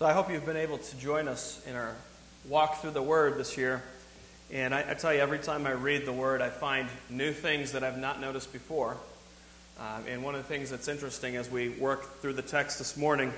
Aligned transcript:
So 0.00 0.06
I 0.06 0.14
hope 0.14 0.30
you've 0.30 0.46
been 0.46 0.56
able 0.56 0.78
to 0.78 0.96
join 0.96 1.28
us 1.28 1.62
in 1.68 1.76
our 1.76 1.94
walk 2.48 2.80
through 2.80 2.92
the 2.92 3.02
Word 3.02 3.36
this 3.36 3.58
year. 3.58 3.82
And 4.50 4.74
I, 4.74 4.92
I 4.92 4.94
tell 4.94 5.12
you, 5.12 5.20
every 5.20 5.38
time 5.38 5.66
I 5.66 5.72
read 5.72 6.06
the 6.06 6.12
Word, 6.14 6.40
I 6.40 6.48
find 6.48 6.88
new 7.10 7.34
things 7.34 7.72
that 7.72 7.84
I've 7.84 7.98
not 7.98 8.18
noticed 8.18 8.50
before. 8.50 8.96
Um, 9.78 10.04
and 10.08 10.24
one 10.24 10.34
of 10.34 10.40
the 10.40 10.48
things 10.48 10.70
that's 10.70 10.88
interesting 10.88 11.36
as 11.36 11.50
we 11.50 11.68
work 11.68 12.18
through 12.22 12.32
the 12.32 12.40
text 12.40 12.78
this 12.78 12.96
morning, 12.96 13.30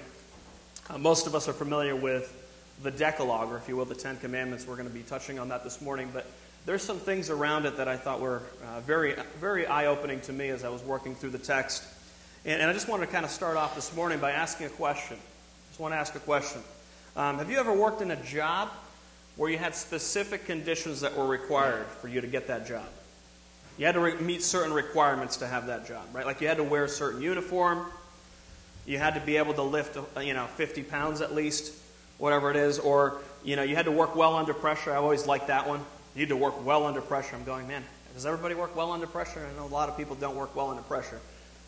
uh, 0.88 0.98
most 0.98 1.26
of 1.26 1.34
us 1.34 1.48
are 1.48 1.52
familiar 1.52 1.96
with 1.96 2.32
the 2.80 2.92
Decalogue, 2.92 3.50
or 3.50 3.56
if 3.56 3.68
you 3.68 3.76
will, 3.76 3.84
the 3.84 3.96
Ten 3.96 4.16
Commandments. 4.18 4.64
We're 4.64 4.76
going 4.76 4.86
to 4.86 4.94
be 4.94 5.02
touching 5.02 5.40
on 5.40 5.48
that 5.48 5.64
this 5.64 5.80
morning. 5.80 6.10
But 6.12 6.26
there's 6.64 6.82
some 6.82 7.00
things 7.00 7.28
around 7.28 7.66
it 7.66 7.78
that 7.78 7.88
I 7.88 7.96
thought 7.96 8.20
were 8.20 8.40
uh, 8.68 8.78
very, 8.82 9.16
very 9.40 9.66
eye 9.66 9.86
opening 9.86 10.20
to 10.20 10.32
me 10.32 10.50
as 10.50 10.62
I 10.62 10.68
was 10.68 10.84
working 10.84 11.16
through 11.16 11.30
the 11.30 11.38
text. 11.38 11.82
And, 12.44 12.60
and 12.60 12.70
I 12.70 12.72
just 12.72 12.88
wanted 12.88 13.06
to 13.06 13.12
kind 13.12 13.24
of 13.24 13.32
start 13.32 13.56
off 13.56 13.74
this 13.74 13.92
morning 13.96 14.20
by 14.20 14.30
asking 14.30 14.66
a 14.66 14.70
question. 14.70 15.16
Want 15.82 15.94
to 15.94 15.98
ask 15.98 16.14
a 16.14 16.20
question. 16.20 16.62
Um, 17.16 17.38
have 17.38 17.50
you 17.50 17.58
ever 17.58 17.72
worked 17.72 18.02
in 18.02 18.12
a 18.12 18.22
job 18.22 18.70
where 19.34 19.50
you 19.50 19.58
had 19.58 19.74
specific 19.74 20.46
conditions 20.46 21.00
that 21.00 21.16
were 21.16 21.26
required 21.26 21.86
for 22.00 22.06
you 22.06 22.20
to 22.20 22.28
get 22.28 22.46
that 22.46 22.68
job? 22.68 22.86
You 23.78 23.86
had 23.86 23.96
to 23.96 24.00
re- 24.00 24.14
meet 24.14 24.44
certain 24.44 24.72
requirements 24.72 25.38
to 25.38 25.48
have 25.48 25.66
that 25.66 25.88
job, 25.88 26.04
right? 26.12 26.24
Like 26.24 26.40
you 26.40 26.46
had 26.46 26.58
to 26.58 26.62
wear 26.62 26.84
a 26.84 26.88
certain 26.88 27.20
uniform, 27.20 27.84
you 28.86 28.98
had 28.98 29.14
to 29.14 29.20
be 29.22 29.38
able 29.38 29.54
to 29.54 29.62
lift, 29.62 29.96
uh, 29.96 30.20
you 30.20 30.34
know, 30.34 30.46
50 30.46 30.84
pounds 30.84 31.20
at 31.20 31.34
least, 31.34 31.74
whatever 32.18 32.52
it 32.52 32.56
is, 32.56 32.78
or 32.78 33.18
you 33.42 33.56
know, 33.56 33.64
you 33.64 33.74
had 33.74 33.86
to 33.86 33.92
work 33.92 34.14
well 34.14 34.36
under 34.36 34.54
pressure. 34.54 34.92
I 34.92 34.98
always 34.98 35.26
liked 35.26 35.48
that 35.48 35.66
one. 35.66 35.80
You 36.14 36.20
need 36.20 36.28
to 36.28 36.36
work 36.36 36.64
well 36.64 36.86
under 36.86 37.00
pressure. 37.00 37.34
I'm 37.34 37.42
going, 37.42 37.66
man, 37.66 37.82
does 38.14 38.24
everybody 38.24 38.54
work 38.54 38.76
well 38.76 38.92
under 38.92 39.08
pressure? 39.08 39.44
I 39.52 39.56
know 39.58 39.66
a 39.66 39.74
lot 39.74 39.88
of 39.88 39.96
people 39.96 40.14
don't 40.14 40.36
work 40.36 40.54
well 40.54 40.70
under 40.70 40.82
pressure. 40.82 41.18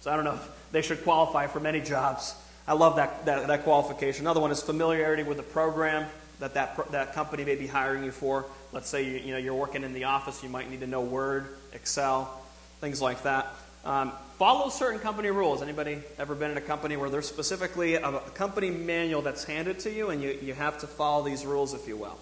So 0.02 0.12
I 0.12 0.14
don't 0.14 0.24
know 0.24 0.34
if 0.34 0.48
they 0.70 0.82
should 0.82 1.02
qualify 1.02 1.48
for 1.48 1.58
many 1.58 1.80
jobs. 1.80 2.36
I 2.66 2.72
love 2.72 2.96
that, 2.96 3.26
that, 3.26 3.46
that 3.46 3.64
qualification. 3.64 4.24
Another 4.24 4.40
one 4.40 4.50
is 4.50 4.62
familiarity 4.62 5.22
with 5.22 5.36
the 5.36 5.42
program 5.42 6.06
that, 6.40 6.54
that 6.54 6.90
that 6.92 7.12
company 7.12 7.44
may 7.44 7.56
be 7.56 7.66
hiring 7.66 8.04
you 8.04 8.10
for. 8.10 8.46
Let's 8.72 8.88
say 8.88 9.04
you, 9.04 9.18
you 9.18 9.32
know, 9.32 9.38
you're 9.38 9.54
working 9.54 9.84
in 9.84 9.92
the 9.92 10.04
office, 10.04 10.42
you 10.42 10.48
might 10.48 10.70
need 10.70 10.80
to 10.80 10.86
know 10.86 11.00
Word, 11.02 11.46
Excel, 11.72 12.42
things 12.80 13.02
like 13.02 13.22
that. 13.22 13.46
Um, 13.84 14.12
follow 14.38 14.70
certain 14.70 14.98
company 14.98 15.30
rules. 15.30 15.60
Anybody 15.60 16.00
ever 16.18 16.34
been 16.34 16.50
in 16.50 16.56
a 16.56 16.62
company 16.62 16.96
where 16.96 17.10
there's 17.10 17.28
specifically 17.28 17.96
a, 17.96 18.18
company 18.34 18.70
manual 18.70 19.20
that's 19.20 19.44
handed 19.44 19.78
to 19.80 19.90
you 19.90 20.08
and 20.08 20.22
you, 20.22 20.38
you 20.42 20.54
have 20.54 20.78
to 20.78 20.86
follow 20.86 21.22
these 21.22 21.44
rules, 21.44 21.74
if 21.74 21.86
you 21.86 21.98
will? 21.98 22.18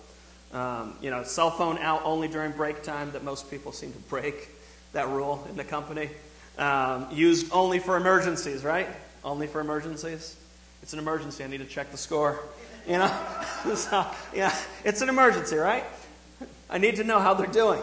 Um, 0.52 0.96
you 1.00 1.10
know, 1.10 1.22
cell 1.22 1.50
phone 1.50 1.78
out 1.78 2.02
only 2.04 2.28
during 2.28 2.52
break 2.52 2.82
time 2.82 3.12
that 3.12 3.22
most 3.22 3.48
people 3.50 3.70
seem 3.70 3.92
to 3.92 3.98
break 4.00 4.48
that 4.92 5.08
rule 5.08 5.46
in 5.48 5.56
the 5.56 5.64
company. 5.64 6.10
Um, 6.58 7.06
used 7.12 7.50
only 7.52 7.78
for 7.78 7.96
emergencies, 7.96 8.62
right? 8.62 8.88
Only 9.24 9.46
for 9.46 9.60
emergencies. 9.60 10.36
It's 10.82 10.92
an 10.92 10.98
emergency. 10.98 11.44
I 11.44 11.46
need 11.46 11.58
to 11.58 11.64
check 11.64 11.90
the 11.90 11.96
score. 11.96 12.40
You 12.86 12.98
know? 12.98 13.26
so, 13.74 14.06
yeah, 14.34 14.54
it's 14.84 15.02
an 15.02 15.08
emergency, 15.08 15.56
right? 15.56 15.84
I 16.68 16.78
need 16.78 16.96
to 16.96 17.04
know 17.04 17.20
how 17.20 17.34
they're 17.34 17.46
doing. 17.46 17.82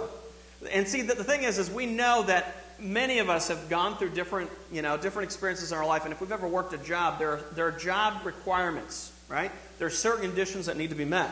And 0.72 0.88
see, 0.88 1.02
the, 1.02 1.16
the 1.16 1.24
thing 1.24 1.44
is, 1.44 1.58
is 1.58 1.70
we 1.70 1.86
know 1.86 2.24
that 2.24 2.56
many 2.80 3.20
of 3.20 3.30
us 3.30 3.48
have 3.48 3.70
gone 3.70 3.98
through 3.98 4.10
different, 4.10 4.50
you 4.72 4.82
know, 4.82 4.98
different 4.98 5.26
experiences 5.28 5.72
in 5.72 5.78
our 5.78 5.86
life, 5.86 6.04
and 6.04 6.14
if 6.14 6.22
we've 6.22 6.32
ever 6.32 6.48
worked 6.48 6.74
a 6.74 6.78
job, 6.78 7.20
there 7.20 7.32
are, 7.32 7.42
there 7.54 7.68
are 7.68 7.72
job 7.72 8.26
requirements, 8.26 9.12
right? 9.30 9.52
There 9.78 9.88
are 9.88 9.92
certain 9.92 10.26
conditions 10.26 10.66
that 10.66 10.78
need 10.78 10.90
to 10.90 10.96
be 10.96 11.06
met. 11.06 11.32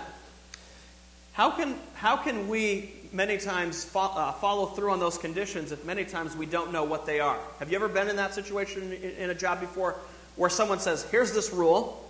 How 1.33 1.51
can, 1.51 1.75
how 1.95 2.17
can 2.17 2.47
we 2.47 2.93
many 3.11 3.37
times 3.37 3.83
fo- 3.83 3.99
uh, 3.99 4.31
follow 4.33 4.67
through 4.67 4.91
on 4.91 4.99
those 4.99 5.17
conditions 5.17 5.71
if 5.71 5.85
many 5.85 6.05
times 6.05 6.35
we 6.35 6.45
don't 6.45 6.71
know 6.71 6.83
what 6.83 7.05
they 7.05 7.19
are? 7.19 7.39
Have 7.59 7.71
you 7.71 7.75
ever 7.75 7.87
been 7.87 8.09
in 8.09 8.15
that 8.17 8.33
situation 8.33 8.93
in, 8.93 9.11
in 9.11 9.29
a 9.29 9.35
job 9.35 9.59
before 9.59 9.95
where 10.35 10.49
someone 10.49 10.79
says, 10.79 11.03
here's 11.09 11.33
this 11.33 11.51
rule, 11.51 12.03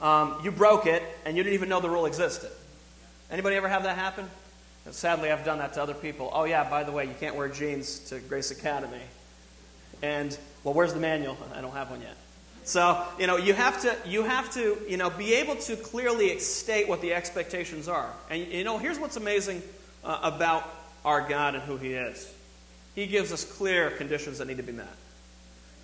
um, 0.00 0.40
you 0.44 0.50
broke 0.50 0.86
it, 0.86 1.02
and 1.24 1.36
you 1.36 1.42
didn't 1.42 1.54
even 1.54 1.68
know 1.68 1.80
the 1.80 1.90
rule 1.90 2.06
existed? 2.06 2.50
Anybody 3.30 3.56
ever 3.56 3.68
have 3.68 3.84
that 3.84 3.96
happen? 3.96 4.28
And 4.84 4.94
Sadly, 4.94 5.30
I've 5.30 5.44
done 5.44 5.58
that 5.58 5.74
to 5.74 5.82
other 5.82 5.94
people. 5.94 6.30
Oh, 6.32 6.44
yeah, 6.44 6.68
by 6.68 6.84
the 6.84 6.92
way, 6.92 7.04
you 7.04 7.14
can't 7.18 7.36
wear 7.36 7.48
jeans 7.48 7.98
to 8.10 8.20
Grace 8.20 8.50
Academy. 8.50 9.02
And, 10.02 10.36
well, 10.64 10.74
where's 10.74 10.94
the 10.94 11.00
manual? 11.00 11.36
I 11.54 11.60
don't 11.60 11.74
have 11.74 11.90
one 11.90 12.00
yet. 12.00 12.16
So, 12.64 13.02
you 13.18 13.26
know, 13.26 13.38
you 13.38 13.54
have 13.54 13.80
to, 13.82 13.96
you 14.06 14.24
have 14.24 14.52
to, 14.54 14.76
you 14.86 14.98
know, 14.98 15.08
be 15.08 15.34
able 15.34 15.56
to 15.56 15.76
clearly 15.76 16.38
state 16.38 16.86
what 16.86 17.00
the 17.00 17.14
expectations 17.14 17.88
are. 17.88 18.12
And, 18.28 18.46
you 18.46 18.62
know, 18.62 18.76
here's 18.76 18.98
what's 18.98 19.16
amazing 19.16 19.62
uh, 20.08 20.18
about 20.22 20.68
our 21.04 21.28
God 21.28 21.54
and 21.54 21.62
who 21.62 21.76
He 21.76 21.92
is 21.92 22.32
He 22.96 23.06
gives 23.06 23.30
us 23.30 23.44
clear 23.44 23.90
conditions 23.90 24.38
that 24.38 24.48
need 24.48 24.56
to 24.56 24.64
be 24.64 24.72
met. 24.72 24.88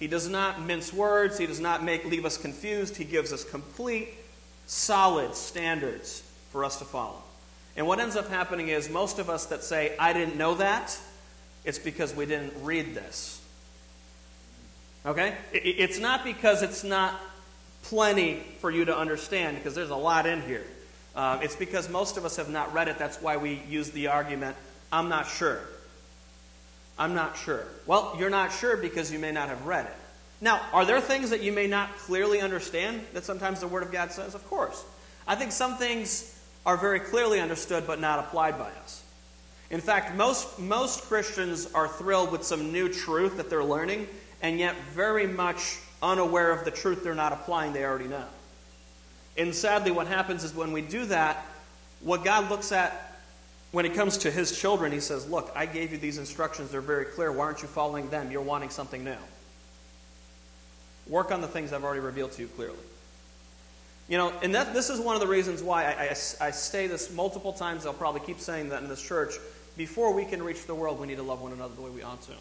He 0.01 0.09
does 0.09 0.29
not 0.29 0.61
mince 0.61 0.93
words, 0.93 1.39
He 1.39 1.47
does 1.47 1.61
not 1.61 1.85
make, 1.85 2.05
leave 2.05 2.25
us 2.25 2.37
confused. 2.37 2.97
He 2.97 3.05
gives 3.05 3.33
us 3.33 3.45
complete, 3.45 4.09
solid 4.67 5.37
standards 5.37 6.23
for 6.51 6.65
us 6.65 6.79
to 6.79 6.85
follow. 6.85 7.23
And 7.77 7.87
what 7.87 8.01
ends 8.01 8.17
up 8.17 8.29
happening 8.29 8.69
is 8.69 8.89
most 8.89 9.19
of 9.19 9.29
us 9.29 9.47
that 9.47 9.63
say, 9.63 9.97
I 9.99 10.13
didn't 10.13 10.37
know 10.37 10.55
that, 10.57 10.99
it's 11.65 11.79
because 11.79 12.15
we 12.15 12.27
didn't 12.27 12.53
read 12.63 12.95
this. 12.95 13.41
Okay? 15.07 15.35
It's 15.53 15.99
not 15.99 16.25
because 16.25 16.63
it's 16.63 16.85
not 16.85 17.21
plenty 17.83 18.43
for 18.61 18.71
you 18.71 18.85
to 18.87 18.97
understand, 18.97 19.57
because 19.57 19.75
there's 19.75 19.91
a 19.91 19.97
lot 19.97 20.27
in 20.27 20.43
here. 20.43 20.65
Um, 21.17 21.43
it's 21.43 21.57
because 21.57 21.89
most 21.89 22.17
of 22.17 22.25
us 22.25 22.37
have 22.37 22.49
not 22.49 22.75
read 22.75 22.89
it. 22.89 22.99
That's 22.99 23.21
why 23.21 23.37
we 23.37 23.63
use 23.69 23.91
the 23.91 24.09
argument, 24.09 24.57
I'm 24.93 25.09
not 25.09 25.29
sure. 25.29 25.61
I'm 26.99 27.15
not 27.15 27.37
sure. 27.37 27.67
Well, 27.87 28.17
you're 28.19 28.31
not 28.31 28.53
sure 28.53 28.77
because 28.77 29.13
you 29.13 29.19
may 29.19 29.33
not 29.33 29.49
have 29.49 29.67
read 29.67 29.87
it. 29.87 29.95
Now, 30.41 30.61
are 30.73 30.85
there 30.85 31.01
things 31.01 31.31
that 31.31 31.43
you 31.43 31.53
may 31.53 31.67
not 31.67 31.97
clearly 31.99 32.41
understand 32.41 33.03
that 33.13 33.25
sometimes 33.25 33.61
the 33.61 33.69
Word 33.69 33.83
of 33.83 33.93
God 33.93 34.13
says? 34.13 34.35
Of 34.35 34.47
course. 34.49 34.85
I 35.27 35.35
think 35.35 35.53
some 35.53 35.77
things 35.77 36.39
are 36.67 36.77
very 36.77 37.01
clearly 37.01 37.41
understood 37.41 37.87
but 37.87 38.01
not 38.01 38.19
applied 38.19 38.59
by 38.59 38.71
us. 38.83 39.03
In 39.71 39.81
fact, 39.81 40.15
most, 40.15 40.59
most 40.59 41.03
Christians 41.05 41.73
are 41.75 41.89
thrilled 41.89 42.31
with 42.31 42.45
some 42.45 42.73
new 42.73 42.89
truth 42.89 43.39
that 43.39 43.51
they're 43.51 43.65
learning, 43.65 44.07
and 44.43 44.59
yet 44.59 44.77
very 44.93 45.27
much 45.27 45.79
unaware 46.03 46.53
of 46.53 46.65
the 46.65 46.71
truth 46.71 47.03
they're 47.03 47.15
not 47.15 47.33
applying, 47.33 47.73
they 47.73 47.85
already 47.85 48.09
know. 48.09 48.25
And 49.37 49.55
sadly, 49.55 49.91
what 49.91 50.07
happens 50.07 50.45
is 50.45 50.55
when 50.55 50.73
we 50.73 50.81
do 50.83 51.07
that, 51.07 51.45
what 52.01 52.25
God 52.25 52.51
looks 52.51 52.73
at 52.73 53.15
when 53.73 53.85
it 53.85 53.95
comes 53.95 54.19
to 54.19 54.31
His 54.31 54.57
children, 54.57 54.93
He 54.93 55.01
says, 55.01 55.29
Look, 55.29 55.51
I 55.57 55.67
gave 55.67 55.91
you 55.91 55.99
these 55.99 56.19
instructions, 56.19 56.71
they're 56.71 56.81
very 56.81 57.07
clear. 57.07 57.33
Why 57.33 57.47
aren't 57.47 57.63
you 57.63 57.69
following 57.69 58.09
them? 58.09 58.31
You're 58.31 58.43
wanting 58.43 58.71
something 58.71 59.03
new. 59.03 59.17
Work 61.09 61.33
on 61.33 61.41
the 61.41 61.49
things 61.49 61.73
I've 61.73 61.85
already 61.85 62.01
revealed 62.01 62.33
to 62.33 62.43
you 62.43 62.49
clearly. 62.49 62.79
You 64.09 64.19
know, 64.19 64.33
and 64.43 64.55
that, 64.55 64.75
this 64.75 64.91
is 64.91 65.01
one 65.01 65.17
of 65.17 65.21
the 65.21 65.27
reasons 65.27 65.63
why 65.63 65.85
I, 65.85 66.03
I, 66.03 66.47
I 66.47 66.51
say 66.51 66.87
this 66.87 67.13
multiple 67.13 67.53
times. 67.53 67.87
I'll 67.87 67.95
probably 67.95 68.21
keep 68.21 68.39
saying 68.39 68.69
that 68.69 68.83
in 68.83 68.89
this 68.89 69.03
church. 69.03 69.35
Before 69.77 70.13
we 70.15 70.25
can 70.25 70.43
reach 70.43 70.67
the 70.67 70.75
world, 70.75 71.01
we 71.01 71.07
need 71.07 71.17
to 71.17 71.23
love 71.23 71.41
one 71.41 71.53
another 71.53 71.75
the 71.75 71.83
way 71.83 71.91
we 71.91 72.03
ought 72.03 72.23
to. 72.23 72.33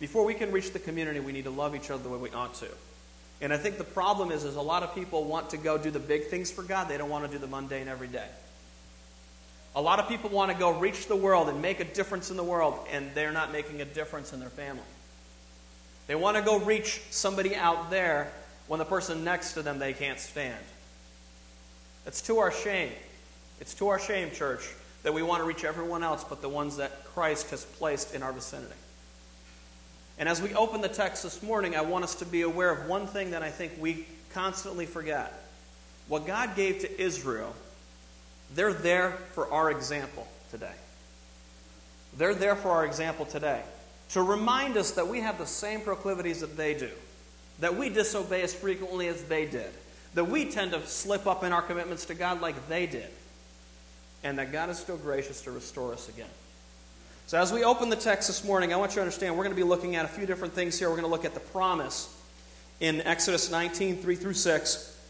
Before 0.00 0.24
we 0.24 0.34
can 0.34 0.50
reach 0.50 0.72
the 0.72 0.78
community, 0.78 1.20
we 1.20 1.32
need 1.32 1.44
to 1.44 1.50
love 1.50 1.76
each 1.76 1.90
other 1.90 2.02
the 2.02 2.08
way 2.08 2.18
we 2.18 2.30
ought 2.30 2.54
to. 2.54 2.68
And 3.40 3.52
I 3.52 3.56
think 3.56 3.78
the 3.78 3.84
problem 3.84 4.30
is, 4.32 4.44
is 4.44 4.56
a 4.56 4.60
lot 4.60 4.82
of 4.82 4.94
people 4.94 5.24
want 5.24 5.50
to 5.50 5.56
go 5.56 5.78
do 5.78 5.90
the 5.90 6.00
big 6.00 6.26
things 6.26 6.50
for 6.50 6.62
God. 6.62 6.88
They 6.88 6.98
don't 6.98 7.10
want 7.10 7.24
to 7.24 7.30
do 7.30 7.38
the 7.38 7.46
mundane 7.46 7.86
every 7.86 8.08
day. 8.08 8.26
A 9.76 9.80
lot 9.80 10.00
of 10.00 10.08
people 10.08 10.30
want 10.30 10.50
to 10.50 10.58
go 10.58 10.76
reach 10.78 11.06
the 11.06 11.14
world 11.14 11.48
and 11.48 11.62
make 11.62 11.78
a 11.78 11.84
difference 11.84 12.30
in 12.30 12.36
the 12.36 12.42
world, 12.42 12.74
and 12.90 13.14
they're 13.14 13.32
not 13.32 13.52
making 13.52 13.80
a 13.80 13.84
difference 13.84 14.32
in 14.32 14.40
their 14.40 14.48
family. 14.48 14.82
They 16.08 16.16
want 16.16 16.36
to 16.36 16.42
go 16.42 16.58
reach 16.58 17.00
somebody 17.10 17.54
out 17.54 17.90
there 17.90 18.32
when 18.66 18.78
the 18.78 18.84
person 18.84 19.22
next 19.24 19.52
to 19.52 19.62
them 19.62 19.78
they 19.78 19.92
can't 19.92 20.18
stand. 20.18 20.58
It's 22.06 22.22
to 22.22 22.38
our 22.38 22.50
shame. 22.50 22.90
It's 23.60 23.74
to 23.74 23.88
our 23.88 23.98
shame, 23.98 24.30
church, 24.30 24.68
that 25.02 25.12
we 25.12 25.22
want 25.22 25.42
to 25.42 25.44
reach 25.46 25.64
everyone 25.64 26.02
else 26.02 26.24
but 26.24 26.40
the 26.42 26.48
ones 26.48 26.78
that 26.78 27.04
Christ 27.04 27.50
has 27.50 27.64
placed 27.64 28.14
in 28.14 28.22
our 28.22 28.32
vicinity. 28.32 28.74
And 30.18 30.28
as 30.28 30.42
we 30.42 30.52
open 30.54 30.80
the 30.80 30.88
text 30.88 31.22
this 31.22 31.42
morning, 31.42 31.76
I 31.76 31.82
want 31.82 32.04
us 32.04 32.16
to 32.16 32.24
be 32.24 32.42
aware 32.42 32.70
of 32.70 32.88
one 32.88 33.06
thing 33.06 33.30
that 33.30 33.42
I 33.42 33.50
think 33.50 33.72
we 33.78 34.06
constantly 34.32 34.84
forget. 34.84 35.32
What 36.08 36.26
God 36.26 36.56
gave 36.56 36.80
to 36.80 37.00
Israel, 37.00 37.54
they're 38.54 38.72
there 38.72 39.12
for 39.32 39.50
our 39.52 39.70
example 39.70 40.26
today. 40.50 40.72
They're 42.16 42.34
there 42.34 42.56
for 42.56 42.70
our 42.70 42.84
example 42.84 43.26
today 43.26 43.62
to 44.10 44.22
remind 44.22 44.76
us 44.76 44.92
that 44.92 45.06
we 45.06 45.20
have 45.20 45.38
the 45.38 45.46
same 45.46 45.82
proclivities 45.82 46.40
that 46.40 46.56
they 46.56 46.74
do, 46.74 46.90
that 47.60 47.76
we 47.76 47.90
disobey 47.90 48.42
as 48.42 48.54
frequently 48.54 49.06
as 49.06 49.22
they 49.24 49.46
did, 49.46 49.70
that 50.14 50.24
we 50.24 50.50
tend 50.50 50.72
to 50.72 50.84
slip 50.86 51.26
up 51.26 51.44
in 51.44 51.52
our 51.52 51.62
commitments 51.62 52.06
to 52.06 52.14
God 52.14 52.40
like 52.40 52.68
they 52.68 52.86
did, 52.86 53.08
and 54.24 54.38
that 54.38 54.50
God 54.50 54.70
is 54.70 54.78
still 54.78 54.96
gracious 54.96 55.42
to 55.42 55.50
restore 55.50 55.92
us 55.92 56.08
again. 56.08 56.26
So, 57.28 57.38
as 57.38 57.52
we 57.52 57.62
open 57.62 57.90
the 57.90 57.96
text 57.96 58.26
this 58.28 58.42
morning, 58.42 58.72
I 58.72 58.76
want 58.76 58.92
you 58.92 58.94
to 58.94 59.00
understand 59.02 59.36
we're 59.36 59.44
going 59.44 59.54
to 59.54 59.62
be 59.62 59.68
looking 59.68 59.96
at 59.96 60.06
a 60.06 60.08
few 60.08 60.24
different 60.24 60.54
things 60.54 60.78
here. 60.78 60.88
We're 60.88 60.96
going 60.96 61.04
to 61.04 61.10
look 61.10 61.26
at 61.26 61.34
the 61.34 61.40
promise 61.40 62.08
in 62.80 63.02
Exodus 63.02 63.50
19, 63.50 63.98
3 63.98 64.16
through 64.16 64.32
6. 64.32 65.00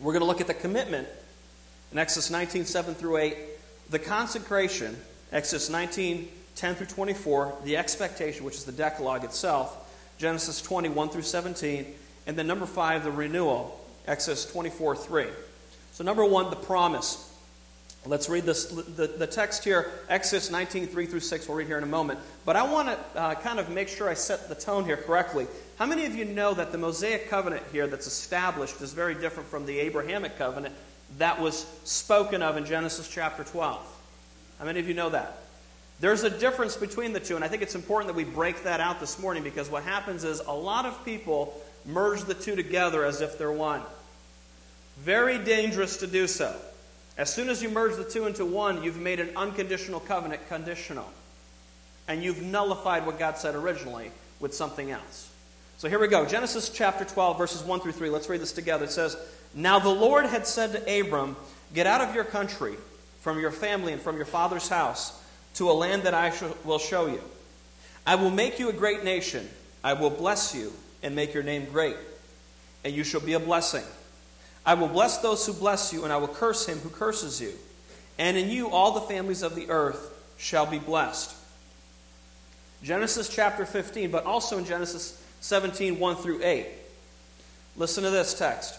We're 0.00 0.12
going 0.12 0.22
to 0.22 0.26
look 0.26 0.40
at 0.40 0.48
the 0.48 0.54
commitment 0.54 1.06
in 1.92 1.98
Exodus 1.98 2.28
19, 2.28 2.64
7 2.64 2.96
through 2.96 3.18
8. 3.18 3.36
The 3.90 4.00
consecration, 4.00 4.96
Exodus 5.30 5.70
19, 5.70 6.28
10 6.56 6.74
through 6.74 6.86
24. 6.88 7.58
The 7.62 7.76
expectation, 7.76 8.44
which 8.44 8.56
is 8.56 8.64
the 8.64 8.72
Decalogue 8.72 9.22
itself, 9.22 9.94
Genesis 10.18 10.60
20, 10.60 10.88
1 10.88 11.08
through 11.10 11.22
17. 11.22 11.86
And 12.26 12.36
then 12.36 12.48
number 12.48 12.66
5, 12.66 13.04
the 13.04 13.12
renewal, 13.12 13.80
Exodus 14.08 14.44
24 14.44 14.96
3. 14.96 15.26
So, 15.92 16.02
number 16.02 16.24
one, 16.24 16.50
the 16.50 16.56
promise. 16.56 17.32
Let's 18.06 18.28
read 18.28 18.44
this, 18.44 18.66
the, 18.66 19.06
the 19.06 19.26
text 19.26 19.64
here, 19.64 19.90
Exodus 20.10 20.50
19, 20.50 20.88
3 20.88 21.06
through 21.06 21.20
6. 21.20 21.48
We'll 21.48 21.56
read 21.56 21.66
here 21.66 21.78
in 21.78 21.84
a 21.84 21.86
moment. 21.86 22.18
But 22.44 22.54
I 22.54 22.62
want 22.62 22.88
to 22.88 23.18
uh, 23.18 23.34
kind 23.36 23.58
of 23.58 23.70
make 23.70 23.88
sure 23.88 24.10
I 24.10 24.14
set 24.14 24.50
the 24.50 24.54
tone 24.54 24.84
here 24.84 24.98
correctly. 24.98 25.46
How 25.78 25.86
many 25.86 26.04
of 26.04 26.14
you 26.14 26.26
know 26.26 26.52
that 26.52 26.70
the 26.70 26.76
Mosaic 26.76 27.30
covenant 27.30 27.62
here 27.72 27.86
that's 27.86 28.06
established 28.06 28.82
is 28.82 28.92
very 28.92 29.14
different 29.14 29.48
from 29.48 29.64
the 29.64 29.78
Abrahamic 29.78 30.36
covenant 30.36 30.74
that 31.16 31.40
was 31.40 31.66
spoken 31.84 32.42
of 32.42 32.58
in 32.58 32.66
Genesis 32.66 33.08
chapter 33.08 33.42
12? 33.42 33.80
How 34.58 34.66
many 34.66 34.80
of 34.80 34.88
you 34.88 34.94
know 34.94 35.08
that? 35.08 35.38
There's 36.00 36.24
a 36.24 36.30
difference 36.30 36.76
between 36.76 37.14
the 37.14 37.20
two, 37.20 37.36
and 37.36 37.44
I 37.44 37.48
think 37.48 37.62
it's 37.62 37.74
important 37.74 38.08
that 38.08 38.16
we 38.16 38.30
break 38.30 38.64
that 38.64 38.80
out 38.80 39.00
this 39.00 39.18
morning 39.18 39.42
because 39.42 39.70
what 39.70 39.82
happens 39.82 40.24
is 40.24 40.40
a 40.40 40.52
lot 40.52 40.84
of 40.84 41.02
people 41.06 41.58
merge 41.86 42.22
the 42.24 42.34
two 42.34 42.54
together 42.54 43.06
as 43.06 43.22
if 43.22 43.38
they're 43.38 43.50
one. 43.50 43.80
Very 44.98 45.38
dangerous 45.38 45.96
to 45.98 46.06
do 46.06 46.26
so. 46.26 46.54
As 47.16 47.32
soon 47.32 47.48
as 47.48 47.62
you 47.62 47.68
merge 47.68 47.96
the 47.96 48.04
two 48.04 48.26
into 48.26 48.44
one, 48.44 48.82
you've 48.82 48.98
made 48.98 49.20
an 49.20 49.30
unconditional 49.36 50.00
covenant 50.00 50.46
conditional. 50.48 51.08
And 52.08 52.22
you've 52.22 52.42
nullified 52.42 53.06
what 53.06 53.18
God 53.18 53.38
said 53.38 53.54
originally 53.54 54.10
with 54.40 54.52
something 54.52 54.90
else. 54.90 55.30
So 55.78 55.88
here 55.88 55.98
we 55.98 56.08
go. 56.08 56.26
Genesis 56.26 56.68
chapter 56.68 57.04
12, 57.04 57.38
verses 57.38 57.62
1 57.62 57.80
through 57.80 57.92
3. 57.92 58.10
Let's 58.10 58.28
read 58.28 58.40
this 58.40 58.52
together. 58.52 58.84
It 58.84 58.90
says, 58.90 59.16
Now 59.54 59.78
the 59.78 59.88
Lord 59.88 60.26
had 60.26 60.46
said 60.46 60.72
to 60.72 61.00
Abram, 61.00 61.36
Get 61.72 61.86
out 61.86 62.00
of 62.00 62.14
your 62.14 62.24
country, 62.24 62.74
from 63.20 63.40
your 63.40 63.50
family, 63.50 63.92
and 63.92 64.00
from 64.00 64.16
your 64.16 64.26
father's 64.26 64.68
house, 64.68 65.20
to 65.54 65.70
a 65.70 65.72
land 65.72 66.02
that 66.02 66.14
I 66.14 66.32
will 66.64 66.78
show 66.78 67.06
you. 67.06 67.20
I 68.06 68.16
will 68.16 68.30
make 68.30 68.58
you 68.58 68.68
a 68.68 68.72
great 68.72 69.04
nation. 69.04 69.48
I 69.82 69.94
will 69.94 70.10
bless 70.10 70.54
you 70.54 70.72
and 71.02 71.14
make 71.14 71.34
your 71.34 71.42
name 71.42 71.66
great, 71.66 71.96
and 72.84 72.94
you 72.94 73.04
shall 73.04 73.20
be 73.20 73.34
a 73.34 73.40
blessing. 73.40 73.84
I 74.66 74.74
will 74.74 74.88
bless 74.88 75.18
those 75.18 75.44
who 75.46 75.52
bless 75.52 75.92
you, 75.92 76.04
and 76.04 76.12
I 76.12 76.16
will 76.16 76.28
curse 76.28 76.66
him 76.66 76.78
who 76.78 76.88
curses 76.88 77.40
you. 77.40 77.52
And 78.18 78.36
in 78.36 78.48
you 78.48 78.70
all 78.70 78.92
the 78.92 79.00
families 79.02 79.42
of 79.42 79.54
the 79.54 79.68
earth 79.70 80.12
shall 80.38 80.66
be 80.66 80.78
blessed. 80.78 81.34
Genesis 82.82 83.28
chapter 83.28 83.64
15, 83.64 84.10
but 84.10 84.24
also 84.24 84.58
in 84.58 84.64
Genesis 84.64 85.22
17, 85.40 85.98
1 85.98 86.16
through 86.16 86.40
8. 86.42 86.66
Listen 87.76 88.04
to 88.04 88.10
this 88.10 88.34
text. 88.34 88.78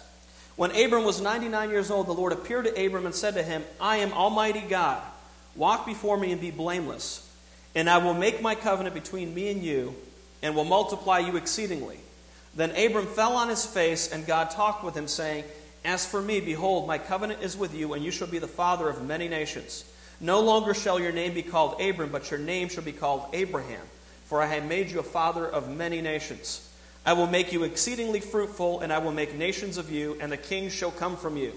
When 0.56 0.72
Abram 0.72 1.04
was 1.04 1.22
99 1.22 1.70
years 1.70 1.92
old, 1.92 2.08
the 2.08 2.14
Lord 2.14 2.32
appeared 2.32 2.66
to 2.66 2.86
Abram 2.86 3.06
and 3.06 3.14
said 3.14 3.34
to 3.34 3.44
him, 3.44 3.64
I 3.80 3.98
am 3.98 4.14
Almighty 4.14 4.62
God. 4.62 5.02
Walk 5.56 5.86
before 5.86 6.18
me 6.18 6.32
and 6.32 6.40
be 6.40 6.52
blameless, 6.52 7.28
and 7.76 7.90
I 7.90 7.98
will 7.98 8.14
make 8.14 8.42
my 8.42 8.56
covenant 8.56 8.94
between 8.94 9.34
me 9.34 9.50
and 9.50 9.64
you, 9.64 9.96
and 10.42 10.56
will 10.56 10.66
multiply 10.66 11.20
you 11.20 11.36
exceedingly. 11.36 12.00
Then 12.56 12.72
Abram 12.72 13.08
fell 13.08 13.34
on 13.34 13.50
his 13.50 13.66
face, 13.66 14.12
and 14.12 14.26
God 14.26 14.52
talked 14.52 14.84
with 14.84 14.96
him, 14.96 15.08
saying, 15.08 15.44
as 15.86 16.06
for 16.06 16.22
me, 16.22 16.40
behold, 16.40 16.88
my 16.88 16.98
covenant 16.98 17.42
is 17.42 17.58
with 17.58 17.76
you, 17.76 17.94
and 17.94 18.04
you 18.04 18.12
shall 18.12 18.28
be 18.28 18.40
the 18.40 18.48
father 18.48 18.90
of 18.90 19.06
many 19.06 19.28
nations. 19.28 19.86
No 20.20 20.40
longer 20.40 20.74
shall 20.74 21.00
your 21.00 21.12
name 21.12 21.34
be 21.34 21.44
called 21.44 21.82
Abram, 21.82 22.12
but 22.12 22.32
your 22.32 22.40
name 22.40 22.70
shall 22.70 22.84
be 22.84 22.92
called 22.92 23.26
Abraham, 23.34 23.82
for 24.26 24.42
I 24.42 24.46
have 24.46 24.66
made 24.66 24.90
you 24.90 25.00
a 25.00 25.04
father 25.04 25.46
of 25.46 25.70
many 25.70 26.02
nations. 26.02 26.70
I 27.06 27.14
will 27.14 27.28
make 27.28 27.52
you 27.52 27.64
exceedingly 27.64 28.20
fruitful, 28.20 28.80
and 28.80 28.92
I 28.92 28.98
will 28.98 29.12
make 29.12 29.36
nations 29.36 29.78
of 29.78 29.92
you, 29.92 30.18
and 30.20 30.32
the 30.32 30.38
kings 30.38 30.74
shall 30.74 30.92
come 30.92 31.18
from 31.18 31.38
you. 31.38 31.54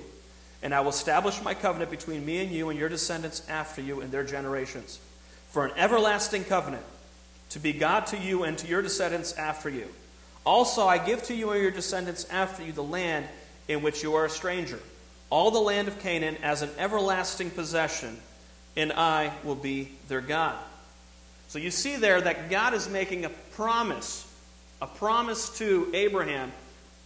And 0.62 0.74
I 0.74 0.80
will 0.80 0.90
establish 0.90 1.42
my 1.42 1.54
covenant 1.54 1.90
between 1.90 2.26
me 2.26 2.42
and 2.42 2.50
you 2.50 2.68
and 2.68 2.78
your 2.78 2.88
descendants 2.88 3.48
after 3.48 3.80
you 3.80 4.00
in 4.00 4.10
their 4.10 4.24
generations, 4.24 4.98
for 5.50 5.64
an 5.64 5.72
everlasting 5.76 6.44
covenant, 6.44 6.84
to 7.50 7.60
be 7.60 7.72
God 7.72 8.06
to 8.08 8.18
you 8.18 8.42
and 8.42 8.58
to 8.58 8.66
your 8.66 8.82
descendants 8.82 9.32
after 9.34 9.70
you. 9.70 9.86
Also, 10.44 10.86
I 10.86 10.98
give 10.98 11.22
to 11.24 11.34
you 11.34 11.50
and 11.50 11.62
your 11.62 11.70
descendants 11.70 12.26
after 12.30 12.64
you 12.64 12.72
the 12.72 12.82
land 12.82 13.26
in 13.68 13.82
which 13.82 14.02
you 14.02 14.14
are 14.14 14.24
a 14.24 14.30
stranger, 14.30 14.78
all 15.30 15.50
the 15.50 15.60
land 15.60 15.88
of 15.88 16.00
Canaan 16.00 16.36
as 16.42 16.62
an 16.62 16.70
everlasting 16.78 17.50
possession, 17.50 18.16
and 18.76 18.92
I 18.92 19.32
will 19.44 19.54
be 19.54 19.92
their 20.08 20.22
God. 20.22 20.56
So 21.48 21.58
you 21.58 21.70
see 21.70 21.96
there 21.96 22.20
that 22.20 22.50
God 22.50 22.74
is 22.74 22.88
making 22.88 23.24
a 23.24 23.30
promise, 23.52 24.26
a 24.82 24.86
promise 24.86 25.56
to 25.58 25.90
Abraham 25.94 26.52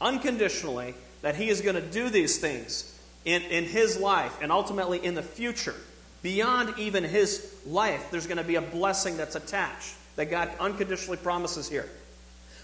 unconditionally 0.00 0.94
that 1.22 1.36
he 1.36 1.48
is 1.48 1.60
going 1.60 1.76
to 1.76 1.80
do 1.80 2.08
these 2.08 2.38
things 2.38 2.98
in, 3.24 3.42
in 3.42 3.64
his 3.64 3.98
life 3.98 4.36
and 4.42 4.50
ultimately 4.50 5.04
in 5.04 5.14
the 5.14 5.22
future. 5.22 5.74
Beyond 6.22 6.78
even 6.78 7.04
his 7.04 7.54
life, 7.66 8.10
there's 8.10 8.26
going 8.26 8.38
to 8.38 8.44
be 8.44 8.56
a 8.56 8.62
blessing 8.62 9.16
that's 9.16 9.34
attached 9.34 9.94
that 10.16 10.30
God 10.30 10.50
unconditionally 10.60 11.16
promises 11.16 11.68
here. 11.68 11.88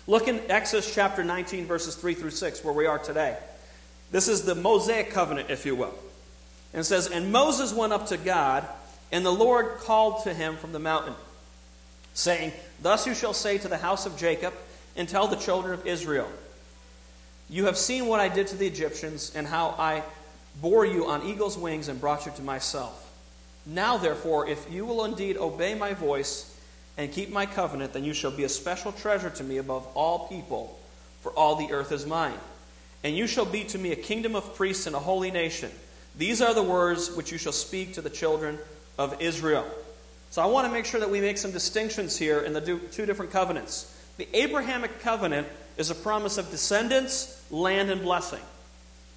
Look 0.07 0.29
in 0.29 0.41
Exodus 0.49 0.93
chapter 0.95 1.23
19, 1.23 1.67
verses 1.67 1.95
3 1.95 2.15
through 2.15 2.31
6, 2.31 2.65
where 2.65 2.75
we 2.75 2.87
are 2.87 2.99
today. 2.99 3.37
This 4.11 4.29
is 4.29 4.43
the 4.43 4.55
Mosaic 4.55 5.11
covenant, 5.11 5.51
if 5.51 5.67
you 5.67 5.75
will. 5.75 5.95
And 6.73 6.81
it 6.81 6.85
says, 6.85 7.09
And 7.09 7.33
Moses 7.33 7.73
went 7.73 7.93
up 7.93 8.07
to 8.09 8.17
God, 8.17 8.67
and 9.13 9.25
the 9.25 9.33
Lord 9.33 9.79
called 9.79 10.25
to 10.25 10.35
him 10.35 10.57
from 10.57 10.73
the 10.73 10.79
mountain, 10.79 11.15
saying, 12.15 12.53
Thus 12.83 13.07
you 13.07 13.15
shall 13.15 13.35
say 13.35 13.59
to 13.59 13.69
the 13.69 13.79
house 13.79 14.07
of 14.07 14.17
Jacob, 14.17 14.55
and 14.97 15.09
tell 15.09 15.29
the 15.29 15.37
children 15.37 15.75
of 15.75 15.87
Israel, 15.87 16.29
You 17.49 17.67
have 17.67 17.77
seen 17.77 18.07
what 18.07 18.21
I 18.21 18.29
did 18.29 18.49
to 18.49 18.57
the 18.57 18.67
Egyptians, 18.67 19.33
and 19.35 19.47
how 19.47 19.75
I 19.79 20.03
bore 20.61 20.85
you 20.85 21.07
on 21.07 21.27
eagle's 21.27 21.57
wings 21.57 21.89
and 21.89 22.01
brought 22.01 22.27
you 22.27 22.33
to 22.33 22.43
myself. 22.43 23.05
Now, 23.65 23.99
therefore, 23.99 24.49
if 24.49 24.71
you 24.71 24.87
will 24.87 25.05
indeed 25.05 25.37
obey 25.37 25.75
my 25.75 25.93
voice 25.93 26.55
and 26.97 27.13
keep 27.13 27.31
my 27.31 27.47
covenant, 27.47 27.93
then 27.93 28.05
you 28.05 28.15
shall 28.15 28.31
be 28.31 28.45
a 28.45 28.49
special 28.49 28.93
treasure 28.93 29.31
to 29.31 29.45
me 29.45 29.59
above 29.59 29.87
all 29.95 30.27
people, 30.29 30.79
for 31.21 31.31
all 31.33 31.57
the 31.57 31.73
earth 31.73 31.93
is 31.93 32.07
mine. 32.07 32.39
And 33.05 33.17
you 33.17 33.27
shall 33.27 33.45
be 33.45 33.65
to 33.65 33.79
me 33.79 33.93
a 33.93 33.97
kingdom 33.97 34.35
of 34.35 34.57
priests 34.57 34.87
and 34.87 34.97
a 34.97 35.01
holy 35.01 35.31
nation. 35.31 35.71
These 36.17 36.43
are 36.43 36.53
the 36.53 36.63
words 36.63 37.13
which 37.13 37.31
you 37.31 37.39
shall 37.39 37.53
speak 37.53 37.95
to 37.95 38.03
the 38.03 38.11
children 38.11 38.59
of 38.99 39.21
Israel. 39.21 39.67
So 40.31 40.43
I 40.43 40.47
want 40.47 40.67
to 40.67 40.73
make 40.73 40.85
sure 40.85 41.01
that 41.01 41.11
we 41.11 41.21
make 41.21 41.39
some 41.39 41.53
distinctions 41.53 42.19
here 42.19 42.41
in 42.41 42.53
the 42.53 42.61
two 42.61 43.07
different 43.07 43.31
covenants. 43.31 43.95
The 44.17 44.29
Abrahamic 44.35 45.01
covenant 45.01 45.47
is 45.77 45.91
a 45.91 45.95
promise 45.95 46.39
of 46.39 46.51
descendants, 46.51 47.41
land, 47.51 47.91
and 47.91 48.03
blessing. 48.03 48.43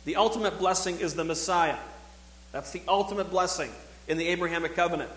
The 0.05 0.15
ultimate 0.15 0.59
blessing 0.59 0.99
is 0.99 1.15
the 1.15 1.23
Messiah. 1.23 1.77
That's 2.51 2.71
the 2.71 2.81
ultimate 2.87 3.29
blessing 3.29 3.71
in 4.07 4.17
the 4.17 4.27
Abrahamic 4.27 4.75
covenant. 4.75 5.09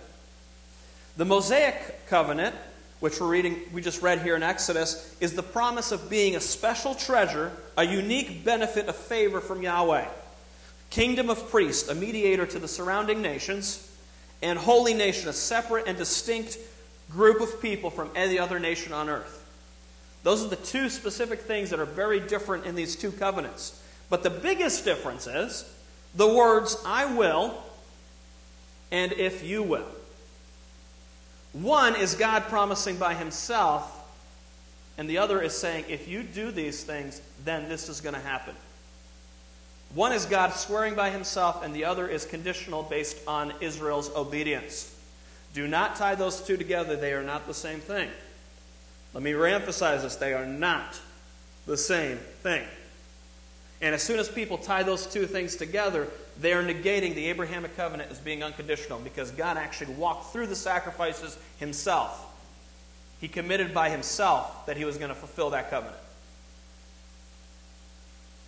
The 1.16 1.24
Mosaic 1.24 2.06
covenant 2.06 2.56
which 3.04 3.20
we're 3.20 3.26
reading, 3.26 3.61
we 3.70 3.82
just 3.82 4.00
read 4.00 4.23
here 4.23 4.34
in 4.34 4.42
Exodus, 4.42 5.14
is 5.20 5.34
the 5.34 5.42
promise 5.42 5.92
of 5.92 6.08
being 6.08 6.37
a 6.37 6.40
special 6.40 6.94
treasure, 6.94 7.52
a 7.76 7.84
unique 7.84 8.46
benefit 8.46 8.88
a 8.88 8.94
favor 8.94 9.42
from 9.42 9.61
Yahweh. 9.61 10.06
Kingdom 10.88 11.28
of 11.28 11.50
priests, 11.50 11.90
a 11.90 11.94
mediator 11.94 12.46
to 12.46 12.58
the 12.58 12.66
surrounding 12.66 13.20
nations, 13.20 13.94
and 14.40 14.58
holy 14.58 14.94
nation, 14.94 15.28
a 15.28 15.34
separate 15.34 15.87
and 15.87 15.99
distinct 15.99 16.56
group 17.11 17.42
of 17.42 17.61
people 17.61 17.90
from 17.90 18.08
any 18.16 18.38
other 18.38 18.58
nation 18.58 18.94
on 18.94 19.11
earth. 19.11 19.44
Those 20.23 20.42
are 20.42 20.49
the 20.49 20.56
two 20.56 20.88
specific 20.88 21.40
things 21.40 21.68
that 21.68 21.80
are 21.80 21.84
very 21.84 22.20
different 22.20 22.64
in 22.64 22.75
these 22.75 22.96
two 22.96 23.12
covenants. 23.12 23.82
But 24.08 24.23
the 24.23 24.30
biggest 24.30 24.87
difference 24.87 25.26
is 25.26 25.70
the 26.14 26.26
words, 26.26 26.82
I 26.87 27.04
will, 27.04 27.62
and 28.90 29.12
if 29.12 29.44
you 29.44 29.62
will. 29.62 29.88
One 31.54 31.94
is 31.94 32.16
God 32.16 32.42
promising 32.44 32.96
by 32.96 33.14
himself, 33.14 33.90
and 34.99 35.08
the 35.08 35.18
other 35.18 35.40
is 35.40 35.56
saying, 35.56 35.84
if 35.88 36.08
you 36.08 36.25
do 36.25 36.50
these 36.50 36.82
things, 36.82 37.23
then 37.44 37.68
this 37.68 37.88
is 37.88 38.00
going 38.00 38.14
to 38.14 38.20
happen. 38.20 38.54
One 39.94 40.12
is 40.12 40.26
God 40.26 40.52
swearing 40.52 40.96
by 40.96 41.11
himself, 41.11 41.64
and 41.64 41.73
the 41.75 41.84
other 41.84 42.08
is 42.08 42.25
conditional 42.25 42.82
based 42.82 43.16
on 43.28 43.52
Israel's 43.61 44.11
obedience. 44.16 44.94
Do 45.54 45.68
not 45.68 45.94
tie 45.94 46.16
those 46.16 46.42
two 46.42 46.56
together, 46.56 46.96
they 46.96 47.12
are 47.12 47.23
not 47.23 47.46
the 47.46 47.54
same 47.54 47.78
thing. 47.78 48.11
Let 49.12 49.23
me 49.23 49.30
reemphasize 49.32 50.02
this 50.02 50.16
they 50.16 50.34
are 50.34 50.46
not 50.46 51.00
the 51.66 51.76
same 51.76 52.18
thing. 52.42 52.64
And 53.80 53.94
as 53.94 54.02
soon 54.02 54.18
as 54.18 54.28
people 54.28 54.58
tie 54.58 54.82
those 54.82 55.06
two 55.06 55.26
things 55.26 55.54
together, 55.54 56.08
they 56.40 56.52
are 56.52 56.62
negating 56.62 57.14
the 57.14 57.26
Abrahamic 57.26 57.76
covenant 57.76 58.10
as 58.10 58.18
being 58.18 58.42
unconditional 58.42 58.98
because 58.98 59.30
God 59.30 59.56
actually 59.56 59.94
walked 59.94 60.32
through 60.32 60.48
the 60.48 60.56
sacrifices 60.56 61.38
himself. 61.58 62.20
He 63.20 63.28
committed 63.28 63.72
by 63.72 63.90
himself 63.90 64.66
that 64.66 64.76
he 64.76 64.84
was 64.84 64.96
going 64.96 65.10
to 65.10 65.14
fulfill 65.14 65.50
that 65.50 65.70
covenant. 65.70 65.98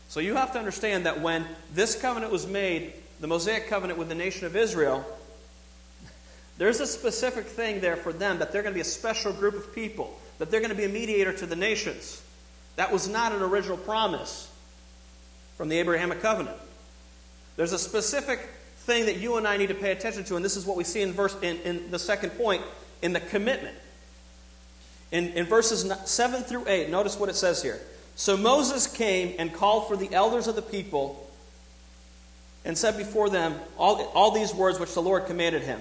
So 0.08 0.20
you 0.20 0.34
have 0.34 0.52
to 0.52 0.58
understand 0.58 1.06
that 1.06 1.20
when 1.20 1.46
this 1.72 2.00
covenant 2.00 2.32
was 2.32 2.46
made, 2.46 2.92
the 3.20 3.26
Mosaic 3.26 3.68
covenant 3.68 3.98
with 3.98 4.08
the 4.08 4.14
nation 4.14 4.46
of 4.46 4.56
Israel, 4.56 5.04
there's 6.58 6.80
a 6.80 6.86
specific 6.86 7.46
thing 7.46 7.80
there 7.80 7.96
for 7.96 8.12
them 8.12 8.38
that 8.38 8.52
they're 8.52 8.62
going 8.62 8.72
to 8.72 8.76
be 8.76 8.82
a 8.82 8.84
special 8.84 9.32
group 9.32 9.54
of 9.54 9.74
people, 9.74 10.18
that 10.38 10.50
they're 10.50 10.60
going 10.60 10.70
to 10.70 10.76
be 10.76 10.84
a 10.84 10.88
mediator 10.88 11.32
to 11.32 11.46
the 11.46 11.56
nations. 11.56 12.22
That 12.76 12.92
was 12.92 13.08
not 13.08 13.32
an 13.32 13.42
original 13.42 13.76
promise 13.76 14.50
from 15.56 15.68
the 15.68 15.78
Abrahamic 15.78 16.20
covenant. 16.20 16.56
There's 17.56 17.72
a 17.72 17.78
specific 17.78 18.40
thing 18.78 19.06
that 19.06 19.16
you 19.16 19.36
and 19.36 19.46
I 19.46 19.56
need 19.56 19.68
to 19.68 19.74
pay 19.74 19.92
attention 19.92 20.24
to, 20.24 20.36
and 20.36 20.44
this 20.44 20.56
is 20.56 20.64
what 20.64 20.76
we 20.76 20.84
see 20.84 21.02
in, 21.02 21.12
verse, 21.12 21.36
in, 21.42 21.56
in 21.58 21.90
the 21.90 21.98
second 21.98 22.30
point 22.30 22.62
in 23.02 23.12
the 23.12 23.20
commitment. 23.20 23.76
In, 25.12 25.28
in 25.30 25.46
verses 25.46 25.90
7 26.04 26.42
through 26.42 26.64
8, 26.66 26.90
notice 26.90 27.18
what 27.18 27.28
it 27.28 27.36
says 27.36 27.62
here. 27.62 27.80
So 28.16 28.36
Moses 28.36 28.86
came 28.86 29.34
and 29.38 29.52
called 29.52 29.88
for 29.88 29.96
the 29.96 30.12
elders 30.12 30.46
of 30.46 30.56
the 30.56 30.62
people 30.62 31.28
and 32.64 32.76
said 32.76 32.96
before 32.96 33.28
them 33.30 33.54
all, 33.78 34.02
all 34.14 34.30
these 34.32 34.54
words 34.54 34.80
which 34.80 34.94
the 34.94 35.02
Lord 35.02 35.26
commanded 35.26 35.62
him. 35.62 35.80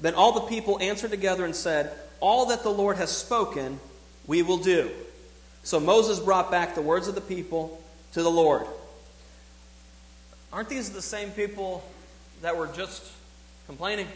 Then 0.00 0.14
all 0.14 0.32
the 0.32 0.40
people 0.40 0.78
answered 0.80 1.10
together 1.10 1.44
and 1.44 1.56
said, 1.56 1.92
All 2.20 2.46
that 2.46 2.62
the 2.62 2.70
Lord 2.70 2.96
has 2.98 3.10
spoken, 3.10 3.80
we 4.26 4.42
will 4.42 4.58
do. 4.58 4.90
So 5.62 5.80
Moses 5.80 6.20
brought 6.20 6.50
back 6.50 6.74
the 6.74 6.82
words 6.82 7.08
of 7.08 7.14
the 7.14 7.20
people 7.20 7.82
to 8.12 8.22
the 8.22 8.30
Lord. 8.30 8.66
Aren't 10.52 10.68
these 10.68 10.90
the 10.90 11.02
same 11.02 11.30
people 11.30 11.84
that 12.42 12.56
were 12.56 12.68
just 12.68 13.12
complaining? 13.66 14.08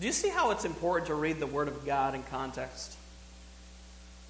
Do 0.00 0.06
you 0.06 0.12
see 0.12 0.28
how 0.28 0.50
it's 0.50 0.64
important 0.64 1.08
to 1.08 1.14
read 1.14 1.40
the 1.40 1.46
Word 1.46 1.68
of 1.68 1.86
God 1.86 2.14
in 2.14 2.22
context? 2.24 2.96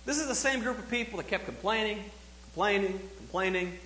This 0.05 0.19
is 0.19 0.29
the 0.29 0.35
same 0.35 0.61
group 0.61 0.79
of 0.79 0.89
people 0.89 1.17
that 1.17 1.27
kept 1.27 1.45
complaining, 1.45 2.05
complaining, 2.45 3.01
complaining. 3.17 3.79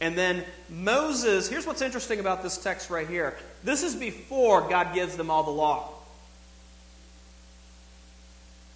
And 0.00 0.16
then 0.16 0.44
Moses, 0.70 1.48
here's 1.48 1.66
what's 1.66 1.82
interesting 1.82 2.20
about 2.20 2.42
this 2.42 2.56
text 2.56 2.88
right 2.88 3.06
here. 3.06 3.36
This 3.62 3.82
is 3.82 3.94
before 3.94 4.66
God 4.68 4.94
gives 4.94 5.16
them 5.16 5.30
all 5.30 5.42
the 5.42 5.50
law. 5.50 5.92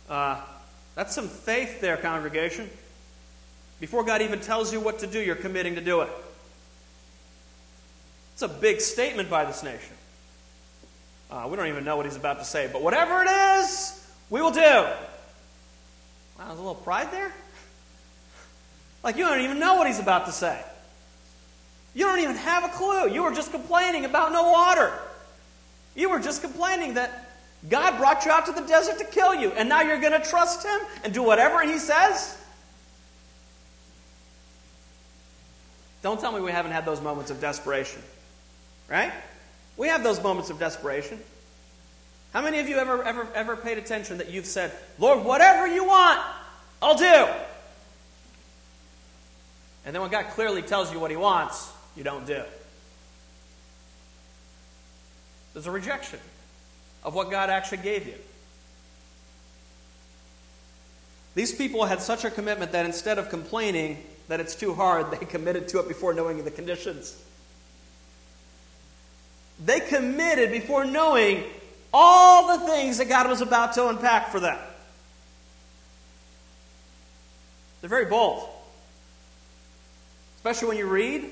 Uh, 0.09 0.41
that's 0.95 1.15
some 1.15 1.29
faith 1.29 1.81
there, 1.81 1.97
congregation. 1.97 2.69
Before 3.81 4.05
God 4.05 4.23
even 4.23 4.41
tells 4.41 4.73
you 4.73 4.81
what 4.81 5.01
to 5.01 5.07
do, 5.07 5.21
you're 5.21 5.35
committing 5.35 5.75
to 5.75 5.81
do 5.81 6.01
it. 6.03 6.09
It's 8.35 8.43
a 8.43 8.49
big 8.49 8.81
statement 8.81 9.31
by 9.31 9.45
this 9.45 9.63
nation. 9.63 9.95
Uh, 11.31 11.47
we 11.49 11.57
don't 11.57 11.69
even 11.69 11.85
know 11.85 11.97
what 11.97 12.07
he's 12.07 12.17
about 12.17 12.39
to 12.39 12.45
say, 12.45 12.69
but 12.73 12.83
whatever 12.83 13.23
it 13.23 13.29
is, 13.29 14.09
we 14.31 14.41
will 14.41 14.51
do. 14.51 14.61
Wow, 14.61 14.95
there's 16.39 16.59
a 16.59 16.63
little 16.63 16.75
pride 16.75 17.11
there. 17.11 17.33
Like 19.03 19.17
you 19.17 19.25
don't 19.25 19.41
even 19.41 19.59
know 19.59 19.75
what 19.75 19.87
he's 19.87 19.99
about 19.99 20.27
to 20.27 20.33
say. 20.33 20.61
You 21.95 22.07
don't 22.07 22.21
even 22.21 22.37
have 22.37 22.65
a 22.65 22.69
clue. 22.69 23.11
You 23.11 23.23
were 23.23 23.33
just 23.33 23.53
complaining 23.53 24.05
about 24.05 24.33
no 24.33 24.51
water. 24.51 24.93
You 25.95 26.11
were 26.11 26.19
just 26.19 26.43
complaining 26.43 26.95
that 26.95 27.31
God 27.69 27.99
brought 27.99 28.25
you 28.25 28.31
out 28.31 28.47
to 28.47 28.53
the 28.53 28.63
desert 28.63 28.99
to 28.99 29.05
kill 29.05 29.35
you, 29.35 29.51
and 29.53 29.69
now 29.69 29.83
you're 29.83 30.01
going 30.01 30.21
to 30.21 30.29
trust 30.29 30.67
Him 30.67 30.81
and 31.05 31.15
do 31.15 31.23
whatever 31.23 31.63
He 31.63 31.79
says? 31.79 32.37
Don't 36.05 36.21
tell 36.21 36.33
me 36.33 36.43
we 36.43 36.53
haven't 36.53 36.73
had 36.73 36.85
those 36.85 37.01
moments 37.01 37.31
of 37.31 37.41
desperation. 37.41 38.03
Right? 38.91 39.11
We 39.79 39.89
have 39.89 40.05
those 40.05 40.23
moments 40.23 40.51
of 40.51 40.59
desperation. 40.59 41.19
How 42.35 42.43
many 42.43 42.59
of 42.59 42.69
you 42.69 42.77
ever, 42.77 43.03
ever, 43.03 43.27
ever 43.35 43.57
paid 43.57 43.79
attention 43.79 44.19
that 44.19 44.31
you've 44.31 44.45
said, 44.45 44.71
Lord, 44.99 45.25
whatever 45.25 45.67
you 45.67 45.83
want, 45.87 46.21
I'll 46.83 46.99
do? 46.99 47.27
And 49.87 49.95
then 49.95 50.03
when 50.03 50.11
God 50.11 50.27
clearly 50.33 50.61
tells 50.61 50.93
you 50.93 51.01
what 51.01 51.11
He 51.11 51.17
wants, 51.17 51.73
you 51.97 52.05
don't 52.05 52.27
do. 52.27 52.43
There's 55.55 55.67
a 55.67 55.71
rejection 55.71 56.19
of 57.03 57.15
what 57.15 57.31
God 57.31 57.49
actually 57.49 57.79
gave 57.79 58.07
you. 58.07 58.17
These 61.35 61.55
people 61.55 61.87
had 61.87 62.03
such 62.03 62.27
a 62.27 62.31
commitment 62.31 62.73
that 62.73 62.85
instead 62.85 63.19
of 63.19 63.31
complaining 63.31 64.05
that 64.29 64.41
it's 64.41 64.55
too 64.55 64.75
hard, 64.75 65.11
they 65.11 65.25
committed 65.25 65.69
to 65.69 65.81
it 65.81 65.89
before 65.89 66.15
knowing 66.15 66.43
the 66.45 66.51
conditions. 66.51 67.21
They 69.65 69.81
committed 69.81 70.51
before 70.51 70.85
knowing 70.85 71.45
all 71.93 72.59
the 72.59 72.67
things 72.67 72.99
that 72.99 73.09
God 73.09 73.29
was 73.29 73.41
about 73.41 73.75
to 73.75 73.89
unpack 73.89 74.31
for 74.31 74.41
them. 74.41 74.59
They're 77.81 77.91
very 77.91 78.07
bold. 78.07 78.49
Especially 80.37 80.69
when 80.69 80.79
you 80.79 80.87
read 80.87 81.31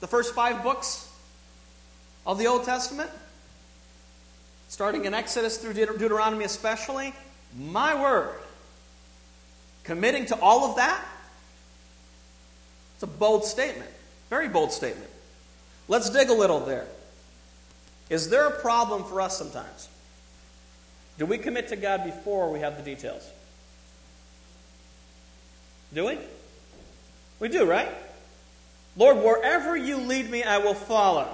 the 0.00 0.06
first 0.06 0.34
five 0.34 0.62
books 0.62 1.08
of 2.26 2.38
the 2.38 2.46
Old 2.46 2.64
Testament, 2.64 3.10
starting 4.68 5.04
in 5.04 5.14
Exodus 5.14 5.58
through 5.58 5.74
Deuteronomy, 5.74 6.44
especially, 6.44 7.14
my 7.56 8.00
word, 8.00 8.34
committing 9.84 10.26
to 10.26 10.40
all 10.40 10.70
of 10.70 10.76
that, 10.76 11.04
it's 13.02 13.12
a 13.12 13.18
bold 13.18 13.44
statement. 13.44 13.90
Very 14.30 14.48
bold 14.48 14.70
statement. 14.70 15.10
Let's 15.88 16.08
dig 16.08 16.30
a 16.30 16.32
little 16.32 16.60
there. 16.60 16.86
Is 18.08 18.30
there 18.30 18.46
a 18.46 18.60
problem 18.60 19.02
for 19.02 19.20
us 19.20 19.36
sometimes? 19.36 19.88
Do 21.18 21.26
we 21.26 21.38
commit 21.38 21.68
to 21.68 21.76
God 21.76 22.04
before 22.04 22.52
we 22.52 22.60
have 22.60 22.76
the 22.76 22.82
details? 22.84 23.28
Do 25.92 26.06
we? 26.06 26.18
We 27.40 27.48
do, 27.48 27.64
right? 27.64 27.88
Lord, 28.96 29.16
wherever 29.16 29.76
you 29.76 29.96
lead 29.96 30.30
me, 30.30 30.44
I 30.44 30.58
will 30.58 30.74
follow. 30.74 31.28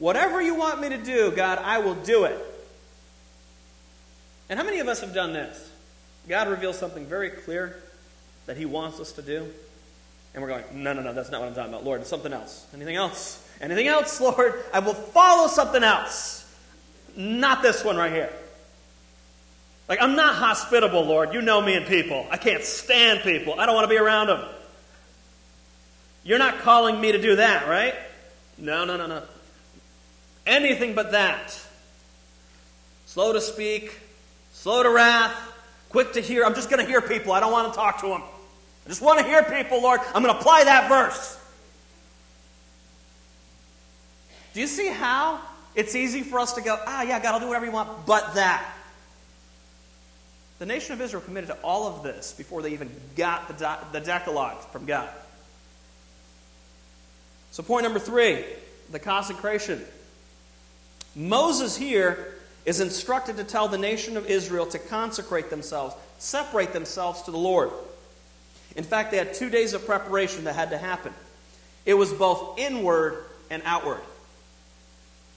Whatever 0.00 0.42
you 0.42 0.56
want 0.56 0.80
me 0.80 0.88
to 0.88 0.98
do, 0.98 1.30
God, 1.30 1.58
I 1.58 1.78
will 1.78 1.94
do 1.94 2.24
it. 2.24 2.36
And 4.48 4.58
how 4.58 4.64
many 4.64 4.80
of 4.80 4.88
us 4.88 5.02
have 5.02 5.14
done 5.14 5.32
this? 5.32 5.70
God 6.28 6.48
reveals 6.48 6.76
something 6.76 7.06
very 7.06 7.30
clear 7.30 7.80
that 8.46 8.56
He 8.56 8.64
wants 8.64 8.98
us 8.98 9.12
to 9.12 9.22
do. 9.22 9.52
And 10.32 10.42
we're 10.42 10.48
going, 10.48 10.64
no, 10.72 10.92
no, 10.92 11.02
no, 11.02 11.12
that's 11.12 11.30
not 11.30 11.40
what 11.40 11.48
I'm 11.48 11.54
talking 11.54 11.72
about. 11.72 11.84
Lord, 11.84 12.06
something 12.06 12.32
else. 12.32 12.66
Anything 12.72 12.96
else? 12.96 13.46
Anything 13.60 13.88
else, 13.88 14.20
Lord? 14.20 14.54
I 14.72 14.78
will 14.78 14.94
follow 14.94 15.48
something 15.48 15.82
else. 15.82 16.46
Not 17.16 17.62
this 17.62 17.84
one 17.84 17.96
right 17.96 18.12
here. 18.12 18.32
Like, 19.88 20.00
I'm 20.00 20.14
not 20.14 20.36
hospitable, 20.36 21.04
Lord. 21.04 21.34
You 21.34 21.42
know 21.42 21.60
me 21.60 21.74
and 21.74 21.84
people. 21.84 22.26
I 22.30 22.36
can't 22.36 22.62
stand 22.62 23.20
people. 23.20 23.58
I 23.58 23.66
don't 23.66 23.74
want 23.74 23.84
to 23.84 23.88
be 23.88 23.98
around 23.98 24.28
them. 24.28 24.44
You're 26.22 26.38
not 26.38 26.60
calling 26.60 27.00
me 27.00 27.12
to 27.12 27.20
do 27.20 27.36
that, 27.36 27.66
right? 27.68 27.94
No, 28.56 28.84
no, 28.84 28.96
no, 28.96 29.06
no. 29.06 29.22
Anything 30.46 30.94
but 30.94 31.12
that. 31.12 31.60
Slow 33.06 33.32
to 33.32 33.40
speak, 33.40 33.98
slow 34.52 34.84
to 34.84 34.90
wrath, 34.90 35.34
quick 35.88 36.12
to 36.12 36.20
hear. 36.20 36.44
I'm 36.44 36.54
just 36.54 36.70
going 36.70 36.80
to 36.80 36.88
hear 36.88 37.00
people. 37.00 37.32
I 37.32 37.40
don't 37.40 37.50
want 37.50 37.72
to 37.72 37.76
talk 37.76 38.00
to 38.02 38.06
them. 38.06 38.22
I 38.86 38.88
just 38.88 39.02
want 39.02 39.18
to 39.20 39.24
hear 39.24 39.42
people, 39.42 39.82
Lord. 39.82 40.00
I'm 40.14 40.22
going 40.22 40.34
to 40.34 40.40
apply 40.40 40.64
that 40.64 40.88
verse. 40.88 41.38
Do 44.52 44.60
you 44.60 44.66
see 44.66 44.88
how 44.88 45.40
it's 45.74 45.94
easy 45.94 46.22
for 46.22 46.40
us 46.40 46.54
to 46.54 46.60
go, 46.60 46.78
ah, 46.86 47.02
yeah, 47.02 47.20
God, 47.20 47.34
I'll 47.34 47.40
do 47.40 47.46
whatever 47.46 47.66
you 47.66 47.72
want, 47.72 48.06
but 48.06 48.34
that? 48.34 48.74
The 50.58 50.66
nation 50.66 50.92
of 50.92 51.00
Israel 51.00 51.22
committed 51.22 51.48
to 51.48 51.56
all 51.62 51.86
of 51.86 52.02
this 52.02 52.32
before 52.32 52.60
they 52.60 52.72
even 52.72 52.90
got 53.16 53.48
the, 53.48 53.78
the 53.92 54.00
Decalogue 54.00 54.60
from 54.72 54.84
God. 54.84 55.08
So, 57.50 57.62
point 57.62 57.84
number 57.84 57.98
three 57.98 58.44
the 58.90 58.98
consecration. 58.98 59.82
Moses 61.14 61.76
here 61.76 62.34
is 62.64 62.80
instructed 62.80 63.36
to 63.36 63.44
tell 63.44 63.68
the 63.68 63.78
nation 63.78 64.16
of 64.16 64.26
Israel 64.26 64.66
to 64.66 64.78
consecrate 64.78 65.48
themselves, 65.48 65.94
separate 66.18 66.72
themselves 66.72 67.22
to 67.22 67.30
the 67.30 67.38
Lord. 67.38 67.70
In 68.76 68.84
fact, 68.84 69.10
they 69.10 69.16
had 69.16 69.34
two 69.34 69.50
days 69.50 69.74
of 69.74 69.84
preparation 69.84 70.44
that 70.44 70.54
had 70.54 70.70
to 70.70 70.78
happen. 70.78 71.12
It 71.84 71.94
was 71.94 72.12
both 72.12 72.58
inward 72.58 73.24
and 73.50 73.62
outward. 73.64 74.00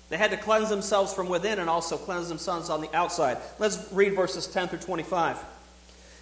They 0.10 0.18
had 0.18 0.32
to 0.32 0.38
cleanse 0.38 0.70
themselves 0.70 1.14
from 1.14 1.28
within 1.30 1.58
and 1.58 1.70
also 1.70 1.98
cleanse 1.98 2.30
themselves 2.30 2.70
on 2.70 2.82
the 2.82 2.96
outside. 2.96 3.38
Let's 3.58 3.92
read 3.92 4.14
verses 4.16 4.46
10 4.46 4.68
through 4.68 4.80
25. 4.80 5.38
It 5.38 5.42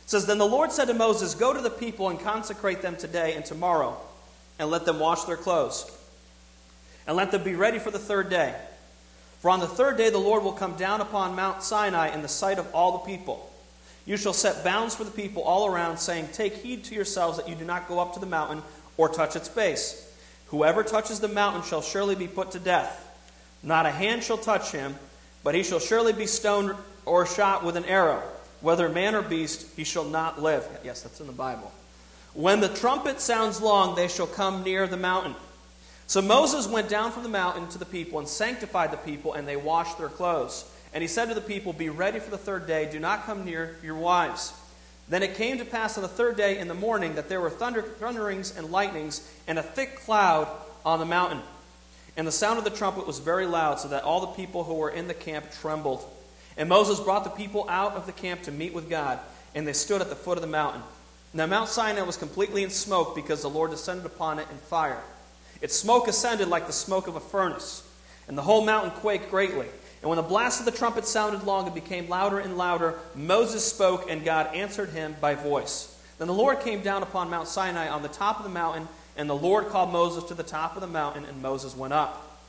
says, 0.05 0.25
Then 0.25 0.37
the 0.37 0.45
Lord 0.45 0.71
said 0.71 0.85
to 0.85 0.93
Moses, 0.93 1.35
Go 1.35 1.53
to 1.53 1.61
the 1.61 1.69
people 1.69 2.09
and 2.09 2.19
consecrate 2.19 2.81
them 2.81 2.95
today 2.95 3.35
and 3.35 3.43
tomorrow 3.43 3.97
and 4.59 4.69
let 4.69 4.85
them 4.85 4.99
wash 4.99 5.23
their 5.23 5.35
clothes. 5.35 5.91
And 7.05 7.17
let 7.17 7.31
them 7.31 7.43
be 7.43 7.55
ready 7.55 7.79
for 7.79 7.91
the 7.91 7.99
third 7.99 8.29
day. 8.29 8.55
For 9.41 9.49
on 9.49 9.59
the 9.59 9.67
third 9.67 9.97
day 9.97 10.09
the 10.09 10.19
Lord 10.19 10.43
will 10.43 10.53
come 10.53 10.75
down 10.75 11.01
upon 11.01 11.35
Mount 11.35 11.63
Sinai 11.63 12.13
in 12.13 12.21
the 12.21 12.27
sight 12.27 12.59
of 12.59 12.73
all 12.73 12.93
the 12.93 12.99
people. 12.99 13.50
You 14.05 14.17
shall 14.17 14.33
set 14.33 14.63
bounds 14.63 14.95
for 14.95 15.03
the 15.03 15.11
people 15.11 15.43
all 15.43 15.67
around, 15.67 15.97
saying, 15.97 16.29
Take 16.33 16.55
heed 16.55 16.83
to 16.85 16.95
yourselves 16.95 17.37
that 17.37 17.47
you 17.47 17.55
do 17.55 17.65
not 17.65 17.87
go 17.87 17.99
up 17.99 18.13
to 18.15 18.19
the 18.19 18.25
mountain 18.25 18.63
or 18.97 19.09
touch 19.09 19.35
its 19.35 19.49
base. 19.49 20.07
Whoever 20.47 20.83
touches 20.83 21.19
the 21.19 21.27
mountain 21.27 21.63
shall 21.63 21.81
surely 21.81 22.15
be 22.15 22.27
put 22.27 22.51
to 22.51 22.59
death. 22.59 23.07
Not 23.63 23.85
a 23.85 23.91
hand 23.91 24.23
shall 24.23 24.37
touch 24.37 24.71
him, 24.71 24.95
but 25.43 25.55
he 25.55 25.63
shall 25.63 25.79
surely 25.79 26.13
be 26.13 26.25
stoned 26.25 26.73
or 27.05 27.25
shot 27.25 27.63
with 27.63 27.77
an 27.77 27.85
arrow. 27.85 28.21
Whether 28.61 28.89
man 28.89 29.15
or 29.15 29.21
beast, 29.21 29.67
he 29.75 29.83
shall 29.83 30.03
not 30.03 30.41
live. 30.41 30.67
Yes, 30.83 31.01
that's 31.01 31.19
in 31.19 31.27
the 31.27 31.33
Bible. 31.33 31.71
When 32.33 32.59
the 32.59 32.69
trumpet 32.69 33.19
sounds 33.19 33.61
long, 33.61 33.95
they 33.95 34.07
shall 34.07 34.27
come 34.27 34.63
near 34.63 34.87
the 34.87 34.97
mountain. 34.97 35.35
So 36.07 36.21
Moses 36.21 36.67
went 36.67 36.89
down 36.89 37.11
from 37.11 37.23
the 37.23 37.29
mountain 37.29 37.67
to 37.69 37.77
the 37.77 37.85
people 37.85 38.19
and 38.19 38.27
sanctified 38.27 38.91
the 38.91 38.97
people, 38.97 39.33
and 39.33 39.47
they 39.47 39.55
washed 39.55 39.97
their 39.97 40.09
clothes. 40.09 40.65
And 40.93 41.01
he 41.01 41.07
said 41.07 41.29
to 41.29 41.33
the 41.33 41.41
people, 41.41 41.73
Be 41.73 41.89
ready 41.89 42.19
for 42.19 42.31
the 42.31 42.37
third 42.37 42.67
day, 42.67 42.89
do 42.91 42.99
not 42.99 43.25
come 43.25 43.45
near 43.45 43.75
your 43.83 43.95
wives. 43.95 44.53
Then 45.09 45.23
it 45.23 45.35
came 45.35 45.57
to 45.57 45.65
pass 45.65 45.97
on 45.97 46.03
the 46.03 46.07
third 46.07 46.37
day 46.37 46.57
in 46.57 46.67
the 46.67 46.73
morning 46.73 47.15
that 47.15 47.27
there 47.27 47.41
were 47.41 47.49
thunder, 47.49 47.81
thunderings 47.81 48.55
and 48.57 48.71
lightnings 48.71 49.27
and 49.47 49.59
a 49.59 49.63
thick 49.63 49.99
cloud 50.01 50.47
on 50.85 50.99
the 50.99 51.05
mountain. 51.05 51.41
And 52.17 52.27
the 52.27 52.31
sound 52.31 52.57
of 52.57 52.63
the 52.63 52.69
trumpet 52.69 53.07
was 53.07 53.19
very 53.19 53.45
loud, 53.45 53.79
so 53.79 53.89
that 53.89 54.03
all 54.03 54.21
the 54.21 54.27
people 54.27 54.63
who 54.63 54.75
were 54.75 54.89
in 54.89 55.07
the 55.07 55.13
camp 55.13 55.51
trembled. 55.61 56.03
And 56.57 56.67
Moses 56.67 56.99
brought 56.99 57.23
the 57.23 57.29
people 57.29 57.65
out 57.69 57.93
of 57.93 58.05
the 58.05 58.11
camp 58.11 58.43
to 58.43 58.51
meet 58.51 58.73
with 58.73 58.89
God. 58.89 59.19
and 59.53 59.67
they 59.67 59.73
stood 59.73 59.99
at 59.99 60.09
the 60.09 60.15
foot 60.15 60.37
of 60.37 60.41
the 60.41 60.47
mountain. 60.47 60.81
Now 61.33 61.45
Mount 61.45 61.67
Sinai 61.67 62.03
was 62.03 62.15
completely 62.15 62.63
in 62.63 62.69
smoke 62.69 63.15
because 63.15 63.41
the 63.41 63.49
Lord 63.49 63.71
descended 63.71 64.05
upon 64.05 64.39
it 64.39 64.47
in 64.49 64.57
fire. 64.57 65.01
Its 65.61 65.75
smoke 65.75 66.07
ascended 66.07 66.47
like 66.47 66.67
the 66.67 66.73
smoke 66.73 67.07
of 67.07 67.17
a 67.17 67.19
furnace, 67.19 67.83
and 68.29 68.37
the 68.37 68.41
whole 68.41 68.63
mountain 68.63 68.91
quaked 68.91 69.29
greatly. 69.29 69.67
And 70.01 70.09
when 70.09 70.17
the 70.17 70.23
blast 70.23 70.59
of 70.59 70.65
the 70.65 70.71
trumpet 70.71 71.05
sounded 71.05 71.43
long, 71.43 71.65
and 71.65 71.75
became 71.75 72.09
louder 72.09 72.39
and 72.39 72.57
louder. 72.57 72.95
Moses 73.15 73.63
spoke, 73.63 74.09
and 74.09 74.25
God 74.25 74.55
answered 74.55 74.89
him 74.89 75.15
by 75.21 75.35
voice. 75.35 75.95
Then 76.17 76.27
the 76.27 76.33
Lord 76.33 76.61
came 76.61 76.81
down 76.81 77.03
upon 77.03 77.29
Mount 77.29 77.47
Sinai 77.47 77.87
on 77.87 78.01
the 78.01 78.07
top 78.07 78.37
of 78.37 78.43
the 78.43 78.49
mountain, 78.49 78.87
and 79.15 79.29
the 79.29 79.35
Lord 79.35 79.67
called 79.67 79.91
Moses 79.91 80.23
to 80.25 80.33
the 80.33 80.43
top 80.43 80.75
of 80.75 80.81
the 80.81 80.87
mountain, 80.87 81.25
and 81.25 81.41
Moses 81.41 81.75
went 81.75 81.93
up. 81.93 82.39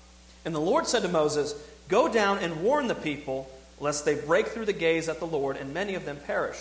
And 0.44 0.54
the 0.54 0.60
Lord 0.60 0.86
said 0.86 1.02
to 1.02 1.08
Moses, 1.08 1.54
Go 1.88 2.08
down 2.10 2.38
and 2.38 2.62
warn 2.62 2.86
the 2.88 2.94
people, 2.94 3.50
lest 3.80 4.04
they 4.04 4.14
break 4.14 4.48
through 4.48 4.64
the 4.64 4.72
gaze 4.72 5.08
at 5.08 5.18
the 5.18 5.26
Lord, 5.26 5.56
and 5.56 5.74
many 5.74 5.94
of 5.94 6.04
them 6.04 6.16
perish. 6.26 6.58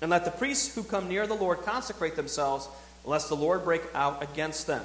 And 0.00 0.10
let 0.10 0.24
the 0.24 0.30
priests 0.32 0.74
who 0.74 0.82
come 0.82 1.08
near 1.08 1.26
the 1.26 1.34
Lord 1.34 1.62
consecrate 1.62 2.16
themselves, 2.16 2.68
lest 3.04 3.28
the 3.28 3.36
Lord 3.36 3.64
break 3.64 3.82
out 3.94 4.22
against 4.22 4.66
them. 4.66 4.84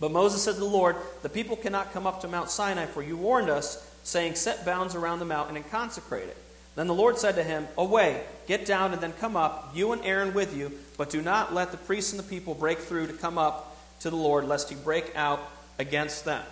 But 0.00 0.12
Moses 0.12 0.42
said 0.42 0.54
to 0.54 0.60
the 0.60 0.66
Lord, 0.66 0.96
The 1.22 1.28
people 1.28 1.56
cannot 1.56 1.92
come 1.92 2.06
up 2.06 2.20
to 2.22 2.28
Mount 2.28 2.50
Sinai, 2.50 2.86
for 2.86 3.02
you 3.02 3.16
warned 3.16 3.50
us, 3.50 3.84
saying, 4.08 4.34
Set 4.34 4.64
bounds 4.64 4.94
around 4.94 5.18
the 5.18 5.24
mountain 5.24 5.56
and 5.56 5.70
consecrate 5.70 6.28
it. 6.28 6.36
Then 6.74 6.86
the 6.86 6.94
Lord 6.94 7.18
said 7.18 7.34
to 7.36 7.42
him, 7.42 7.68
Away, 7.76 8.22
get 8.46 8.64
down, 8.64 8.92
and 8.92 9.02
then 9.02 9.12
come 9.12 9.36
up, 9.36 9.72
you 9.74 9.92
and 9.92 10.04
Aaron 10.04 10.32
with 10.32 10.56
you, 10.56 10.72
but 10.96 11.10
do 11.10 11.20
not 11.20 11.52
let 11.52 11.70
the 11.70 11.76
priests 11.76 12.12
and 12.12 12.18
the 12.18 12.28
people 12.28 12.54
break 12.54 12.78
through 12.78 13.08
to 13.08 13.12
come 13.12 13.36
up 13.36 13.76
to 14.00 14.10
the 14.10 14.16
Lord, 14.16 14.46
lest 14.46 14.70
he 14.70 14.76
break 14.76 15.12
out 15.14 15.40
against 15.78 16.24
them. 16.24 16.44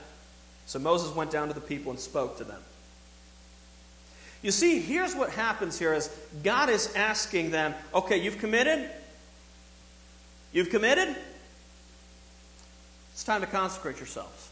So 0.67 0.79
Moses 0.79 1.15
went 1.15 1.31
down 1.31 1.49
to 1.49 1.55
the 1.55 1.61
people 1.61 1.93
and 1.93 2.01
spoke 2.01 2.39
to 2.39 2.45
them. 2.45 2.61
You 4.43 4.51
see, 4.51 4.81
here's 4.81 5.15
what 5.15 5.31
happens 5.31 5.79
here 5.79 5.95
is 5.95 6.09
God 6.43 6.69
is 6.69 6.95
asking 6.95 7.51
them, 7.51 7.75
okay, 7.95 8.19
you've 8.19 8.39
committed? 8.39 8.91
You've 10.53 10.71
committed? 10.71 11.17
It's 13.13 13.25
time 13.25 13.41
to 13.41 13.47
consecrate 13.47 13.97
yourselves. 13.97 14.51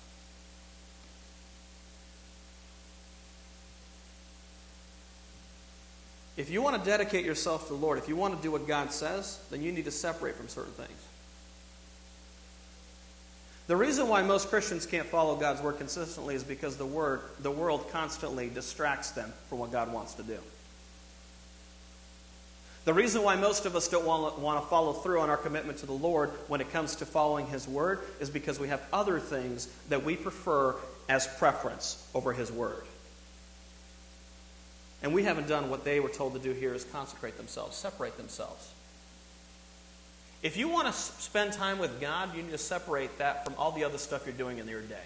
If 6.36 6.50
you 6.50 6.62
want 6.62 6.82
to 6.82 6.90
dedicate 6.90 7.24
yourself 7.24 7.68
to 7.68 7.74
the 7.74 7.78
Lord, 7.78 7.98
if 7.98 8.08
you 8.08 8.16
want 8.16 8.36
to 8.36 8.42
do 8.42 8.50
what 8.50 8.66
God 8.66 8.92
says, 8.92 9.38
then 9.50 9.62
you 9.62 9.70
need 9.70 9.84
to 9.84 9.92
separate 9.92 10.34
from 10.34 10.48
certain 10.48 10.72
things. 10.72 10.90
The 13.66 13.76
reason 13.76 14.08
why 14.08 14.22
most 14.22 14.50
Christians 14.50 14.84
can't 14.84 15.06
follow 15.06 15.36
God's 15.36 15.62
word 15.62 15.78
consistently 15.78 16.34
is 16.34 16.44
because 16.44 16.76
the 16.76 16.84
word, 16.84 17.22
the 17.40 17.50
world 17.50 17.88
constantly 17.90 18.50
distracts 18.50 19.12
them 19.12 19.32
from 19.48 19.58
what 19.58 19.72
God 19.72 19.92
wants 19.92 20.14
to 20.14 20.22
do. 20.22 20.38
The 22.84 22.92
reason 22.92 23.22
why 23.22 23.36
most 23.36 23.64
of 23.64 23.74
us 23.74 23.88
don't 23.88 24.04
want, 24.04 24.38
want 24.38 24.62
to 24.62 24.68
follow 24.68 24.92
through 24.92 25.20
on 25.20 25.30
our 25.30 25.38
commitment 25.38 25.78
to 25.78 25.86
the 25.86 25.92
Lord 25.92 26.28
when 26.48 26.60
it 26.60 26.70
comes 26.70 26.96
to 26.96 27.06
following 27.06 27.46
His 27.46 27.66
Word 27.66 28.00
is 28.20 28.28
because 28.28 28.60
we 28.60 28.68
have 28.68 28.82
other 28.92 29.18
things 29.18 29.68
that 29.88 30.04
we 30.04 30.16
prefer 30.16 30.74
as 31.08 31.26
preference 31.38 32.06
over 32.14 32.34
His 32.34 32.52
Word. 32.52 32.84
And 35.04 35.12
we 35.12 35.22
haven't 35.22 35.48
done 35.48 35.68
what 35.68 35.84
they 35.84 36.00
were 36.00 36.08
told 36.08 36.32
to 36.32 36.38
do 36.40 36.52
here 36.52 36.72
is 36.72 36.82
consecrate 36.84 37.36
themselves, 37.36 37.76
separate 37.76 38.16
themselves. 38.16 38.72
If 40.42 40.56
you 40.56 40.66
want 40.66 40.86
to 40.86 40.94
spend 40.94 41.52
time 41.52 41.78
with 41.78 42.00
God, 42.00 42.34
you 42.34 42.42
need 42.42 42.52
to 42.52 42.58
separate 42.58 43.18
that 43.18 43.44
from 43.44 43.54
all 43.58 43.70
the 43.70 43.84
other 43.84 43.98
stuff 43.98 44.22
you're 44.24 44.34
doing 44.34 44.56
in 44.58 44.66
your 44.66 44.80
day. 44.80 44.96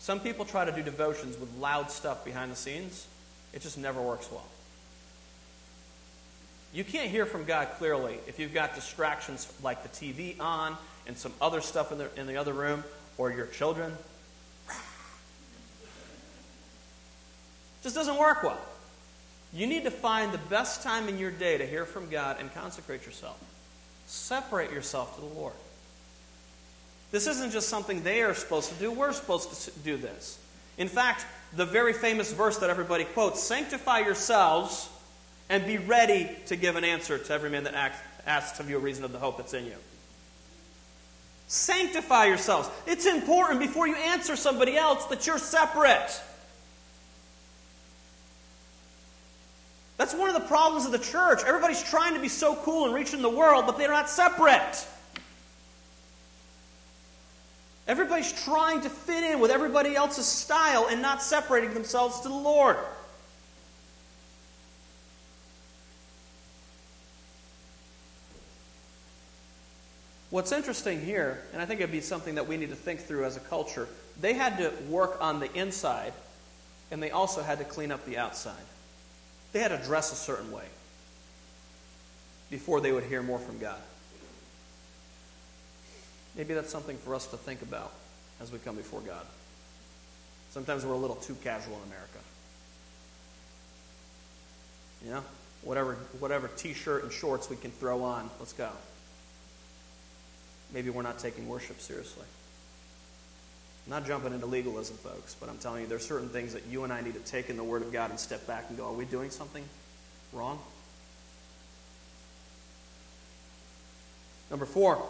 Some 0.00 0.18
people 0.18 0.44
try 0.44 0.64
to 0.64 0.72
do 0.72 0.82
devotions 0.82 1.38
with 1.38 1.48
loud 1.58 1.92
stuff 1.92 2.24
behind 2.24 2.50
the 2.50 2.56
scenes. 2.56 3.06
It 3.52 3.62
just 3.62 3.78
never 3.78 4.02
works 4.02 4.28
well. 4.32 4.46
You 6.72 6.82
can't 6.82 7.08
hear 7.08 7.24
from 7.24 7.44
God 7.44 7.68
clearly 7.78 8.18
if 8.26 8.40
you've 8.40 8.52
got 8.52 8.74
distractions 8.74 9.52
like 9.62 9.84
the 9.84 9.88
TV 9.90 10.40
on 10.40 10.76
and 11.06 11.16
some 11.16 11.32
other 11.40 11.60
stuff 11.60 11.92
in 11.92 11.98
the, 11.98 12.10
in 12.20 12.26
the 12.26 12.36
other 12.36 12.52
room 12.52 12.82
or 13.16 13.30
your 13.30 13.46
children. 13.46 13.92
Just 17.88 17.96
doesn't 17.96 18.18
work 18.18 18.42
well. 18.42 18.60
You 19.54 19.66
need 19.66 19.84
to 19.84 19.90
find 19.90 20.30
the 20.30 20.36
best 20.36 20.82
time 20.82 21.08
in 21.08 21.18
your 21.18 21.30
day 21.30 21.56
to 21.56 21.66
hear 21.66 21.86
from 21.86 22.10
God 22.10 22.36
and 22.38 22.52
consecrate 22.54 23.06
yourself. 23.06 23.42
Separate 24.06 24.70
yourself 24.72 25.14
to 25.14 25.22
the 25.22 25.40
Lord. 25.40 25.54
This 27.12 27.26
isn't 27.26 27.50
just 27.50 27.70
something 27.70 28.02
they 28.02 28.20
are 28.20 28.34
supposed 28.34 28.68
to 28.68 28.74
do, 28.74 28.92
we're 28.92 29.14
supposed 29.14 29.50
to 29.64 29.70
do 29.80 29.96
this. 29.96 30.38
In 30.76 30.88
fact, 30.88 31.24
the 31.56 31.64
very 31.64 31.94
famous 31.94 32.30
verse 32.30 32.58
that 32.58 32.68
everybody 32.68 33.04
quotes 33.04 33.42
sanctify 33.42 34.00
yourselves 34.00 34.90
and 35.48 35.64
be 35.64 35.78
ready 35.78 36.28
to 36.46 36.56
give 36.56 36.76
an 36.76 36.84
answer 36.84 37.16
to 37.16 37.32
every 37.32 37.48
man 37.48 37.64
that 37.64 37.94
asks 38.26 38.60
of 38.60 38.68
you 38.68 38.76
a 38.76 38.80
reason 38.80 39.02
of 39.02 39.12
the 39.12 39.18
hope 39.18 39.38
that's 39.38 39.54
in 39.54 39.64
you. 39.64 39.72
Sanctify 41.46 42.26
yourselves. 42.26 42.68
It's 42.86 43.06
important 43.06 43.60
before 43.60 43.88
you 43.88 43.96
answer 43.96 44.36
somebody 44.36 44.76
else 44.76 45.06
that 45.06 45.26
you're 45.26 45.38
separate. 45.38 46.20
That's 50.08 50.18
one 50.18 50.30
of 50.34 50.40
the 50.40 50.48
problems 50.48 50.86
of 50.86 50.92
the 50.92 50.98
church. 50.98 51.42
Everybody's 51.46 51.82
trying 51.82 52.14
to 52.14 52.20
be 52.20 52.30
so 52.30 52.56
cool 52.56 52.86
and 52.86 52.94
reaching 52.94 53.20
the 53.20 53.28
world, 53.28 53.66
but 53.66 53.76
they're 53.76 53.90
not 53.90 54.08
separate. 54.08 54.86
Everybody's 57.86 58.32
trying 58.44 58.80
to 58.80 58.88
fit 58.88 59.22
in 59.22 59.38
with 59.38 59.50
everybody 59.50 59.94
else's 59.94 60.24
style 60.24 60.86
and 60.90 61.02
not 61.02 61.22
separating 61.22 61.74
themselves 61.74 62.20
to 62.20 62.28
the 62.28 62.34
Lord. 62.34 62.78
What's 70.30 70.52
interesting 70.52 71.02
here, 71.02 71.42
and 71.52 71.60
I 71.60 71.66
think 71.66 71.82
it'd 71.82 71.92
be 71.92 72.00
something 72.00 72.36
that 72.36 72.48
we 72.48 72.56
need 72.56 72.70
to 72.70 72.76
think 72.76 73.00
through 73.00 73.26
as 73.26 73.36
a 73.36 73.40
culture, 73.40 73.86
they 74.18 74.32
had 74.32 74.56
to 74.56 74.72
work 74.88 75.18
on 75.20 75.38
the 75.38 75.52
inside 75.52 76.14
and 76.90 77.02
they 77.02 77.10
also 77.10 77.42
had 77.42 77.58
to 77.58 77.64
clean 77.64 77.92
up 77.92 78.06
the 78.06 78.16
outside. 78.16 78.54
They 79.58 79.64
had 79.64 79.76
to 79.76 79.84
dress 79.84 80.12
a 80.12 80.14
certain 80.14 80.52
way 80.52 80.62
before 82.48 82.80
they 82.80 82.92
would 82.92 83.02
hear 83.02 83.24
more 83.24 83.40
from 83.40 83.58
God. 83.58 83.80
Maybe 86.36 86.54
that's 86.54 86.70
something 86.70 86.96
for 86.98 87.12
us 87.12 87.26
to 87.32 87.36
think 87.36 87.62
about 87.62 87.92
as 88.40 88.52
we 88.52 88.60
come 88.60 88.76
before 88.76 89.00
God. 89.00 89.26
Sometimes 90.50 90.86
we're 90.86 90.92
a 90.92 90.96
little 90.96 91.16
too 91.16 91.34
casual 91.42 91.74
in 91.74 91.82
America. 91.88 92.18
You 95.04 95.10
know, 95.10 95.24
whatever, 95.62 95.94
whatever 96.20 96.46
t 96.56 96.72
shirt 96.72 97.02
and 97.02 97.10
shorts 97.10 97.50
we 97.50 97.56
can 97.56 97.72
throw 97.72 98.04
on, 98.04 98.30
let's 98.38 98.52
go. 98.52 98.70
Maybe 100.72 100.90
we're 100.90 101.02
not 101.02 101.18
taking 101.18 101.48
worship 101.48 101.80
seriously. 101.80 102.26
I'm 103.88 103.92
not 104.02 104.06
jumping 104.06 104.34
into 104.34 104.44
legalism, 104.44 104.98
folks, 104.98 105.34
but 105.40 105.48
I'm 105.48 105.56
telling 105.56 105.80
you, 105.80 105.88
there's 105.88 106.06
certain 106.06 106.28
things 106.28 106.52
that 106.52 106.66
you 106.66 106.84
and 106.84 106.92
I 106.92 107.00
need 107.00 107.14
to 107.14 107.20
take 107.20 107.48
in 107.48 107.56
the 107.56 107.64
Word 107.64 107.80
of 107.80 107.90
God 107.90 108.10
and 108.10 108.20
step 108.20 108.46
back 108.46 108.66
and 108.68 108.76
go, 108.76 108.84
are 108.88 108.92
we 108.92 109.06
doing 109.06 109.30
something 109.30 109.64
wrong? 110.34 110.58
Number 114.50 114.66
four, 114.66 115.02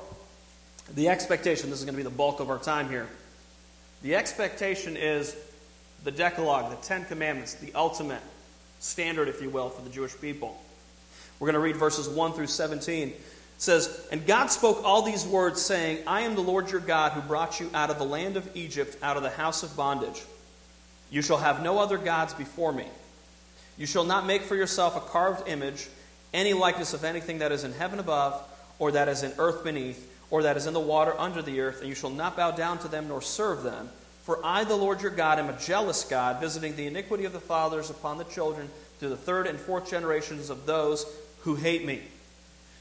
the 0.95 1.09
expectation. 1.09 1.71
This 1.71 1.81
is 1.81 1.87
going 1.87 1.95
to 1.95 1.97
be 1.97 2.05
the 2.05 2.11
bulk 2.11 2.39
of 2.39 2.51
our 2.51 2.59
time 2.59 2.89
here. 2.89 3.09
The 4.03 4.15
expectation 4.15 4.97
is 4.97 5.35
the 6.05 6.13
Decalogue, 6.13 6.71
the 6.71 6.87
Ten 6.87 7.05
Commandments, 7.05 7.55
the 7.55 7.75
ultimate 7.75 8.23
standard, 8.79 9.27
if 9.27 9.43
you 9.43 9.51
will, 9.51 9.71
for 9.71 9.83
the 9.83 9.91
Jewish 9.91 10.17
people. 10.21 10.57
We're 11.41 11.47
going 11.47 11.55
to 11.55 11.61
read 11.61 11.75
verses 11.75 12.09
1 12.09 12.33
through 12.33 12.47
17 12.47 13.13
says, 13.59 14.07
And 14.11 14.27
God 14.27 14.47
spoke 14.47 14.83
all 14.85 15.03
these 15.03 15.27
words, 15.27 15.61
saying, 15.61 15.99
I 16.07 16.23
am 16.23 16.35
the 16.35 16.41
Lord 16.41 16.71
your 16.71 16.81
God 16.81 17.13
who 17.13 17.21
brought 17.21 17.61
you 17.61 17.69
out 17.75 17.91
of 17.91 17.99
the 17.99 18.05
land 18.05 18.37
of 18.37 18.49
Egypt, 18.57 18.97
out 19.03 19.17
of 19.17 19.23
the 19.23 19.31
house 19.31 19.63
of 19.63 19.77
bondage. 19.77 20.23
You 21.11 21.23
shall 21.23 21.39
have 21.39 21.63
no 21.63 21.79
other 21.79 21.99
gods 21.99 22.33
before 22.33 22.73
me. 22.73 22.87
You 23.77 23.87
shall 23.87 24.05
not 24.05 24.27
make 24.27 24.43
for 24.43 24.57
yourself 24.57 24.97
a 24.97 25.01
carved 25.01 25.49
image, 25.49 25.89
any 26.33 26.53
likeness 26.53 26.95
of 26.95 27.05
anything 27.05 27.39
that 27.39 27.53
is 27.53 27.65
in 27.65 27.73
heaven 27.73 27.99
above, 27.99 28.43
or 28.79 28.93
that 28.93 29.09
is 29.09 29.23
in 29.23 29.33
earth 29.39 29.65
beneath, 29.65 30.09
or 30.31 30.43
that 30.45 30.57
is 30.57 30.67
in 30.67 30.75
the 30.75 30.81
water 30.81 31.15
under 31.19 31.43
the 31.43 31.61
earth, 31.61 31.81
and 31.81 31.89
you 31.89 31.95
shall 31.95 32.11
not 32.11 32.37
bow 32.37 32.53
down 32.53 32.79
to 32.79 32.89
them 32.89 33.09
nor 33.09 33.21
serve 33.21 33.63
them. 33.63 33.89
For 34.23 34.39
I, 34.45 34.65
the 34.65 34.77
Lord 34.77 35.01
your 35.01 35.11
God, 35.11 35.39
am 35.39 35.49
a 35.49 35.59
jealous 35.59 36.05
God, 36.05 36.41
visiting 36.41 36.77
the 36.77 36.87
iniquity 36.87 37.25
of 37.25 37.33
the 37.33 37.41
fathers 37.41 37.89
upon 37.91 38.19
the 38.19 38.25
children 38.25 38.69
to 39.01 39.09
the 39.09 39.17
third 39.17 39.47
and 39.47 39.59
fourth 39.59 39.91
generations 39.91 40.51
of 40.51 40.67
those 40.67 41.07
who 41.41 41.55
hate 41.55 41.85
me 41.85 42.03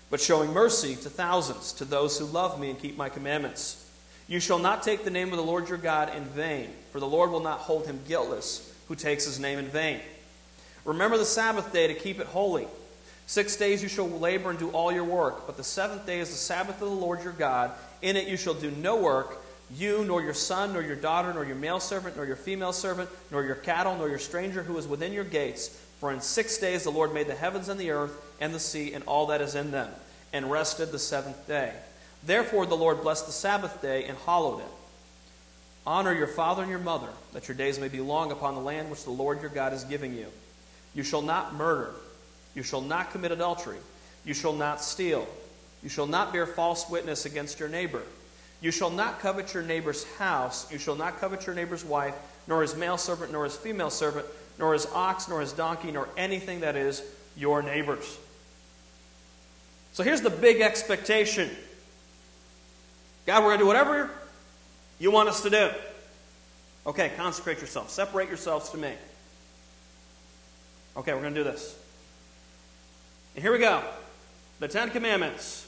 but 0.10 0.22
showing 0.22 0.54
mercy 0.54 0.96
to 0.96 1.10
thousands, 1.10 1.74
to 1.74 1.86
those 1.86 2.18
who 2.18 2.26
love 2.26 2.60
me 2.60 2.70
and 2.70 2.80
keep 2.80 2.98
my 2.98 3.10
commandments. 3.10 3.84
You 4.28 4.40
shall 4.40 4.60
not 4.60 4.84
take 4.84 5.04
the 5.04 5.12
name 5.12 5.32
of 5.32 5.38
the 5.38 5.44
Lord 5.44 5.70
your 5.70 5.78
God 5.78 6.16
in 6.16 6.24
vain, 6.26 6.70
for 6.92 7.00
the 7.00 7.08
Lord 7.08 7.32
will 7.32 7.40
not 7.40 7.60
hold 7.60 7.86
him 7.86 8.00
guiltless 8.08 8.74
who 8.88 8.96
takes 8.96 9.26
his 9.26 9.40
name 9.40 9.60
in 9.60 9.68
vain. 9.68 10.00
Remember 10.86 11.18
the 11.18 11.26
Sabbath 11.26 11.72
day 11.74 11.88
to 11.88 11.94
keep 11.94 12.20
it 12.20 12.28
holy. 12.28 12.68
Six 13.26 13.58
days 13.58 13.84
you 13.84 13.90
shall 13.90 14.10
labor 14.10 14.50
and 14.50 14.58
do 14.58 14.70
all 14.70 14.92
your 14.92 15.04
work, 15.04 15.46
but 15.46 15.58
the 15.58 15.64
seventh 15.64 16.06
day 16.06 16.20
is 16.20 16.30
the 16.30 16.36
Sabbath 16.36 16.82
of 16.82 16.90
the 16.90 16.96
Lord 16.96 17.24
your 17.24 17.34
God. 17.34 17.72
In 18.02 18.16
it 18.16 18.28
you 18.28 18.38
shall 18.38 18.54
do 18.54 18.72
no 18.72 18.96
work, 18.96 19.38
you, 19.76 20.06
nor 20.06 20.22
your 20.22 20.34
son, 20.34 20.72
nor 20.72 20.82
your 20.82 20.96
daughter, 20.96 21.34
nor 21.34 21.44
your 21.44 21.58
male 21.58 21.82
servant, 21.82 22.16
nor 22.16 22.26
your 22.26 22.38
female 22.38 22.72
servant, 22.72 23.10
nor 23.32 23.44
your 23.44 23.56
cattle, 23.56 23.98
nor 23.98 24.08
your 24.08 24.20
stranger 24.20 24.64
who 24.64 24.78
is 24.78 24.88
within 24.88 25.12
your 25.12 25.26
gates 25.26 25.78
For 26.00 26.14
in 26.14 26.22
six 26.22 26.58
days 26.58 26.84
the 26.84 26.92
Lord 26.92 27.14
made 27.14 27.28
the 27.28 27.36
heavens 27.36 27.70
and 27.70 27.80
the 27.80 27.92
earth 27.92 28.22
and 28.40 28.54
the 28.54 28.60
sea 28.60 28.94
and 28.94 29.04
all 29.06 29.28
that 29.28 29.42
is 29.42 29.56
in 29.56 29.72
them, 29.72 29.90
and 30.34 30.52
rested 30.52 30.92
the 30.92 31.00
seventh 31.00 31.48
day. 31.48 31.74
Therefore 32.24 32.66
the 32.66 32.76
Lord 32.76 33.02
blessed 33.02 33.26
the 33.26 33.32
Sabbath 33.32 33.82
day 33.82 34.06
and 34.06 34.18
hallowed 34.26 34.60
it. 34.62 34.72
Honor 35.86 36.14
your 36.14 36.28
father 36.28 36.64
and 36.64 36.70
your 36.70 36.80
mother, 36.80 37.08
that 37.34 37.48
your 37.48 37.56
days 37.56 37.80
may 37.80 37.88
be 37.88 38.02
long 38.02 38.32
upon 38.32 38.56
the 38.56 38.62
land 38.62 38.90
which 38.90 39.06
the 39.06 39.10
Lord 39.10 39.42
your 39.42 39.50
God 39.50 39.72
is 39.72 39.86
giving 39.86 40.14
you. 40.14 40.28
You 40.94 41.04
shall 41.04 41.22
not 41.22 41.56
murder. 41.56 41.94
You 42.56 42.64
shall 42.64 42.82
not 42.82 43.12
commit 43.12 43.32
adultery. 43.32 43.78
You 44.26 44.34
shall 44.34 44.54
not 44.54 44.82
steal. 44.82 45.26
You 45.82 45.90
shall 45.90 46.08
not 46.08 46.34
bear 46.34 46.46
false 46.46 46.90
witness 46.90 47.26
against 47.26 47.60
your 47.60 47.70
neighbor. 47.70 48.02
You 48.60 48.72
shall 48.72 48.90
not 48.90 49.20
covet 49.20 49.54
your 49.54 49.64
neighbor's 49.64 50.04
house. 50.16 50.70
You 50.72 50.80
shall 50.80 50.96
not 50.96 51.20
covet 51.20 51.46
your 51.46 51.56
neighbor's 51.56 51.86
wife, 51.86 52.16
nor 52.48 52.64
his 52.64 52.76
male 52.76 52.98
servant, 52.98 53.32
nor 53.32 53.44
his 53.44 53.56
female 53.56 53.92
servant, 53.92 54.26
nor 54.60 54.74
his 54.74 54.88
ox, 54.88 55.30
nor 55.30 55.40
his 55.40 55.54
donkey, 55.54 55.92
nor 55.92 56.10
anything 56.18 56.62
that 56.62 56.76
is 56.76 57.04
your 57.38 57.62
neighbor's. 57.62 58.18
So 59.98 60.04
here's 60.04 60.22
the 60.22 60.30
big 60.30 60.62
expectation 60.62 61.50
God, 63.26 63.42
we're 63.42 63.50
going 63.50 63.58
to 63.58 63.64
do 63.64 63.68
whatever 63.68 64.12
you 65.00 65.10
want 65.10 65.28
us 65.28 65.42
to 65.42 65.50
do. 65.50 65.72
Okay, 66.86 67.12
consecrate 67.18 67.62
yourself, 67.62 67.90
separate 67.90 68.28
yourselves 68.28 68.70
to 68.70 68.78
me. 68.78 68.94
Okay, 70.98 71.16
we're 71.16 71.22
going 71.22 71.34
to 71.34 71.44
do 71.44 71.50
this. 71.50 71.76
And 73.34 73.42
here 73.42 73.52
we 73.52 73.58
go 73.58 73.84
the 74.60 74.68
Ten 74.68 74.92
Commandments. 74.92 75.68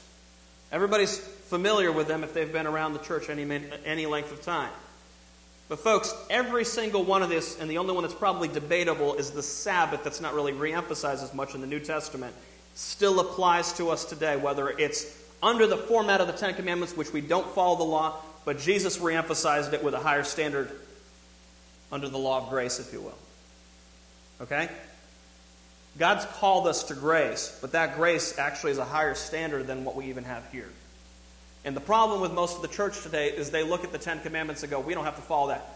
Everybody's 0.70 1.18
familiar 1.18 1.90
with 1.90 2.06
them 2.06 2.22
if 2.22 2.32
they've 2.32 2.52
been 2.52 2.68
around 2.68 2.92
the 2.92 3.00
church 3.00 3.30
any, 3.30 3.60
any 3.84 4.06
length 4.06 4.30
of 4.30 4.42
time. 4.42 4.70
But, 5.68 5.80
folks, 5.80 6.14
every 6.30 6.64
single 6.64 7.02
one 7.02 7.24
of 7.24 7.30
this, 7.30 7.58
and 7.58 7.68
the 7.68 7.78
only 7.78 7.94
one 7.94 8.04
that's 8.04 8.14
probably 8.14 8.46
debatable 8.46 9.16
is 9.16 9.32
the 9.32 9.42
Sabbath, 9.42 10.04
that's 10.04 10.20
not 10.20 10.34
really 10.34 10.52
reemphasized 10.52 11.24
as 11.24 11.34
much 11.34 11.56
in 11.56 11.60
the 11.60 11.66
New 11.66 11.80
Testament, 11.80 12.32
still 12.74 13.20
applies 13.20 13.72
to 13.74 13.90
us 13.90 14.04
today, 14.04 14.36
whether 14.36 14.68
it's 14.68 15.18
under 15.42 15.66
the 15.66 15.76
format 15.76 16.20
of 16.20 16.26
the 16.26 16.32
Ten 16.32 16.54
Commandments, 16.54 16.96
which 16.96 17.12
we 17.12 17.20
don't 17.20 17.48
follow 17.54 17.76
the 17.76 17.84
law, 17.84 18.16
but 18.44 18.58
Jesus 18.58 18.98
reemphasized 18.98 19.72
it 19.72 19.82
with 19.82 19.94
a 19.94 19.98
higher 19.98 20.24
standard 20.24 20.70
under 21.92 22.08
the 22.08 22.18
law 22.18 22.42
of 22.42 22.50
grace, 22.50 22.78
if 22.78 22.92
you 22.92 23.00
will. 23.00 23.18
Okay? 24.40 24.68
God's 25.98 26.24
called 26.24 26.66
us 26.66 26.84
to 26.84 26.94
grace, 26.94 27.58
but 27.60 27.72
that 27.72 27.96
grace 27.96 28.38
actually 28.38 28.72
is 28.72 28.78
a 28.78 28.84
higher 28.84 29.14
standard 29.14 29.66
than 29.66 29.84
what 29.84 29.96
we 29.96 30.06
even 30.06 30.24
have 30.24 30.50
here. 30.52 30.68
And 31.64 31.76
the 31.76 31.80
problem 31.80 32.20
with 32.20 32.32
most 32.32 32.56
of 32.56 32.62
the 32.62 32.68
church 32.68 33.02
today 33.02 33.28
is 33.28 33.50
they 33.50 33.64
look 33.64 33.84
at 33.84 33.92
the 33.92 33.98
Ten 33.98 34.20
Commandments 34.20 34.62
and 34.62 34.70
go, 34.70 34.80
we 34.80 34.94
don't 34.94 35.04
have 35.04 35.16
to 35.16 35.22
follow 35.22 35.48
that. 35.48 35.68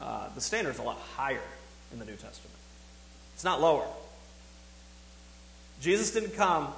Uh, 0.00 0.28
the 0.34 0.40
standard 0.40 0.70
is 0.70 0.78
a 0.78 0.82
lot 0.82 0.98
higher 1.16 1.42
in 1.92 1.98
the 1.98 2.04
New 2.04 2.12
Testament, 2.16 2.54
it's 3.34 3.44
not 3.44 3.60
lower. 3.60 3.86
Jesus 5.80 6.12
didn't 6.12 6.36
come 6.36 6.72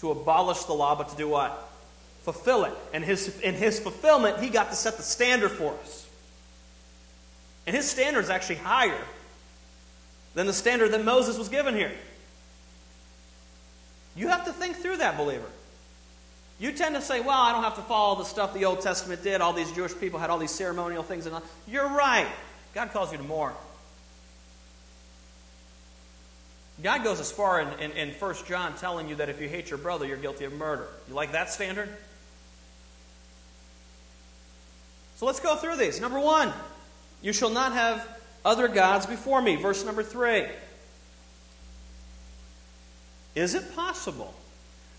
to 0.00 0.10
abolish 0.10 0.64
the 0.64 0.72
law, 0.72 0.94
but 0.96 1.10
to 1.10 1.16
do 1.16 1.28
what? 1.28 1.70
Fulfill 2.22 2.64
it. 2.64 2.72
And 2.92 3.04
his, 3.04 3.38
in 3.40 3.54
his 3.54 3.78
fulfillment, 3.78 4.40
he 4.40 4.50
got 4.50 4.70
to 4.70 4.76
set 4.76 4.96
the 4.96 5.02
standard 5.02 5.50
for 5.50 5.74
us. 5.82 6.08
And 7.66 7.76
his 7.76 7.88
standard 7.88 8.24
is 8.24 8.30
actually 8.30 8.56
higher 8.56 9.00
than 10.34 10.46
the 10.46 10.52
standard 10.52 10.92
that 10.92 11.04
Moses 11.04 11.38
was 11.38 11.48
given 11.48 11.74
here. 11.74 11.92
You 14.16 14.28
have 14.28 14.44
to 14.46 14.52
think 14.52 14.76
through 14.76 14.98
that, 14.98 15.16
believer. 15.16 15.46
You 16.58 16.72
tend 16.72 16.94
to 16.94 17.00
say, 17.00 17.20
well, 17.20 17.40
I 17.40 17.52
don't 17.52 17.62
have 17.62 17.76
to 17.76 17.82
follow 17.82 18.18
the 18.18 18.24
stuff 18.24 18.52
the 18.52 18.66
Old 18.66 18.82
Testament 18.82 19.22
did. 19.22 19.40
All 19.40 19.52
these 19.52 19.72
Jewish 19.72 19.98
people 19.98 20.18
had 20.18 20.28
all 20.28 20.38
these 20.38 20.50
ceremonial 20.50 21.02
things. 21.02 21.26
And 21.26 21.34
all. 21.34 21.42
You're 21.66 21.88
right. 21.88 22.26
God 22.74 22.90
calls 22.92 23.12
you 23.12 23.18
to 23.18 23.24
more. 23.24 23.54
God 26.82 27.04
goes 27.04 27.20
as 27.20 27.30
far 27.30 27.60
in, 27.60 27.68
in, 27.78 27.90
in 27.92 28.10
1 28.10 28.34
John 28.46 28.74
telling 28.76 29.08
you 29.08 29.16
that 29.16 29.28
if 29.28 29.40
you 29.40 29.48
hate 29.48 29.68
your 29.68 29.78
brother, 29.78 30.06
you're 30.06 30.16
guilty 30.16 30.44
of 30.44 30.52
murder. 30.52 30.88
You 31.08 31.14
like 31.14 31.32
that 31.32 31.50
standard? 31.50 31.88
So 35.16 35.26
let's 35.26 35.40
go 35.40 35.56
through 35.56 35.76
these. 35.76 36.00
Number 36.00 36.18
one, 36.18 36.50
you 37.20 37.34
shall 37.34 37.50
not 37.50 37.72
have 37.74 38.06
other 38.44 38.68
gods 38.68 39.04
before 39.04 39.42
me. 39.42 39.56
Verse 39.56 39.84
number 39.84 40.02
three. 40.02 40.46
Is 43.34 43.54
it 43.54 43.74
possible 43.74 44.32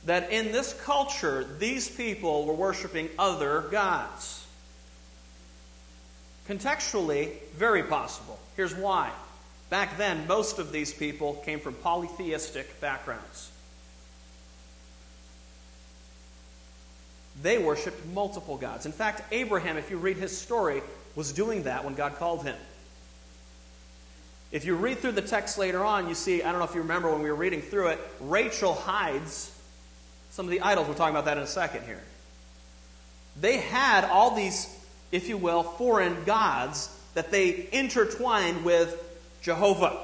that 0.06 0.32
in 0.32 0.52
this 0.52 0.74
culture, 0.84 1.46
these 1.58 1.90
people 1.90 2.46
were 2.46 2.54
worshiping 2.54 3.10
other 3.18 3.62
gods? 3.72 4.46
Contextually, 6.48 7.32
very 7.56 7.84
possible. 7.84 8.40
Here's 8.56 8.76
why. 8.76 9.12
Back 9.72 9.98
then, 9.98 10.28
most 10.28 10.60
of 10.60 10.74
these 10.74 10.94
people 10.94 11.36
came 11.46 11.62
from 11.62 11.76
polytheistic 11.76 12.82
backgrounds. 12.82 13.50
They 17.42 17.58
worshiped 17.58 18.06
multiple 18.08 18.58
gods. 18.58 18.86
In 18.86 18.92
fact, 18.92 19.24
Abraham, 19.32 19.78
if 19.78 19.90
you 19.90 19.96
read 19.96 20.18
his 20.18 20.38
story, 20.38 20.82
was 21.16 21.32
doing 21.32 21.64
that 21.64 21.86
when 21.86 21.96
God 21.96 22.18
called 22.18 22.44
him. 22.44 22.58
If 24.52 24.66
you 24.66 24.76
read 24.76 25.00
through 25.00 25.14
the 25.14 25.22
text 25.22 25.58
later 25.58 25.86
on, 25.86 26.10
you 26.10 26.16
see, 26.16 26.44
I 26.44 26.52
don't 26.52 26.60
know 26.60 26.66
if 26.66 26.76
you 26.76 26.82
remember 26.82 27.10
when 27.10 27.24
we 27.24 27.30
were 27.30 27.36
reading 27.36 27.62
through 27.62 27.88
it, 27.88 28.00
Rachel 28.20 28.74
hides 28.74 29.58
some 30.32 30.46
of 30.46 30.52
the 30.52 30.60
idols. 30.60 30.90
We're 30.90 30.96
talking 30.96 31.16
about 31.16 31.26
that 31.26 31.38
in 31.38 31.44
a 31.44 31.48
second 31.48 31.86
here. 31.86 32.04
They 33.40 33.56
had 33.56 34.04
all 34.04 34.36
these, 34.36 34.68
if 35.14 35.30
you 35.30 35.38
will, 35.38 35.64
foreign 35.64 36.26
gods 36.26 36.94
that 37.14 37.32
they 37.32 37.70
intertwined 37.72 38.66
with 38.66 39.08
Jehovah. 39.42 39.98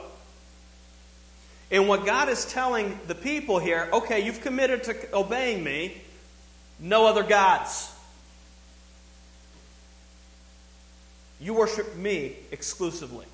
And 1.69 1.87
what 1.87 2.05
God 2.05 2.29
is 2.29 2.45
telling 2.45 2.99
the 3.07 3.15
people 3.15 3.59
here 3.59 3.89
okay, 3.93 4.21
you've 4.21 4.41
committed 4.41 4.83
to 4.85 5.15
obeying 5.15 5.63
me, 5.63 6.01
no 6.79 7.05
other 7.05 7.23
gods. 7.23 7.93
You 11.39 11.53
worship 11.53 11.95
me 11.95 12.35
exclusively. 12.51 13.25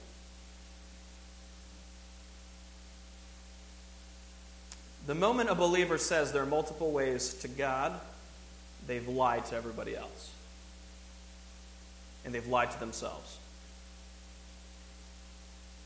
The 5.06 5.16
moment 5.16 5.50
a 5.50 5.56
believer 5.56 5.98
says 5.98 6.32
there 6.32 6.44
are 6.44 6.46
multiple 6.46 6.92
ways 6.92 7.34
to 7.36 7.48
God, 7.48 7.94
they've 8.88 9.08
lied 9.08 9.46
to 9.48 9.56
everybody 9.56 9.96
else. 9.96 10.32
And 12.26 12.34
they've 12.34 12.48
lied 12.48 12.72
to 12.72 12.80
themselves. 12.80 13.38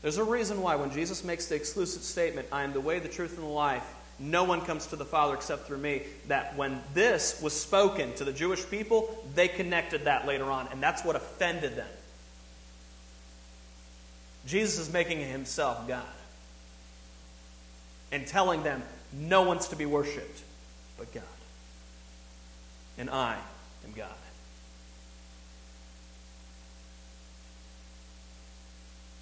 There's 0.02 0.18
a 0.18 0.24
reason 0.24 0.62
why 0.62 0.76
when 0.76 0.90
Jesus 0.90 1.24
makes 1.24 1.46
the 1.46 1.56
exclusive 1.56 2.02
statement, 2.02 2.48
I 2.52 2.62
am 2.62 2.72
the 2.72 2.80
way, 2.80 2.98
the 2.98 3.08
truth, 3.08 3.36
and 3.36 3.42
the 3.42 3.50
life, 3.50 3.94
no 4.20 4.44
one 4.44 4.60
comes 4.60 4.86
to 4.88 4.96
the 4.96 5.04
Father 5.04 5.34
except 5.34 5.66
through 5.66 5.78
me, 5.78 6.02
that 6.28 6.56
when 6.56 6.80
this 6.94 7.40
was 7.40 7.52
spoken 7.52 8.12
to 8.14 8.24
the 8.24 8.32
Jewish 8.32 8.68
people, 8.68 9.24
they 9.34 9.48
connected 9.48 10.04
that 10.04 10.26
later 10.26 10.50
on, 10.50 10.68
and 10.72 10.82
that's 10.82 11.04
what 11.04 11.16
offended 11.16 11.76
them. 11.76 11.88
Jesus 14.46 14.78
is 14.78 14.92
making 14.92 15.20
himself 15.20 15.86
God 15.86 16.04
and 18.10 18.26
telling 18.26 18.62
them, 18.62 18.82
no 19.12 19.42
one's 19.42 19.68
to 19.68 19.76
be 19.76 19.86
worshiped 19.86 20.42
but 20.96 21.12
God. 21.12 21.22
And 22.96 23.10
I 23.10 23.36
am 23.86 23.92
God. 23.94 24.08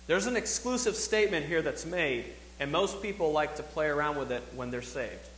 There's 0.06 0.26
an 0.26 0.36
exclusive 0.36 0.96
statement 0.96 1.46
here 1.46 1.62
that's 1.62 1.84
made, 1.84 2.26
and 2.60 2.70
most 2.70 3.02
people 3.02 3.32
like 3.32 3.56
to 3.56 3.62
play 3.62 3.86
around 3.86 4.18
with 4.18 4.30
it 4.30 4.42
when 4.54 4.70
they're 4.70 4.82
saved. 4.82 5.28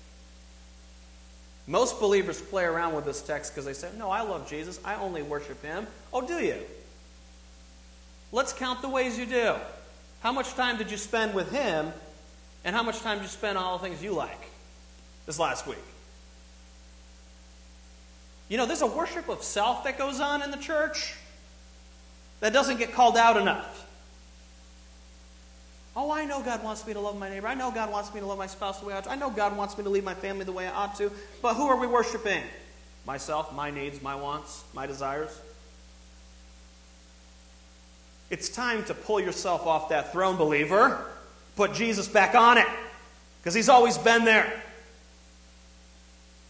Most 1.67 2.01
believers 2.01 2.41
play 2.41 2.65
around 2.65 2.95
with 2.95 3.05
this 3.05 3.21
text 3.21 3.53
because 3.53 3.65
they 3.65 3.75
say, 3.75 3.91
No, 3.99 4.11
I 4.11 4.23
love 4.23 4.49
Jesus. 4.49 4.81
I 4.85 4.95
only 4.97 5.23
worship 5.23 5.63
him. 5.63 5.87
Oh, 6.13 6.27
do 6.27 6.39
you? 6.39 6.57
Let's 8.33 8.53
count 8.53 8.83
the 8.83 8.89
ways 8.89 9.19
you 9.19 9.27
do. 9.27 9.55
How 10.21 10.33
much 10.33 10.55
time 10.55 10.79
did 10.79 10.91
you 10.91 10.97
spend 10.97 11.35
with 11.35 11.53
him 11.53 11.93
and 12.65 12.75
how 12.75 12.83
much 12.83 13.01
time 13.01 13.19
did 13.19 13.25
you 13.25 13.31
spend 13.31 13.57
on 13.57 13.65
all 13.65 13.79
the 13.79 13.85
things 13.87 14.03
you 14.03 14.13
like 14.13 14.51
this 15.27 15.39
last 15.39 15.67
week? 15.67 15.79
You 18.49 18.57
know, 18.57 18.67
there's 18.67 18.83
a 18.83 18.87
worship 18.87 19.29
of 19.29 19.43
self 19.43 19.85
that 19.85 19.99
goes 19.99 20.21
on 20.21 20.43
in 20.43 20.51
the 20.51 20.57
church 20.57 21.15
that 22.41 22.53
doesn't 22.53 22.79
get 22.79 22.93
called 22.93 23.17
out 23.17 23.37
enough. 23.37 23.87
Oh, 26.01 26.13
I 26.13 26.25
know 26.27 26.41
God 26.41 26.63
wants 26.63 26.87
me 26.87 26.93
to 26.93 27.01
love 27.01 27.19
my 27.19 27.29
neighbor. 27.29 27.49
I 27.49 27.55
know 27.55 27.73
God 27.73 27.91
wants 27.91 28.15
me 28.15 28.21
to 28.21 28.27
love 28.27 28.39
my 28.39 28.47
spouse 28.47 28.79
the 28.79 28.87
way 28.87 28.95
I 28.95 28.99
ought 28.99 29.05
to. 29.05 29.11
I 29.11 29.17
know 29.17 29.31
God 29.31 29.57
wants 29.57 29.77
me 29.77 29.83
to 29.83 29.91
lead 29.91 30.05
my 30.05 30.15
family 30.15 30.45
the 30.45 30.53
way 30.53 30.69
I 30.69 30.71
ought 30.71 30.97
to. 30.99 31.11
But 31.43 31.55
who 31.55 31.67
are 31.67 31.77
we 31.77 31.89
worshiping? 31.89 32.45
Myself, 33.05 33.53
my 33.53 33.73
needs, 33.73 34.01
my 34.01 34.15
wants, 34.15 34.63
my 34.75 34.87
desires? 34.87 35.37
It's 38.31 38.49
time 38.49 38.85
to 38.85 38.95
pull 38.95 39.19
yourself 39.19 39.67
off 39.67 39.89
that 39.89 40.13
throne, 40.13 40.37
believer 40.37 41.05
put 41.57 41.75
Jesus 41.75 42.07
back 42.07 42.37
on 42.37 42.57
it 42.57 42.69
because 43.41 43.53
he's 43.53 43.69
always 43.69 43.99
been 43.99 44.25
there. 44.25 44.63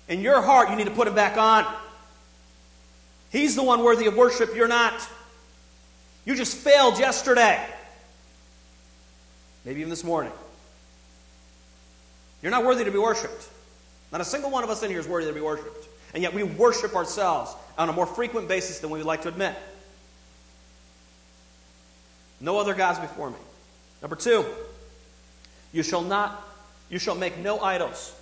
In 0.06 0.20
your 0.20 0.42
heart, 0.42 0.68
you 0.68 0.76
need 0.76 0.84
to 0.84 0.90
put 0.90 1.08
him 1.08 1.14
back 1.14 1.38
on. 1.38 1.64
He's 3.30 3.56
the 3.56 3.62
one 3.62 3.82
worthy 3.82 4.06
of 4.06 4.16
worship, 4.16 4.54
you're 4.54 4.68
not. 4.68 5.08
You 6.26 6.36
just 6.36 6.58
failed 6.58 6.98
yesterday. 6.98 7.58
Maybe 9.68 9.80
even 9.80 9.90
this 9.90 10.02
morning. 10.02 10.32
You're 12.42 12.50
not 12.50 12.64
worthy 12.64 12.84
to 12.84 12.90
be 12.90 12.96
worshiped. 12.96 13.50
Not 14.10 14.22
a 14.22 14.24
single 14.24 14.50
one 14.50 14.64
of 14.64 14.70
us 14.70 14.82
in 14.82 14.88
here 14.88 14.98
is 14.98 15.06
worthy 15.06 15.26
to 15.26 15.34
be 15.34 15.42
worshiped. 15.42 15.86
And 16.14 16.22
yet 16.22 16.32
we 16.32 16.42
worship 16.42 16.96
ourselves 16.96 17.54
on 17.76 17.90
a 17.90 17.92
more 17.92 18.06
frequent 18.06 18.48
basis 18.48 18.78
than 18.78 18.88
we 18.88 18.98
would 18.98 19.06
like 19.06 19.22
to 19.22 19.28
admit. 19.28 19.54
No 22.40 22.58
other 22.58 22.72
gods 22.72 22.98
before 22.98 23.28
me. 23.28 23.36
Number 24.00 24.16
two, 24.16 24.46
you 25.74 25.82
shall 25.82 26.00
not, 26.00 26.48
you 26.88 26.98
shall 26.98 27.14
make 27.14 27.36
no 27.36 27.60
idols. 27.60 28.14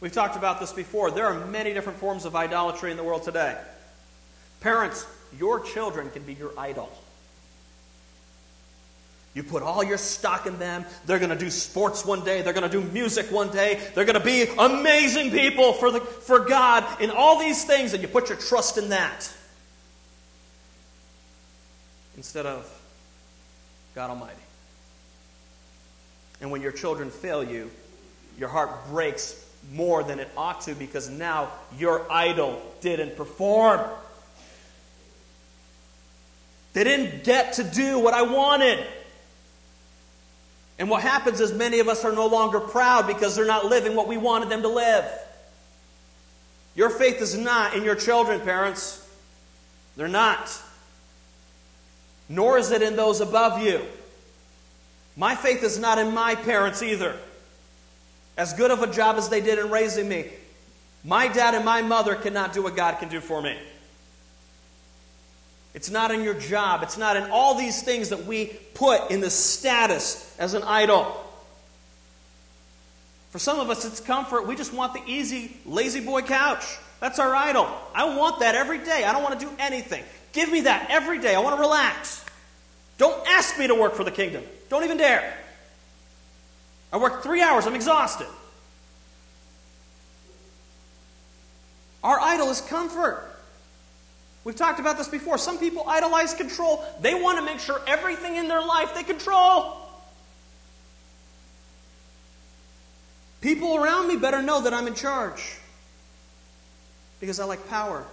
We've 0.00 0.12
talked 0.12 0.36
about 0.36 0.60
this 0.60 0.72
before. 0.72 1.10
There 1.10 1.26
are 1.26 1.46
many 1.48 1.74
different 1.74 1.98
forms 1.98 2.24
of 2.24 2.34
idolatry 2.34 2.90
in 2.90 2.96
the 2.96 3.04
world 3.04 3.22
today. 3.22 3.54
Parents, 4.60 5.06
your 5.38 5.60
children 5.60 6.08
can 6.08 6.22
be 6.22 6.32
your 6.32 6.58
idol. 6.58 6.90
You 9.34 9.42
put 9.42 9.64
all 9.64 9.82
your 9.82 9.98
stock 9.98 10.46
in 10.46 10.60
them. 10.60 10.84
They're 11.06 11.18
going 11.18 11.30
to 11.30 11.36
do 11.36 11.50
sports 11.50 12.04
one 12.04 12.24
day. 12.24 12.42
They're 12.42 12.52
going 12.52 12.70
to 12.70 12.80
do 12.80 12.88
music 12.92 13.32
one 13.32 13.50
day. 13.50 13.80
They're 13.94 14.04
going 14.04 14.18
to 14.18 14.24
be 14.24 14.46
amazing 14.58 15.32
people 15.32 15.72
for, 15.72 15.90
the, 15.90 16.00
for 16.00 16.40
God 16.40 16.84
in 17.00 17.10
all 17.10 17.40
these 17.40 17.64
things, 17.64 17.92
and 17.92 18.02
you 18.02 18.08
put 18.08 18.28
your 18.28 18.38
trust 18.38 18.78
in 18.78 18.90
that 18.90 19.32
instead 22.16 22.46
of 22.46 22.70
God 23.96 24.10
Almighty. 24.10 24.36
And 26.40 26.52
when 26.52 26.62
your 26.62 26.72
children 26.72 27.10
fail 27.10 27.42
you, 27.42 27.70
your 28.38 28.48
heart 28.48 28.70
breaks 28.88 29.44
more 29.72 30.04
than 30.04 30.20
it 30.20 30.28
ought 30.36 30.60
to 30.62 30.74
because 30.74 31.08
now 31.08 31.48
your 31.76 32.10
idol 32.10 32.60
didn't 32.80 33.16
perform. 33.16 33.80
They 36.72 36.84
didn't 36.84 37.24
get 37.24 37.54
to 37.54 37.64
do 37.64 37.98
what 37.98 38.14
I 38.14 38.22
wanted. 38.22 38.84
And 40.78 40.90
what 40.90 41.02
happens 41.02 41.40
is 41.40 41.52
many 41.52 41.78
of 41.78 41.88
us 41.88 42.04
are 42.04 42.12
no 42.12 42.26
longer 42.26 42.60
proud 42.60 43.06
because 43.06 43.36
they're 43.36 43.46
not 43.46 43.66
living 43.66 43.94
what 43.94 44.08
we 44.08 44.16
wanted 44.16 44.48
them 44.48 44.62
to 44.62 44.68
live. 44.68 45.04
Your 46.74 46.90
faith 46.90 47.20
is 47.20 47.36
not 47.36 47.74
in 47.74 47.84
your 47.84 47.94
children, 47.94 48.40
parents. 48.40 49.00
They're 49.96 50.08
not. 50.08 50.50
Nor 52.28 52.58
is 52.58 52.72
it 52.72 52.82
in 52.82 52.96
those 52.96 53.20
above 53.20 53.62
you. 53.62 53.80
My 55.16 55.36
faith 55.36 55.62
is 55.62 55.78
not 55.78 55.98
in 55.98 56.12
my 56.12 56.34
parents 56.34 56.82
either. 56.82 57.16
As 58.36 58.52
good 58.52 58.72
of 58.72 58.82
a 58.82 58.88
job 58.88 59.16
as 59.16 59.28
they 59.28 59.40
did 59.40 59.60
in 59.60 59.70
raising 59.70 60.08
me, 60.08 60.30
my 61.04 61.28
dad 61.28 61.54
and 61.54 61.64
my 61.64 61.82
mother 61.82 62.16
cannot 62.16 62.52
do 62.52 62.62
what 62.62 62.74
God 62.74 62.98
can 62.98 63.08
do 63.08 63.20
for 63.20 63.40
me. 63.40 63.56
It's 65.74 65.90
not 65.90 66.12
in 66.12 66.22
your 66.22 66.34
job. 66.34 66.82
It's 66.82 66.96
not 66.96 67.16
in 67.16 67.24
all 67.30 67.56
these 67.56 67.82
things 67.82 68.10
that 68.10 68.26
we 68.26 68.46
put 68.74 69.10
in 69.10 69.20
the 69.20 69.30
status 69.30 70.34
as 70.38 70.54
an 70.54 70.62
idol. 70.62 71.20
For 73.30 73.40
some 73.40 73.58
of 73.58 73.68
us, 73.68 73.84
it's 73.84 73.98
comfort. 73.98 74.46
We 74.46 74.54
just 74.54 74.72
want 74.72 74.94
the 74.94 75.02
easy, 75.06 75.56
lazy 75.66 76.00
boy 76.00 76.22
couch. 76.22 76.64
That's 77.00 77.18
our 77.18 77.34
idol. 77.34 77.68
I 77.94 78.16
want 78.16 78.40
that 78.40 78.54
every 78.54 78.78
day. 78.78 79.04
I 79.04 79.12
don't 79.12 79.24
want 79.24 79.38
to 79.40 79.46
do 79.46 79.52
anything. 79.58 80.04
Give 80.32 80.50
me 80.50 80.62
that 80.62 80.86
every 80.90 81.18
day. 81.18 81.34
I 81.34 81.40
want 81.40 81.56
to 81.56 81.60
relax. 81.60 82.24
Don't 82.96 83.26
ask 83.28 83.58
me 83.58 83.66
to 83.66 83.74
work 83.74 83.94
for 83.94 84.04
the 84.04 84.12
kingdom. 84.12 84.44
Don't 84.68 84.84
even 84.84 84.96
dare. 84.96 85.36
I 86.92 86.96
work 86.96 87.24
three 87.24 87.42
hours, 87.42 87.66
I'm 87.66 87.74
exhausted. 87.74 88.28
Our 92.04 92.20
idol 92.20 92.50
is 92.50 92.60
comfort. 92.60 93.33
We've 94.44 94.54
talked 94.54 94.78
about 94.78 94.98
this 94.98 95.08
before. 95.08 95.38
Some 95.38 95.58
people 95.58 95.84
idolize 95.88 96.34
control. 96.34 96.84
They 97.00 97.14
want 97.14 97.38
to 97.38 97.44
make 97.44 97.58
sure 97.58 97.80
everything 97.86 98.36
in 98.36 98.46
their 98.46 98.60
life 98.60 98.94
they 98.94 99.02
control. 99.02 99.78
People 103.40 103.76
around 103.76 104.08
me 104.08 104.16
better 104.16 104.40
know 104.40 104.62
that 104.62 104.72
I'm 104.72 104.86
in 104.86 104.94
charge 104.94 105.58
because 107.20 107.40
I 107.40 107.44
like 107.44 107.68
power. 107.68 108.06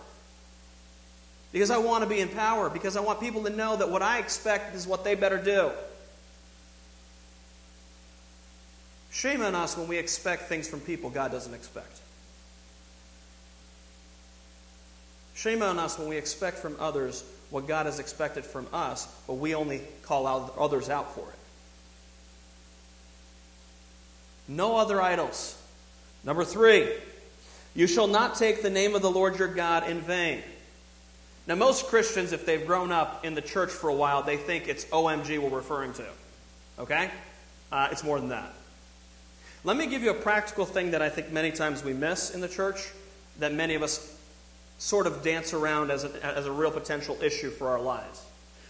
Because 1.54 1.72
I 1.72 1.78
want 1.78 2.04
to 2.04 2.10
be 2.10 2.20
in 2.20 2.28
power. 2.28 2.70
Because 2.70 2.98
I 2.98 3.02
want 3.02 3.20
people 3.20 3.44
to 3.44 3.50
know 3.50 3.78
that 3.78 3.90
what 3.90 4.02
I 4.02 4.20
expect 4.20 4.76
is 4.76 4.86
what 4.86 5.06
they 5.06 5.16
better 5.16 5.38
do. 5.38 5.72
Shame 9.10 9.42
on 9.42 9.56
us 9.56 9.78
when 9.78 9.88
we 9.88 9.98
expect 9.98 10.44
things 10.44 10.68
from 10.68 10.80
people 10.82 11.10
God 11.10 11.32
doesn't 11.32 11.54
expect. 11.54 12.01
Shame 15.42 15.64
on 15.64 15.80
us 15.80 15.98
when 15.98 16.08
we 16.08 16.18
expect 16.18 16.60
from 16.60 16.76
others 16.80 17.24
what 17.50 17.68
God 17.68 17.88
has 17.88 17.98
expected 17.98 18.46
from 18.46 18.68
us, 18.72 19.08
but 19.26 19.36
we 19.36 19.56
only 19.56 19.82
call 20.04 20.28
out 20.28 20.54
others 20.56 20.88
out 20.88 21.16
for 21.16 21.22
it. 21.22 21.36
No 24.48 24.78
other 24.78 25.02
idols. 25.02 25.60
Number 26.24 26.46
three, 26.46 26.94
you 27.74 27.88
shall 27.88 28.06
not 28.06 28.36
take 28.36 28.62
the 28.62 28.70
name 28.70 28.94
of 28.94 29.02
the 29.02 29.10
Lord 29.10 29.40
your 29.40 29.48
God 29.48 29.90
in 29.90 30.02
vain. 30.02 30.44
Now, 31.48 31.56
most 31.56 31.88
Christians, 31.88 32.34
if 32.34 32.46
they've 32.46 32.68
grown 32.68 32.92
up 32.92 33.26
in 33.26 33.34
the 33.34 33.42
church 33.42 33.72
for 33.72 33.90
a 33.90 33.96
while, 33.96 34.22
they 34.22 34.38
think 34.38 34.68
it's 34.68 34.86
OMG 34.86 35.40
we're 35.40 35.50
referring 35.50 35.94
to. 35.94 36.06
Okay? 36.78 37.10
Uh, 37.72 37.88
it's 37.92 38.04
more 38.04 38.20
than 38.20 38.30
that. 38.30 38.54
Let 39.64 39.76
me 39.76 39.88
give 39.88 40.04
you 40.04 40.12
a 40.12 40.22
practical 40.22 40.66
thing 40.66 40.92
that 40.92 41.02
I 41.02 41.10
think 41.10 41.32
many 41.32 41.52
times 41.52 41.84
we 41.84 41.94
miss 41.94 42.30
in 42.30 42.42
the 42.42 42.48
church, 42.48 42.90
that 43.40 43.52
many 43.52 43.74
of 43.74 43.82
us 43.82 44.20
sort 44.82 45.06
of 45.06 45.22
dance 45.22 45.54
around 45.54 45.92
as 45.92 46.06
a, 46.06 46.26
as 46.26 46.48
a 46.48 46.52
real 46.52 46.72
potential 46.72 47.16
issue 47.22 47.52
for 47.52 47.68
our 47.68 47.80
lives. 47.80 48.26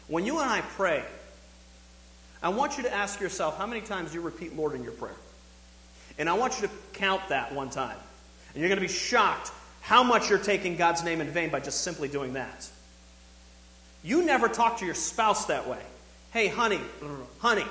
When 0.09 0.25
you 0.25 0.41
and 0.41 0.49
I 0.49 0.59
pray, 0.59 1.05
I 2.43 2.49
want 2.49 2.75
you 2.75 2.83
to 2.83 2.93
ask 2.93 3.21
yourself 3.21 3.57
how 3.57 3.65
many 3.65 3.79
times 3.79 4.13
you 4.13 4.19
repeat 4.19 4.53
Lord 4.53 4.75
in 4.75 4.83
your 4.83 4.91
prayer. 4.91 5.15
And 6.19 6.27
I 6.27 6.33
want 6.33 6.59
you 6.59 6.67
to 6.67 6.73
count 6.91 7.21
that 7.29 7.53
one 7.53 7.69
time. 7.69 7.95
And 8.53 8.59
you're 8.59 8.67
going 8.67 8.81
to 8.81 8.85
be 8.85 8.91
shocked 8.91 9.51
how 9.79 10.03
much 10.03 10.29
you're 10.29 10.37
taking 10.37 10.75
God's 10.75 11.01
name 11.01 11.21
in 11.21 11.29
vain 11.29 11.49
by 11.49 11.61
just 11.61 11.81
simply 11.81 12.09
doing 12.09 12.33
that. 12.33 12.69
You 14.03 14.21
never 14.25 14.49
talk 14.49 14.79
to 14.79 14.85
your 14.85 14.95
spouse 14.95 15.45
that 15.45 15.65
way. 15.65 15.81
Hey, 16.33 16.47
honey, 16.47 16.81
honey, 17.39 17.65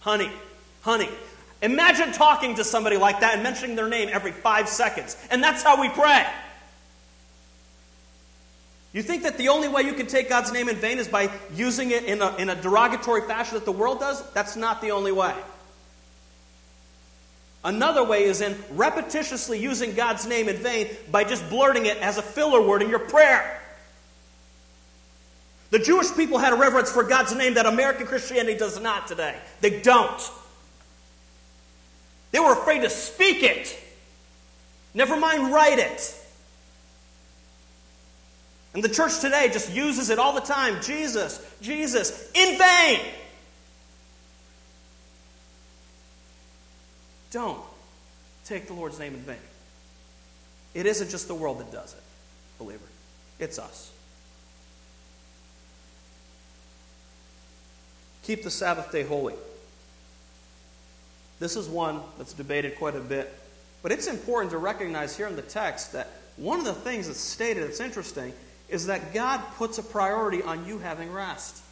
honey, 0.00 0.30
honey. 0.82 1.08
Imagine 1.62 2.12
talking 2.12 2.56
to 2.56 2.64
somebody 2.64 2.98
like 2.98 3.20
that 3.20 3.34
and 3.34 3.42
mentioning 3.42 3.74
their 3.74 3.88
name 3.88 4.10
every 4.12 4.32
five 4.32 4.68
seconds. 4.68 5.16
And 5.30 5.42
that's 5.42 5.62
how 5.62 5.80
we 5.80 5.88
pray. 5.88 6.26
You 8.96 9.02
think 9.02 9.24
that 9.24 9.36
the 9.36 9.50
only 9.50 9.68
way 9.68 9.82
you 9.82 9.92
can 9.92 10.06
take 10.06 10.30
God's 10.30 10.50
name 10.50 10.70
in 10.70 10.76
vain 10.76 10.96
is 10.96 11.06
by 11.06 11.30
using 11.54 11.90
it 11.90 12.04
in 12.04 12.22
a, 12.22 12.34
in 12.36 12.48
a 12.48 12.54
derogatory 12.54 13.20
fashion 13.20 13.56
that 13.56 13.66
the 13.66 13.72
world 13.72 14.00
does? 14.00 14.26
That's 14.32 14.56
not 14.56 14.80
the 14.80 14.92
only 14.92 15.12
way. 15.12 15.34
Another 17.62 18.02
way 18.02 18.24
is 18.24 18.40
in 18.40 18.54
repetitiously 18.74 19.60
using 19.60 19.94
God's 19.94 20.24
name 20.26 20.48
in 20.48 20.56
vain 20.56 20.88
by 21.10 21.24
just 21.24 21.46
blurting 21.50 21.84
it 21.84 21.98
as 21.98 22.16
a 22.16 22.22
filler 22.22 22.66
word 22.66 22.80
in 22.80 22.88
your 22.88 23.00
prayer. 23.00 23.60
The 25.72 25.78
Jewish 25.78 26.10
people 26.14 26.38
had 26.38 26.54
a 26.54 26.56
reverence 26.56 26.90
for 26.90 27.02
God's 27.02 27.34
name 27.34 27.52
that 27.54 27.66
American 27.66 28.06
Christianity 28.06 28.56
does 28.56 28.80
not 28.80 29.08
today. 29.08 29.36
They 29.60 29.82
don't. 29.82 30.30
They 32.30 32.40
were 32.40 32.52
afraid 32.52 32.80
to 32.80 32.88
speak 32.88 33.42
it, 33.42 33.78
never 34.94 35.18
mind 35.18 35.52
write 35.52 35.80
it. 35.80 36.22
And 38.76 38.84
the 38.84 38.90
church 38.90 39.20
today 39.20 39.48
just 39.50 39.72
uses 39.72 40.10
it 40.10 40.18
all 40.18 40.34
the 40.34 40.40
time 40.42 40.82
Jesus, 40.82 41.42
Jesus, 41.62 42.30
in 42.34 42.58
vain. 42.58 43.00
Don't 47.30 47.58
take 48.44 48.66
the 48.66 48.74
Lord's 48.74 48.98
name 48.98 49.14
in 49.14 49.20
vain. 49.20 49.38
It 50.74 50.84
isn't 50.84 51.08
just 51.08 51.26
the 51.26 51.34
world 51.34 51.58
that 51.60 51.72
does 51.72 51.94
it, 51.94 52.02
believer, 52.58 52.84
it's 53.38 53.58
us. 53.58 53.90
Keep 58.24 58.42
the 58.42 58.50
Sabbath 58.50 58.92
day 58.92 59.04
holy. 59.04 59.36
This 61.40 61.56
is 61.56 61.66
one 61.66 62.02
that's 62.18 62.34
debated 62.34 62.76
quite 62.76 62.94
a 62.94 63.00
bit. 63.00 63.32
But 63.82 63.90
it's 63.92 64.06
important 64.06 64.50
to 64.50 64.58
recognize 64.58 65.16
here 65.16 65.28
in 65.28 65.34
the 65.34 65.40
text 65.40 65.94
that 65.94 66.10
one 66.36 66.58
of 66.58 66.66
the 66.66 66.74
things 66.74 67.06
that's 67.06 67.20
stated 67.20 67.64
that's 67.64 67.80
interesting 67.80 68.34
is 68.68 68.86
that 68.86 69.14
God 69.14 69.40
puts 69.56 69.78
a 69.78 69.82
priority 69.82 70.42
on 70.42 70.66
you 70.66 70.78
having 70.78 71.12
rest. 71.12 71.62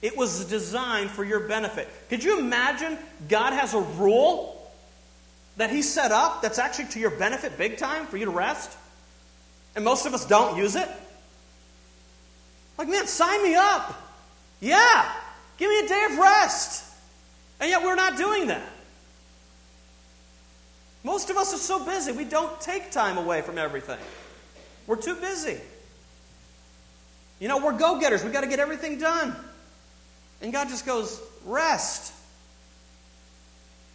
It 0.00 0.16
was 0.16 0.44
designed 0.44 1.10
for 1.10 1.24
your 1.24 1.40
benefit. 1.40 1.88
Could 2.08 2.22
you 2.22 2.38
imagine 2.38 2.98
God 3.28 3.52
has 3.52 3.74
a 3.74 3.80
rule 3.80 4.70
that 5.56 5.70
He 5.70 5.82
set 5.82 6.12
up 6.12 6.40
that's 6.40 6.58
actually 6.58 6.86
to 6.90 7.00
your 7.00 7.10
benefit 7.10 7.58
big 7.58 7.78
time 7.78 8.06
for 8.06 8.16
you 8.16 8.26
to 8.26 8.30
rest? 8.30 8.76
And 9.74 9.84
most 9.84 10.06
of 10.06 10.14
us 10.14 10.24
don't 10.26 10.56
use 10.56 10.76
it? 10.76 10.88
Like, 12.76 12.88
man, 12.88 13.06
sign 13.06 13.42
me 13.42 13.56
up. 13.56 14.00
Yeah, 14.60 15.10
give 15.56 15.68
me 15.68 15.80
a 15.80 15.88
day 15.88 16.06
of 16.10 16.18
rest. 16.18 16.84
And 17.60 17.68
yet 17.68 17.82
we're 17.82 17.96
not 17.96 18.16
doing 18.16 18.46
that. 18.48 18.62
Most 21.02 21.30
of 21.30 21.36
us 21.36 21.54
are 21.54 21.58
so 21.58 21.84
busy, 21.84 22.12
we 22.12 22.24
don't 22.24 22.60
take 22.60 22.90
time 22.90 23.18
away 23.18 23.40
from 23.42 23.58
everything. 23.58 23.98
We're 24.86 24.96
too 24.96 25.16
busy. 25.16 25.58
You 27.40 27.48
know, 27.48 27.58
we're 27.58 27.76
go 27.78 28.00
getters. 28.00 28.24
We've 28.24 28.32
got 28.32 28.40
to 28.42 28.48
get 28.48 28.58
everything 28.58 28.98
done. 28.98 29.34
And 30.40 30.52
God 30.52 30.68
just 30.68 30.86
goes, 30.86 31.20
Rest. 31.44 32.12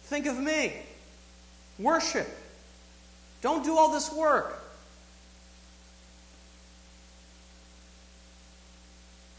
Think 0.04 0.26
of 0.26 0.38
me. 0.38 0.72
Worship. 1.78 2.28
Don't 3.42 3.64
do 3.64 3.76
all 3.76 3.92
this 3.92 4.12
work. 4.12 4.60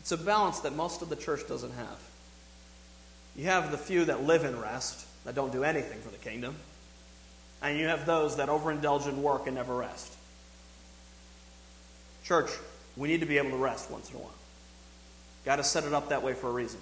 It's 0.01 0.11
a 0.11 0.17
balance 0.17 0.59
that 0.59 0.75
most 0.75 1.01
of 1.01 1.09
the 1.09 1.15
church 1.15 1.47
doesn't 1.47 1.71
have. 1.71 1.99
You 3.35 3.45
have 3.45 3.71
the 3.71 3.77
few 3.77 4.05
that 4.05 4.23
live 4.23 4.45
in 4.45 4.59
rest, 4.59 5.05
that 5.25 5.33
don't 5.33 5.51
do 5.51 5.63
anything 5.63 5.99
for 6.01 6.09
the 6.09 6.17
kingdom, 6.17 6.55
and 7.61 7.77
you 7.79 7.87
have 7.87 8.05
those 8.05 8.37
that 8.37 8.47
overindulge 8.47 9.07
in 9.07 9.23
work 9.23 9.47
and 9.47 9.55
never 9.55 9.75
rest. 9.75 10.13
Church, 12.23 12.51
we 12.97 13.07
need 13.07 13.19
to 13.19 13.25
be 13.25 13.37
able 13.37 13.51
to 13.51 13.57
rest 13.57 13.91
once 13.91 14.09
in 14.09 14.15
a 14.15 14.19
while. 14.19 14.33
God 15.45 15.57
has 15.57 15.69
set 15.69 15.83
it 15.83 15.93
up 15.93 16.09
that 16.09 16.23
way 16.23 16.33
for 16.33 16.49
a 16.49 16.51
reason. 16.51 16.79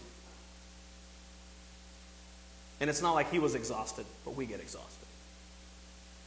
And 2.79 2.89
it's 2.89 3.01
not 3.01 3.13
like 3.13 3.31
he 3.31 3.39
was 3.39 3.55
exhausted, 3.55 4.05
but 4.25 4.35
we 4.35 4.45
get 4.45 4.59
exhausted. 4.59 5.07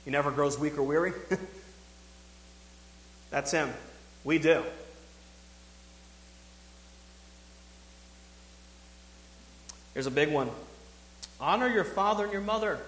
He 0.05 0.11
never 0.11 0.31
grows 0.31 0.59
weak 0.59 0.79
or 0.79 0.83
weary. 0.83 1.12
That's 3.31 3.51
him. 3.51 3.72
We 4.25 4.38
do. 4.38 4.62
Here's 9.94 10.07
a 10.07 10.11
big 10.11 10.31
one. 10.31 10.51
Honor 11.40 11.68
your 11.68 11.85
father 11.85 12.25
and 12.25 12.33
your 12.33 12.42
mother. 12.42 12.79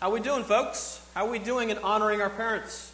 How 0.00 0.10
we 0.10 0.20
doing, 0.20 0.42
folks? 0.42 1.00
How 1.14 1.26
are 1.26 1.30
we 1.30 1.38
doing 1.38 1.70
in 1.70 1.78
honoring 1.78 2.20
our 2.20 2.30
parents? 2.30 2.92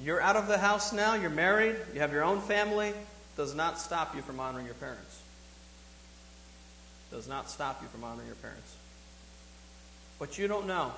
You're 0.00 0.20
out 0.20 0.36
of 0.36 0.46
the 0.46 0.58
house 0.58 0.92
now, 0.92 1.14
you're 1.14 1.30
married, 1.30 1.76
you 1.92 2.00
have 2.00 2.12
your 2.12 2.24
own 2.24 2.40
family. 2.40 2.92
Does 3.36 3.54
not 3.54 3.78
stop 3.78 4.16
you 4.16 4.22
from 4.22 4.40
honoring 4.40 4.66
your 4.66 4.74
parents. 4.74 5.22
Does 7.10 7.28
not 7.28 7.48
stop 7.48 7.80
you 7.82 7.88
from 7.88 8.04
honoring 8.04 8.26
your 8.26 8.36
parents. 8.36 8.74
But 10.18 10.38
you 10.38 10.48
don't 10.48 10.66
know. 10.66 10.92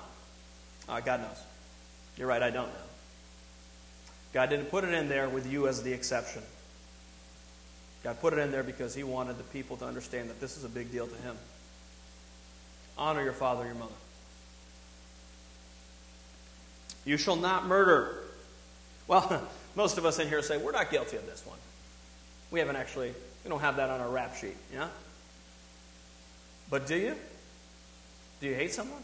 Uh, 0.89 0.99
God 0.99 1.21
knows. 1.21 1.37
You're 2.17 2.27
right, 2.27 2.41
I 2.41 2.49
don't 2.49 2.67
know. 2.67 2.79
God 4.33 4.49
didn't 4.49 4.67
put 4.71 4.83
it 4.83 4.93
in 4.93 5.07
there 5.07 5.29
with 5.29 5.51
you 5.51 5.67
as 5.67 5.83
the 5.83 5.93
exception. 5.93 6.41
God 8.03 8.19
put 8.19 8.33
it 8.33 8.39
in 8.39 8.51
there 8.51 8.63
because 8.63 8.95
He 8.95 9.03
wanted 9.03 9.37
the 9.37 9.43
people 9.43 9.77
to 9.77 9.85
understand 9.85 10.29
that 10.29 10.39
this 10.41 10.57
is 10.57 10.63
a 10.63 10.69
big 10.69 10.91
deal 10.91 11.07
to 11.07 11.15
Him. 11.17 11.37
Honor 12.97 13.23
your 13.23 13.33
father 13.33 13.61
and 13.61 13.69
your 13.69 13.79
mother. 13.79 13.93
You 17.05 17.17
shall 17.17 17.35
not 17.35 17.67
murder. 17.67 18.23
Well, 19.11 19.45
most 19.75 19.97
of 19.97 20.05
us 20.05 20.19
in 20.19 20.29
here 20.29 20.41
say, 20.41 20.57
we're 20.57 20.71
not 20.71 20.89
guilty 20.89 21.17
of 21.17 21.25
this 21.25 21.45
one. 21.45 21.57
We 22.49 22.59
haven't 22.59 22.77
actually, 22.77 23.13
we 23.43 23.49
don't 23.49 23.59
have 23.59 23.75
that 23.75 23.89
on 23.89 23.99
our 23.99 24.09
rap 24.09 24.37
sheet, 24.37 24.55
yeah? 24.73 24.87
But 26.69 26.87
do 26.87 26.95
you? 26.95 27.15
Do 28.39 28.47
you 28.47 28.55
hate 28.55 28.71
someone? 28.73 29.03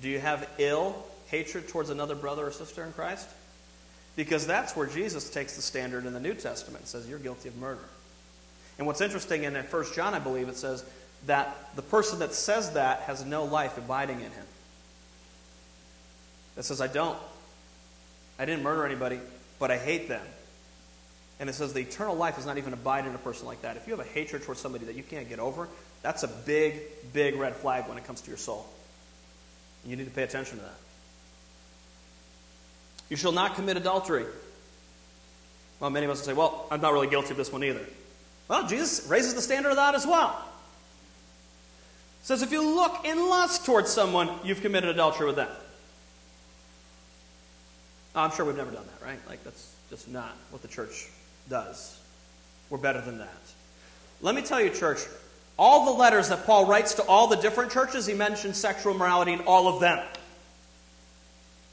Do 0.00 0.08
you 0.08 0.18
have 0.18 0.48
ill 0.58 1.06
hatred 1.28 1.68
towards 1.68 1.90
another 1.90 2.16
brother 2.16 2.48
or 2.48 2.50
sister 2.50 2.84
in 2.84 2.92
Christ? 2.92 3.28
Because 4.16 4.44
that's 4.44 4.74
where 4.74 4.88
Jesus 4.88 5.30
takes 5.30 5.54
the 5.54 5.62
standard 5.62 6.04
in 6.04 6.12
the 6.12 6.20
New 6.20 6.34
Testament 6.34 6.80
and 6.80 6.88
says, 6.88 7.08
You're 7.08 7.20
guilty 7.20 7.48
of 7.48 7.56
murder. 7.56 7.84
And 8.76 8.88
what's 8.88 9.00
interesting 9.00 9.44
in 9.44 9.54
1 9.54 9.84
John, 9.94 10.14
I 10.14 10.18
believe, 10.18 10.48
it 10.48 10.56
says 10.56 10.84
that 11.26 11.56
the 11.76 11.82
person 11.82 12.18
that 12.18 12.34
says 12.34 12.72
that 12.72 13.00
has 13.02 13.24
no 13.24 13.44
life 13.44 13.78
abiding 13.78 14.16
in 14.16 14.32
him. 14.32 14.46
That 16.56 16.64
says, 16.64 16.80
I 16.80 16.88
don't. 16.88 17.16
I 18.38 18.44
didn't 18.44 18.62
murder 18.62 18.84
anybody, 18.84 19.20
but 19.58 19.70
I 19.70 19.78
hate 19.78 20.08
them. 20.08 20.24
And 21.40 21.50
it 21.50 21.54
says 21.54 21.72
the 21.72 21.80
eternal 21.80 22.14
life 22.14 22.38
is 22.38 22.46
not 22.46 22.58
even 22.58 22.72
abiding 22.72 23.10
in 23.10 23.14
a 23.14 23.18
person 23.18 23.46
like 23.46 23.62
that. 23.62 23.76
If 23.76 23.86
you 23.86 23.96
have 23.96 24.04
a 24.04 24.08
hatred 24.08 24.42
towards 24.42 24.60
somebody 24.60 24.84
that 24.86 24.94
you 24.94 25.02
can't 25.02 25.28
get 25.28 25.38
over, 25.38 25.68
that's 26.02 26.22
a 26.22 26.28
big, 26.28 26.80
big 27.12 27.36
red 27.36 27.56
flag 27.56 27.88
when 27.88 27.98
it 27.98 28.04
comes 28.04 28.20
to 28.22 28.28
your 28.28 28.38
soul. 28.38 28.66
You 29.84 29.96
need 29.96 30.04
to 30.04 30.10
pay 30.10 30.22
attention 30.22 30.58
to 30.58 30.64
that. 30.64 30.74
You 33.08 33.16
shall 33.16 33.32
not 33.32 33.56
commit 33.56 33.76
adultery. 33.76 34.24
Well, 35.80 35.90
many 35.90 36.06
of 36.06 36.12
us 36.12 36.18
will 36.18 36.26
say, 36.26 36.32
well, 36.32 36.66
I'm 36.70 36.80
not 36.80 36.92
really 36.92 37.08
guilty 37.08 37.30
of 37.32 37.36
this 37.36 37.52
one 37.52 37.64
either. 37.64 37.84
Well, 38.48 38.68
Jesus 38.68 39.06
raises 39.08 39.34
the 39.34 39.42
standard 39.42 39.70
of 39.70 39.76
that 39.76 39.94
as 39.94 40.06
well. 40.06 40.40
Says 42.22 42.42
if 42.42 42.52
you 42.52 42.62
look 42.62 43.04
in 43.04 43.18
lust 43.28 43.66
towards 43.66 43.90
someone, 43.90 44.30
you've 44.44 44.60
committed 44.60 44.90
adultery 44.90 45.26
with 45.26 45.36
them. 45.36 45.48
I'm 48.14 48.30
sure 48.30 48.44
we've 48.44 48.56
never 48.56 48.70
done 48.70 48.84
that, 48.84 49.06
right? 49.06 49.18
Like, 49.28 49.42
that's 49.44 49.74
just 49.90 50.08
not 50.08 50.36
what 50.50 50.62
the 50.62 50.68
church 50.68 51.08
does. 51.48 51.98
We're 52.70 52.78
better 52.78 53.00
than 53.00 53.18
that. 53.18 53.28
Let 54.20 54.34
me 54.34 54.42
tell 54.42 54.60
you, 54.60 54.70
church, 54.70 55.00
all 55.58 55.86
the 55.86 55.98
letters 55.98 56.28
that 56.28 56.46
Paul 56.46 56.66
writes 56.66 56.94
to 56.94 57.02
all 57.04 57.26
the 57.26 57.36
different 57.36 57.72
churches, 57.72 58.06
he 58.06 58.14
mentions 58.14 58.56
sexual 58.56 58.94
morality 58.94 59.32
in 59.32 59.40
all 59.40 59.68
of 59.68 59.80
them 59.80 60.04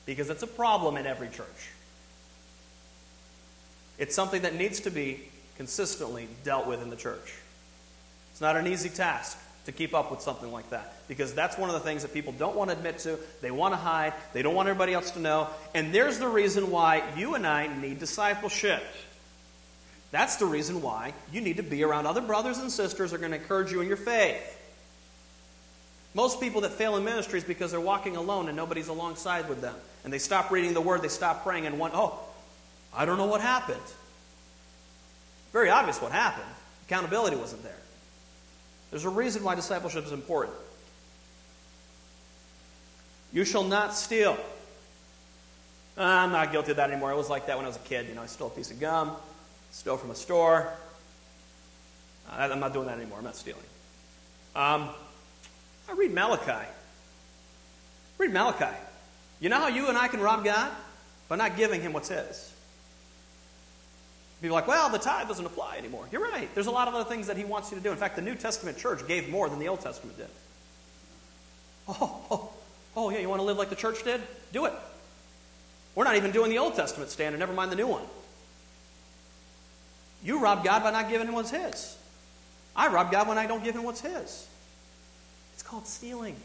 because 0.06 0.30
it's 0.30 0.44
a 0.44 0.48
problem 0.48 0.98
in 0.98 1.06
every 1.06 1.30
church. 1.30 1.70
It's 3.98 4.16
something 4.16 4.42
that 4.42 4.56
needs 4.56 4.80
to 4.82 4.90
be 4.90 5.22
consistently 5.58 6.28
dealt 6.44 6.68
with 6.68 6.82
in 6.82 6.90
the 6.90 6.96
church. 6.96 7.36
It's 8.32 8.42
not 8.42 8.56
an 8.56 8.66
easy 8.66 8.90
task 8.90 9.38
to 9.70 9.78
keep 9.78 9.94
up 9.94 10.10
with 10.10 10.20
something 10.22 10.52
like 10.52 10.68
that 10.72 10.96
because 11.08 11.32
that's 11.36 11.56
one 11.56 11.70
of 11.70 11.76
the 11.76 11.80
things 11.80 12.02
that 12.02 12.12
people 12.12 12.34
don't 12.34 12.56
want 12.56 12.72
to 12.72 12.76
admit 12.76 12.98
to. 12.98 13.20
They 13.40 13.52
want 13.52 13.74
to 13.74 13.78
hide, 13.78 14.14
they 14.34 14.42
don't 14.42 14.56
want 14.56 14.68
everybody 14.68 14.94
else 14.94 15.12
to 15.12 15.20
know. 15.20 15.48
And 15.76 15.94
there's 15.94 16.18
the 16.18 16.28
reason 16.28 16.72
why 16.72 17.04
you 17.16 17.36
and 17.36 17.46
I 17.46 17.68
need 17.68 18.00
discipleship. 18.00 18.82
That's 20.10 20.38
the 20.38 20.48
reason 20.48 20.82
why 20.82 21.14
you 21.32 21.40
need 21.40 21.58
to 21.58 21.64
be 21.64 21.84
around 21.84 22.08
other 22.08 22.22
brothers 22.22 22.58
and 22.58 22.72
sisters 22.72 23.12
who 23.12 23.18
are 23.18 23.20
going 23.20 23.32
to 23.32 23.38
encourage 23.38 23.72
you 23.72 23.80
in 23.82 23.88
your 23.88 23.98
faith. 23.98 24.58
Most 26.16 26.42
people 26.42 26.62
that 26.62 26.72
fail 26.72 26.98
in 26.98 27.06
ministry 27.06 27.38
is 27.38 27.46
because 27.46 27.70
they're 27.70 27.80
walking 27.80 28.16
alone 28.16 28.48
and 28.48 28.58
nobody's 28.58 28.88
alongside 28.88 29.48
with 29.48 29.62
them. 29.62 29.76
And 30.04 30.12
they 30.12 30.18
stop 30.18 30.50
reading 30.50 30.74
the 30.74 30.82
Word, 30.82 31.04
they 31.04 31.10
stop 31.10 31.44
praying, 31.44 31.68
and 31.68 31.78
one, 31.78 31.92
oh, 31.94 32.18
I 32.92 33.06
don't 33.06 33.20
know 33.20 33.28
what 33.28 33.42
happened. 33.42 33.78
Very 35.54 35.70
obvious 35.70 36.02
what 36.02 36.12
happened. 36.12 36.50
Accountability 36.88 37.36
wasn't 37.36 37.62
there. 37.62 37.78
There's 38.92 39.06
a 39.06 39.10
reason 39.10 39.44
why 39.44 39.56
discipleship 39.56 40.06
is 40.06 40.12
important. 40.12 40.56
You 43.32 43.46
shall 43.46 43.64
not 43.64 43.94
steal. 43.94 44.38
I'm 45.98 46.32
not 46.32 46.52
guilty 46.52 46.72
of 46.72 46.78
that 46.78 46.90
anymore. 46.90 47.12
I 47.12 47.16
was 47.16 47.30
like 47.30 47.48
that 47.48 47.58
when 47.58 47.66
I 47.66 47.68
was 47.68 47.78
a 47.78 47.82
kid. 47.82 48.08
You 48.08 48.16
know, 48.16 48.22
I 48.22 48.26
stole 48.26 48.48
a 48.48 48.52
piece 48.52 48.72
of 48.72 48.80
gum, 48.80 49.12
stole 49.72 49.98
from 49.98 50.12
a 50.12 50.16
store. 50.16 50.72
I'm 52.32 52.60
not 52.60 52.74
doing 52.74 52.88
that 52.88 52.98
anymore. 52.98 53.18
I'm 53.18 53.24
not 53.24 53.36
stealing. 53.36 53.62
Um, 54.56 54.90
I 55.90 55.94
read 55.96 56.14
Malachi. 56.14 56.68
Read 58.18 58.32
Malachi. 58.32 58.76
You 59.40 59.50
know 59.50 59.58
how 59.58 59.68
you 59.68 59.88
and 59.88 59.98
I 59.98 60.08
can 60.08 60.20
rob 60.20 60.44
God? 60.44 60.72
By 61.28 61.36
not 61.36 61.58
giving 61.58 61.82
Him 61.82 61.94
what's 61.94 62.10
His. 62.10 62.54
People 64.42 64.56
like, 64.56 64.68
well, 64.68 64.90
the 64.90 64.98
tithe 64.98 65.28
doesn't 65.28 65.46
apply 65.46 65.78
anymore. 65.78 66.08
You're 66.12 66.24
right. 66.24 66.54
There's 66.54 66.68
a 66.68 66.72
lot 66.72 66.88
of 66.88 66.96
other 66.96 67.10
things 67.10 67.28
that 67.28 67.36
He 67.36 67.44
wants 67.44 67.72
you 67.72 67.78
to 67.78 67.84
do. 67.84 67.92
In 67.92 67.98
fact, 67.98 68.16
the 68.16 68.22
New 68.22 68.36
Testament 68.36 68.78
church 68.78 69.06
gave 69.08 69.30
more 69.30 69.50
than 69.50 69.60
the 69.60 69.68
Old 69.68 69.82
Testament 69.82 70.18
did. 70.18 70.30
Oh, 71.90 72.22
oh, 72.32 72.50
oh 72.96 73.10
yeah, 73.10 73.20
you 73.20 73.28
want 73.28 73.40
to 73.40 73.46
live 73.46 73.58
like 73.58 73.70
the 73.70 73.76
church 73.76 74.04
did? 74.04 74.22
Do 74.54 74.66
it. 74.66 74.74
We're 75.96 76.06
not 76.06 76.16
even 76.16 76.32
doing 76.32 76.50
the 76.50 76.60
Old 76.60 76.76
Testament 76.76 77.10
standard, 77.10 77.40
never 77.40 77.52
mind 77.52 77.72
the 77.72 77.76
new 77.76 77.88
one. 77.88 78.04
You 80.24 80.40
rob 80.40 80.64
God 80.64 80.84
by 80.84 80.92
not 80.92 81.10
giving 81.10 81.28
Him 81.28 81.34
what's 81.34 81.52
His. 81.52 81.98
I 82.76 82.88
rob 82.88 83.12
God 83.12 83.28
when 83.28 83.38
I 83.38 83.46
don't 83.46 83.64
give 83.64 83.76
Him 83.76 83.84
what's 83.84 84.02
His 84.02 84.48
It's 85.54 85.64
called 85.64 85.88
stealing. 85.88 86.36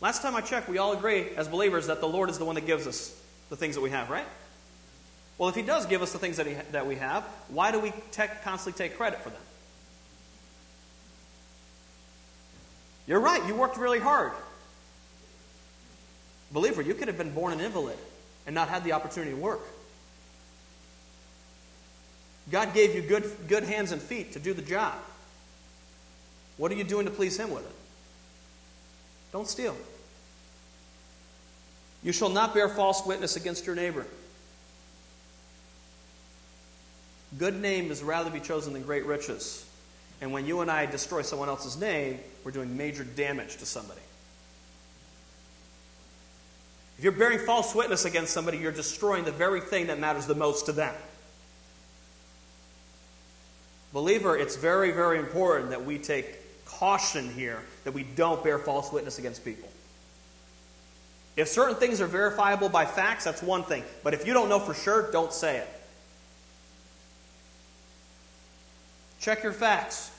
Last 0.00 0.22
time 0.22 0.34
I 0.34 0.40
checked, 0.40 0.68
we 0.68 0.78
all 0.78 0.92
agree 0.92 1.28
as 1.36 1.46
believers 1.46 1.86
that 1.86 2.00
the 2.00 2.08
Lord 2.08 2.30
is 2.30 2.38
the 2.38 2.44
one 2.44 2.56
that 2.56 2.66
gives 2.66 2.86
us 2.86 3.16
the 3.50 3.56
things 3.56 3.76
that 3.76 3.80
we 3.80 3.90
have, 3.90 4.10
right? 4.10 4.26
Well, 5.38 5.48
if 5.48 5.54
He 5.54 5.62
does 5.62 5.86
give 5.86 6.02
us 6.02 6.12
the 6.12 6.18
things 6.18 6.36
that, 6.36 6.46
he, 6.46 6.54
that 6.72 6.86
we 6.86 6.96
have, 6.96 7.24
why 7.48 7.72
do 7.72 7.80
we 7.80 7.92
te- 8.12 8.24
constantly 8.42 8.86
take 8.86 8.96
credit 8.96 9.20
for 9.20 9.30
them? 9.30 9.40
You're 13.06 13.20
right, 13.20 13.46
you 13.46 13.54
worked 13.54 13.76
really 13.76 13.98
hard. 13.98 14.32
Believer, 16.52 16.82
you 16.82 16.94
could 16.94 17.08
have 17.08 17.18
been 17.18 17.32
born 17.32 17.52
an 17.52 17.60
invalid 17.60 17.98
and 18.46 18.54
not 18.54 18.68
had 18.68 18.84
the 18.84 18.92
opportunity 18.92 19.32
to 19.32 19.36
work. 19.36 19.60
God 22.50 22.74
gave 22.74 22.94
you 22.94 23.02
good, 23.02 23.30
good 23.48 23.64
hands 23.64 23.92
and 23.92 24.00
feet 24.00 24.32
to 24.32 24.38
do 24.38 24.54
the 24.54 24.62
job. 24.62 24.94
What 26.56 26.70
are 26.70 26.74
you 26.76 26.84
doing 26.84 27.06
to 27.06 27.10
please 27.10 27.38
Him 27.38 27.50
with 27.50 27.64
it? 27.64 27.74
Don't 29.32 29.48
steal. 29.48 29.76
You 32.02 32.12
shall 32.12 32.28
not 32.28 32.54
bear 32.54 32.68
false 32.68 33.04
witness 33.04 33.34
against 33.36 33.66
your 33.66 33.74
neighbor. 33.74 34.06
Good 37.38 37.60
name 37.60 37.90
is 37.90 38.02
rather 38.02 38.30
be 38.30 38.40
chosen 38.40 38.72
than 38.72 38.82
great 38.82 39.06
riches. 39.06 39.66
And 40.20 40.32
when 40.32 40.46
you 40.46 40.60
and 40.60 40.70
I 40.70 40.86
destroy 40.86 41.22
someone 41.22 41.48
else's 41.48 41.76
name, 41.76 42.18
we're 42.44 42.52
doing 42.52 42.76
major 42.76 43.04
damage 43.04 43.56
to 43.56 43.66
somebody. 43.66 44.00
If 46.98 47.04
you're 47.04 47.12
bearing 47.12 47.40
false 47.40 47.74
witness 47.74 48.04
against 48.04 48.32
somebody, 48.32 48.58
you're 48.58 48.72
destroying 48.72 49.24
the 49.24 49.32
very 49.32 49.60
thing 49.60 49.88
that 49.88 49.98
matters 49.98 50.26
the 50.26 50.34
most 50.34 50.66
to 50.66 50.72
them. 50.72 50.94
Believer, 53.92 54.36
it's 54.36 54.56
very, 54.56 54.92
very 54.92 55.18
important 55.18 55.70
that 55.70 55.84
we 55.84 55.98
take 55.98 56.26
caution 56.66 57.30
here 57.30 57.60
that 57.84 57.92
we 57.92 58.02
don't 58.02 58.42
bear 58.42 58.58
false 58.58 58.92
witness 58.92 59.18
against 59.18 59.44
people. 59.44 59.68
If 61.36 61.48
certain 61.48 61.74
things 61.76 62.00
are 62.00 62.06
verifiable 62.06 62.68
by 62.68 62.86
facts, 62.86 63.24
that's 63.24 63.42
one 63.42 63.64
thing. 63.64 63.82
But 64.04 64.14
if 64.14 64.26
you 64.26 64.32
don't 64.32 64.48
know 64.48 64.60
for 64.60 64.74
sure, 64.74 65.10
don't 65.10 65.32
say 65.32 65.58
it. 65.58 65.68
Check 69.24 69.42
your 69.42 69.54
facts. 69.54 70.10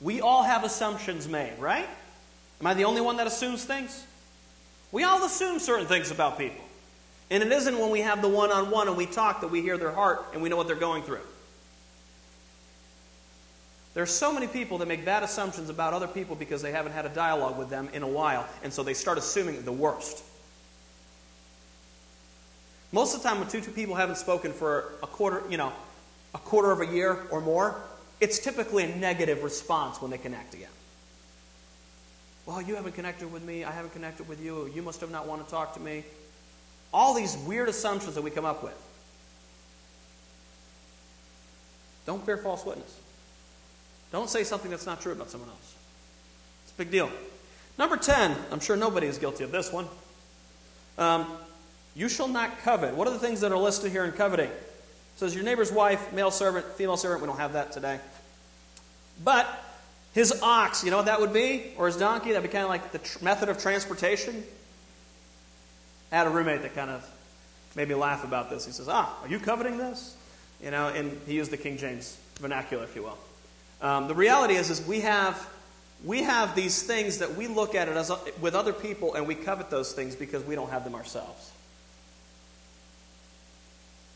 We 0.00 0.20
all 0.20 0.44
have 0.44 0.62
assumptions 0.62 1.26
made, 1.26 1.58
right? 1.58 1.88
Am 2.60 2.66
I 2.68 2.74
the 2.74 2.84
only 2.84 3.00
one 3.00 3.16
that 3.16 3.26
assumes 3.26 3.64
things? 3.64 4.06
We 4.92 5.02
all 5.02 5.24
assume 5.24 5.58
certain 5.58 5.86
things 5.86 6.12
about 6.12 6.38
people. 6.38 6.64
And 7.30 7.42
it 7.42 7.50
isn't 7.50 7.76
when 7.76 7.90
we 7.90 8.02
have 8.02 8.22
the 8.22 8.28
one 8.28 8.52
on 8.52 8.70
one 8.70 8.86
and 8.86 8.96
we 8.96 9.06
talk 9.06 9.40
that 9.40 9.48
we 9.48 9.60
hear 9.60 9.76
their 9.76 9.90
heart 9.90 10.24
and 10.34 10.40
we 10.40 10.48
know 10.48 10.56
what 10.56 10.68
they're 10.68 10.76
going 10.76 11.02
through. 11.02 11.26
There 13.94 14.04
are 14.04 14.06
so 14.06 14.32
many 14.32 14.46
people 14.46 14.78
that 14.78 14.86
make 14.86 15.04
bad 15.04 15.24
assumptions 15.24 15.68
about 15.68 15.94
other 15.94 16.06
people 16.06 16.36
because 16.36 16.62
they 16.62 16.70
haven't 16.70 16.92
had 16.92 17.06
a 17.06 17.08
dialogue 17.08 17.58
with 17.58 17.70
them 17.70 17.88
in 17.92 18.04
a 18.04 18.08
while, 18.08 18.46
and 18.62 18.72
so 18.72 18.84
they 18.84 18.94
start 18.94 19.18
assuming 19.18 19.64
the 19.64 19.72
worst. 19.72 20.22
Most 22.92 23.16
of 23.16 23.22
the 23.22 23.28
time, 23.28 23.40
when 23.40 23.48
two, 23.48 23.60
two 23.60 23.72
people 23.72 23.96
haven't 23.96 24.16
spoken 24.16 24.52
for 24.52 24.92
a 25.02 25.08
quarter, 25.08 25.42
you 25.50 25.56
know, 25.56 25.72
a 26.34 26.38
quarter 26.38 26.70
of 26.70 26.80
a 26.80 26.86
year 26.86 27.18
or 27.30 27.40
more, 27.40 27.80
it's 28.20 28.38
typically 28.38 28.84
a 28.84 28.96
negative 28.96 29.42
response 29.42 30.00
when 30.00 30.10
they 30.10 30.18
connect 30.18 30.54
again. 30.54 30.68
Well, 32.46 32.60
you 32.60 32.74
haven't 32.74 32.94
connected 32.94 33.32
with 33.32 33.44
me. 33.44 33.64
I 33.64 33.70
haven't 33.70 33.92
connected 33.92 34.28
with 34.28 34.42
you. 34.42 34.70
You 34.74 34.82
must 34.82 35.00
have 35.00 35.10
not 35.10 35.26
want 35.26 35.44
to 35.44 35.50
talk 35.50 35.74
to 35.74 35.80
me. 35.80 36.04
All 36.92 37.14
these 37.14 37.36
weird 37.36 37.68
assumptions 37.68 38.14
that 38.14 38.22
we 38.22 38.30
come 38.30 38.44
up 38.44 38.62
with. 38.62 38.76
Don't 42.04 42.24
bear 42.26 42.36
false 42.36 42.64
witness. 42.64 42.98
Don't 44.10 44.28
say 44.28 44.44
something 44.44 44.70
that's 44.70 44.86
not 44.86 45.00
true 45.00 45.12
about 45.12 45.30
someone 45.30 45.48
else. 45.48 45.74
It's 46.64 46.72
a 46.72 46.76
big 46.76 46.90
deal. 46.90 47.10
Number 47.78 47.96
10, 47.96 48.36
I'm 48.50 48.60
sure 48.60 48.76
nobody 48.76 49.06
is 49.06 49.18
guilty 49.18 49.44
of 49.44 49.52
this 49.52 49.72
one. 49.72 49.86
Um, 50.98 51.26
you 51.94 52.08
shall 52.08 52.28
not 52.28 52.60
covet. 52.60 52.94
What 52.94 53.08
are 53.08 53.12
the 53.12 53.18
things 53.18 53.40
that 53.40 53.52
are 53.52 53.58
listed 53.58 53.92
here 53.92 54.04
in 54.04 54.12
coveting? 54.12 54.50
It 55.22 55.26
says 55.26 55.34
your 55.36 55.44
neighbor's 55.44 55.70
wife, 55.70 56.12
male 56.12 56.32
servant, 56.32 56.66
female 56.72 56.96
servant. 56.96 57.22
We 57.22 57.28
don't 57.28 57.38
have 57.38 57.52
that 57.52 57.70
today. 57.70 58.00
But 59.22 59.46
his 60.14 60.42
ox, 60.42 60.82
you 60.82 60.90
know 60.90 60.96
what 60.96 61.06
that 61.06 61.20
would 61.20 61.32
be? 61.32 61.74
Or 61.78 61.86
his 61.86 61.96
donkey? 61.96 62.32
That 62.32 62.42
would 62.42 62.50
be 62.50 62.52
kind 62.52 62.64
of 62.64 62.70
like 62.70 62.90
the 62.90 62.98
tr- 62.98 63.22
method 63.22 63.48
of 63.48 63.56
transportation. 63.62 64.42
I 66.10 66.16
had 66.16 66.26
a 66.26 66.30
roommate 66.30 66.62
that 66.62 66.74
kind 66.74 66.90
of 66.90 67.08
made 67.76 67.88
me 67.88 67.94
laugh 67.94 68.24
about 68.24 68.50
this. 68.50 68.66
He 68.66 68.72
says, 68.72 68.88
Ah, 68.88 69.16
are 69.22 69.28
you 69.28 69.38
coveting 69.38 69.78
this? 69.78 70.16
You 70.60 70.72
know, 70.72 70.88
and 70.88 71.16
he 71.24 71.34
used 71.34 71.52
the 71.52 71.56
King 71.56 71.76
James 71.76 72.18
vernacular, 72.40 72.82
if 72.82 72.96
you 72.96 73.04
will. 73.04 73.18
Um, 73.80 74.08
the 74.08 74.16
reality 74.16 74.54
is, 74.54 74.70
is 74.70 74.84
we 74.84 75.02
have 75.02 75.48
we 76.04 76.24
have 76.24 76.56
these 76.56 76.82
things 76.82 77.18
that 77.18 77.36
we 77.36 77.46
look 77.46 77.76
at 77.76 77.86
it 77.86 77.96
as 77.96 78.10
with 78.40 78.56
other 78.56 78.72
people, 78.72 79.14
and 79.14 79.28
we 79.28 79.36
covet 79.36 79.70
those 79.70 79.92
things 79.92 80.16
because 80.16 80.42
we 80.42 80.56
don't 80.56 80.70
have 80.70 80.82
them 80.82 80.96
ourselves. 80.96 81.52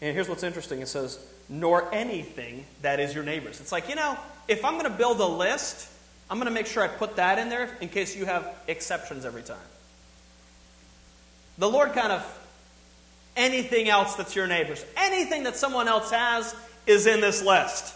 And 0.01 0.15
here's 0.15 0.29
what's 0.29 0.43
interesting: 0.43 0.81
it 0.81 0.89
says, 0.89 1.19
"Nor 1.49 1.93
anything 1.95 2.67
that 2.83 3.01
is 3.01 3.15
your 3.15 3.25
neighbor's." 3.25 3.61
It's 3.61 3.73
like 3.73 3.89
you 3.89 3.95
know, 3.95 4.19
if 4.49 4.65
I'm 4.65 4.75
going 4.75 4.91
to 4.91 4.97
build 4.97 5.21
a 5.21 5.27
list, 5.27 5.89
I'm 6.31 6.39
going 6.39 6.47
to 6.47 6.53
make 6.53 6.67
sure 6.67 6.83
I 6.83 6.89
put 6.89 7.17
that 7.17 7.39
in 7.39 7.49
there 7.49 7.77
in 7.81 7.89
case 7.89 8.17
you 8.17 8.25
have 8.27 8.49
exceptions 8.67 9.25
every 9.25 9.43
time. 9.43 9.57
The 11.59 11.69
Lord 11.69 11.93
kind 11.93 12.13
of 12.13 12.39
anything 13.37 13.89
else 13.89 14.15
that's 14.17 14.35
your 14.35 14.47
neighbor's, 14.47 14.85
anything 14.97 15.45
that 15.45 15.57
someone 15.57 15.89
else 15.89 16.11
has 16.11 16.55
is 16.87 17.07
in 17.07 17.21
this 17.21 17.43
list. 17.43 17.95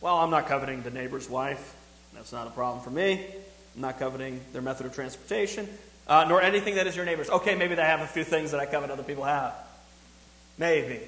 Well, 0.00 0.16
I'm 0.16 0.30
not 0.30 0.46
coveting 0.46 0.82
the 0.82 0.90
neighbor's 0.90 1.28
wife. 1.30 1.74
That's 2.14 2.32
not 2.32 2.46
a 2.46 2.50
problem 2.50 2.84
for 2.84 2.90
me. 2.90 3.24
I'm 3.74 3.80
not 3.80 3.98
coveting 3.98 4.40
their 4.52 4.62
method 4.62 4.86
of 4.86 4.94
transportation, 4.94 5.68
uh, 6.06 6.26
nor 6.28 6.40
anything 6.42 6.76
that 6.76 6.86
is 6.86 6.94
your 6.94 7.04
neighbor's. 7.04 7.30
Okay, 7.30 7.54
maybe 7.54 7.74
they 7.74 7.82
have 7.82 8.00
a 8.00 8.06
few 8.06 8.22
things 8.22 8.50
that 8.50 8.60
I 8.60 8.66
covet 8.66 8.90
other 8.90 9.02
people 9.02 9.24
have. 9.24 9.54
Maybe. 10.58 11.00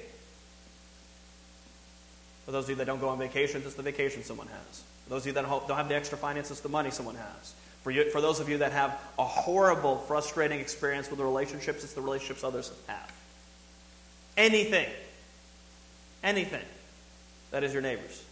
For 2.45 2.51
those 2.51 2.65
of 2.65 2.69
you 2.71 2.75
that 2.77 2.85
don't 2.85 2.99
go 2.99 3.09
on 3.09 3.19
vacations, 3.19 3.65
it's 3.65 3.75
the 3.75 3.81
vacation 3.81 4.23
someone 4.23 4.47
has. 4.47 4.83
For 5.03 5.09
those 5.09 5.23
of 5.23 5.27
you 5.27 5.33
that 5.33 5.45
don't 5.45 5.77
have 5.77 5.89
the 5.89 5.95
extra 5.95 6.17
finances, 6.17 6.51
it's 6.51 6.61
the 6.61 6.69
money 6.69 6.91
someone 6.91 7.15
has. 7.15 7.53
For, 7.83 7.91
you, 7.91 8.09
for 8.09 8.21
those 8.21 8.39
of 8.39 8.49
you 8.49 8.57
that 8.59 8.71
have 8.73 8.99
a 9.17 9.23
horrible, 9.25 9.97
frustrating 9.97 10.59
experience 10.59 11.09
with 11.09 11.19
the 11.19 11.25
relationships, 11.25 11.83
it's 11.83 11.93
the 11.93 12.01
relationships 12.01 12.43
others 12.43 12.71
have. 12.87 13.11
Anything, 14.35 14.87
anything 16.23 16.63
that 17.51 17.63
is 17.63 17.73
your 17.73 17.81
neighbor's. 17.81 18.23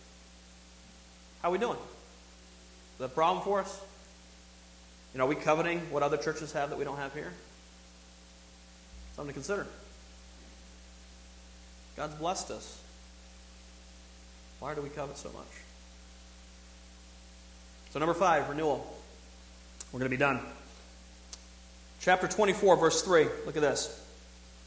How 1.42 1.50
are 1.50 1.52
we 1.52 1.58
doing? 1.58 1.78
Is 1.78 3.00
that 3.00 3.06
a 3.06 3.10
problem 3.10 3.44
for 3.44 3.60
us? 3.62 3.82
You 5.14 5.20
know, 5.20 5.26
are 5.26 5.30
we 5.30 5.36
coveting 5.36 5.80
what 5.92 6.04
other 6.04 6.18
churches 6.18 6.52
have 6.54 6.70
that 6.70 6.78
we 6.80 6.84
don't 6.84 6.98
have 6.98 7.14
here? 7.14 7.32
Something 9.16 9.30
to 9.30 9.34
consider. 9.34 9.68
God's 11.96 12.16
blessed 12.16 12.52
us. 12.52 12.82
Why 14.60 14.74
do 14.74 14.82
we 14.82 14.90
covet 14.90 15.18
so 15.18 15.30
much? 15.30 15.46
So, 17.92 18.00
number 18.00 18.14
five, 18.14 18.50
renewal. 18.50 18.86
We're 19.92 20.00
going 20.00 20.12
to 20.12 20.18
be 20.18 20.20
done. 20.20 20.42
Chapter 22.02 22.28
24, 22.28 22.76
verse 22.76 23.02
3. 23.02 23.28
Look 23.46 23.56
at 23.56 23.62
this. 23.62 24.02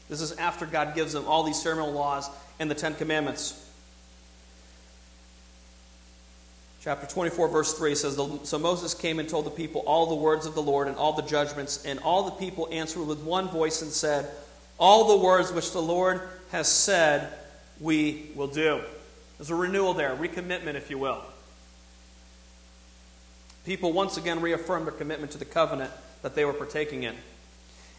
This 0.09 0.21
is 0.21 0.31
after 0.33 0.65
God 0.65 0.95
gives 0.95 1.13
them 1.13 1.25
all 1.27 1.43
these 1.43 1.61
ceremonial 1.61 1.93
laws 1.93 2.29
and 2.59 2.69
the 2.71 2.75
Ten 2.75 2.95
Commandments. 2.95 3.65
Chapter 6.81 7.05
24, 7.05 7.49
verse 7.49 7.77
3 7.77 7.93
says 7.93 8.15
So 8.43 8.57
Moses 8.57 8.93
came 8.93 9.19
and 9.19 9.29
told 9.29 9.45
the 9.45 9.51
people 9.51 9.81
all 9.81 10.07
the 10.07 10.15
words 10.15 10.45
of 10.45 10.55
the 10.55 10.61
Lord 10.61 10.87
and 10.87 10.97
all 10.97 11.13
the 11.13 11.21
judgments, 11.21 11.85
and 11.85 11.99
all 11.99 12.23
the 12.23 12.31
people 12.31 12.67
answered 12.71 13.05
with 13.05 13.19
one 13.19 13.49
voice 13.49 13.81
and 13.81 13.91
said, 13.91 14.29
All 14.79 15.09
the 15.09 15.23
words 15.23 15.51
which 15.51 15.71
the 15.71 15.81
Lord 15.81 16.21
has 16.51 16.67
said, 16.67 17.31
we 17.79 18.31
will 18.35 18.47
do. 18.47 18.81
There's 19.37 19.49
a 19.49 19.55
renewal 19.55 19.93
there, 19.93 20.15
recommitment, 20.15 20.75
if 20.75 20.89
you 20.89 20.97
will. 20.97 21.23
People 23.65 23.93
once 23.93 24.17
again 24.17 24.41
reaffirmed 24.41 24.85
their 24.85 24.93
commitment 24.93 25.31
to 25.33 25.37
the 25.37 25.45
covenant 25.45 25.91
that 26.21 26.35
they 26.35 26.45
were 26.45 26.53
partaking 26.53 27.03
in. 27.03 27.15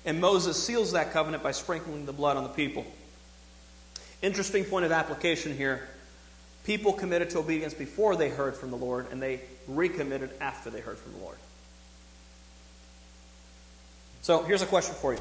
And 0.04 0.20
Moses 0.20 0.62
seals 0.62 0.92
that 0.92 1.12
covenant 1.12 1.42
by 1.42 1.52
sprinkling 1.52 2.06
the 2.06 2.12
blood 2.12 2.36
on 2.36 2.42
the 2.42 2.48
people. 2.50 2.86
Interesting 4.22 4.64
point 4.64 4.84
of 4.84 4.92
application 4.92 5.56
here 5.56 5.88
People 6.64 6.92
committed 6.92 7.30
to 7.30 7.38
obedience 7.38 7.74
before 7.74 8.16
they 8.16 8.28
heard 8.28 8.54
from 8.54 8.70
the 8.70 8.76
Lord, 8.76 9.06
and 9.10 9.22
they 9.22 9.40
recommitted 9.66 10.30
after 10.40 10.70
they 10.70 10.80
heard 10.80 10.98
from 10.98 11.12
the 11.12 11.18
Lord. 11.18 11.36
So 14.22 14.42
here's 14.42 14.62
a 14.62 14.66
question 14.66 14.94
for 14.94 15.14
you 15.14 15.20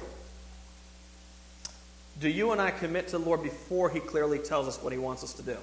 Do 2.19 2.29
you 2.29 2.51
and 2.51 2.61
I 2.61 2.71
commit 2.71 3.07
to 3.09 3.17
the 3.17 3.25
Lord 3.25 3.43
before 3.43 3.89
He 3.89 3.99
clearly 3.99 4.39
tells 4.39 4.67
us 4.67 4.81
what 4.81 4.91
He 4.91 4.99
wants 4.99 5.23
us 5.23 5.33
to 5.33 5.41
do? 5.41 5.57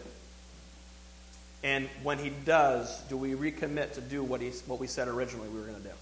And 1.63 1.89
when 2.03 2.19
He 2.19 2.31
does, 2.31 2.99
do 3.09 3.17
we 3.17 3.33
recommit 3.33 3.95
to 3.95 4.01
do 4.01 4.23
what, 4.23 4.41
he, 4.41 4.51
what 4.67 4.79
we 4.79 4.87
said 4.87 5.09
originally 5.09 5.49
we 5.49 5.61
were 5.61 5.67
going 5.67 5.83
to 5.83 5.89
do? 5.89 5.95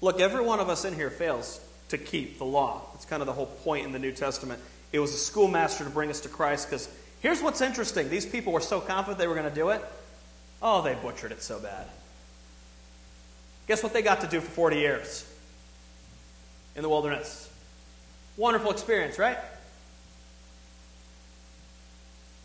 Look, 0.00 0.20
every 0.20 0.44
one 0.44 0.60
of 0.60 0.68
us 0.68 0.84
in 0.84 0.94
here 0.94 1.10
fails 1.10 1.60
to 1.88 1.98
keep 1.98 2.38
the 2.38 2.44
law. 2.44 2.82
That's 2.92 3.06
kind 3.06 3.22
of 3.22 3.26
the 3.26 3.32
whole 3.32 3.46
point 3.46 3.86
in 3.86 3.92
the 3.92 3.98
New 3.98 4.12
Testament. 4.12 4.60
It 4.92 4.98
was 4.98 5.14
a 5.14 5.18
schoolmaster 5.18 5.84
to 5.84 5.90
bring 5.90 6.10
us 6.10 6.20
to 6.20 6.28
Christ 6.28 6.68
because 6.68 6.88
here's 7.20 7.42
what's 7.42 7.60
interesting. 7.60 8.08
These 8.08 8.26
people 8.26 8.52
were 8.52 8.60
so 8.60 8.80
confident 8.80 9.18
they 9.18 9.26
were 9.26 9.34
going 9.34 9.48
to 9.48 9.54
do 9.54 9.70
it. 9.70 9.82
Oh, 10.62 10.82
they 10.82 10.94
butchered 10.94 11.32
it 11.32 11.42
so 11.42 11.58
bad. 11.58 11.86
Guess 13.66 13.82
what 13.82 13.92
they 13.92 14.02
got 14.02 14.20
to 14.20 14.26
do 14.26 14.40
for 14.40 14.50
40 14.50 14.76
years 14.76 15.26
in 16.76 16.82
the 16.82 16.88
wilderness? 16.88 17.43
Wonderful 18.36 18.70
experience, 18.70 19.18
right? 19.18 19.38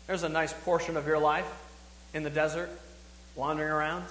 There's 0.06 0.22
a 0.22 0.28
nice 0.28 0.52
portion 0.52 0.96
of 0.96 1.06
your 1.06 1.18
life 1.18 1.50
in 2.14 2.22
the 2.22 2.30
desert, 2.30 2.70
wandering 3.34 3.70
around. 3.70 4.04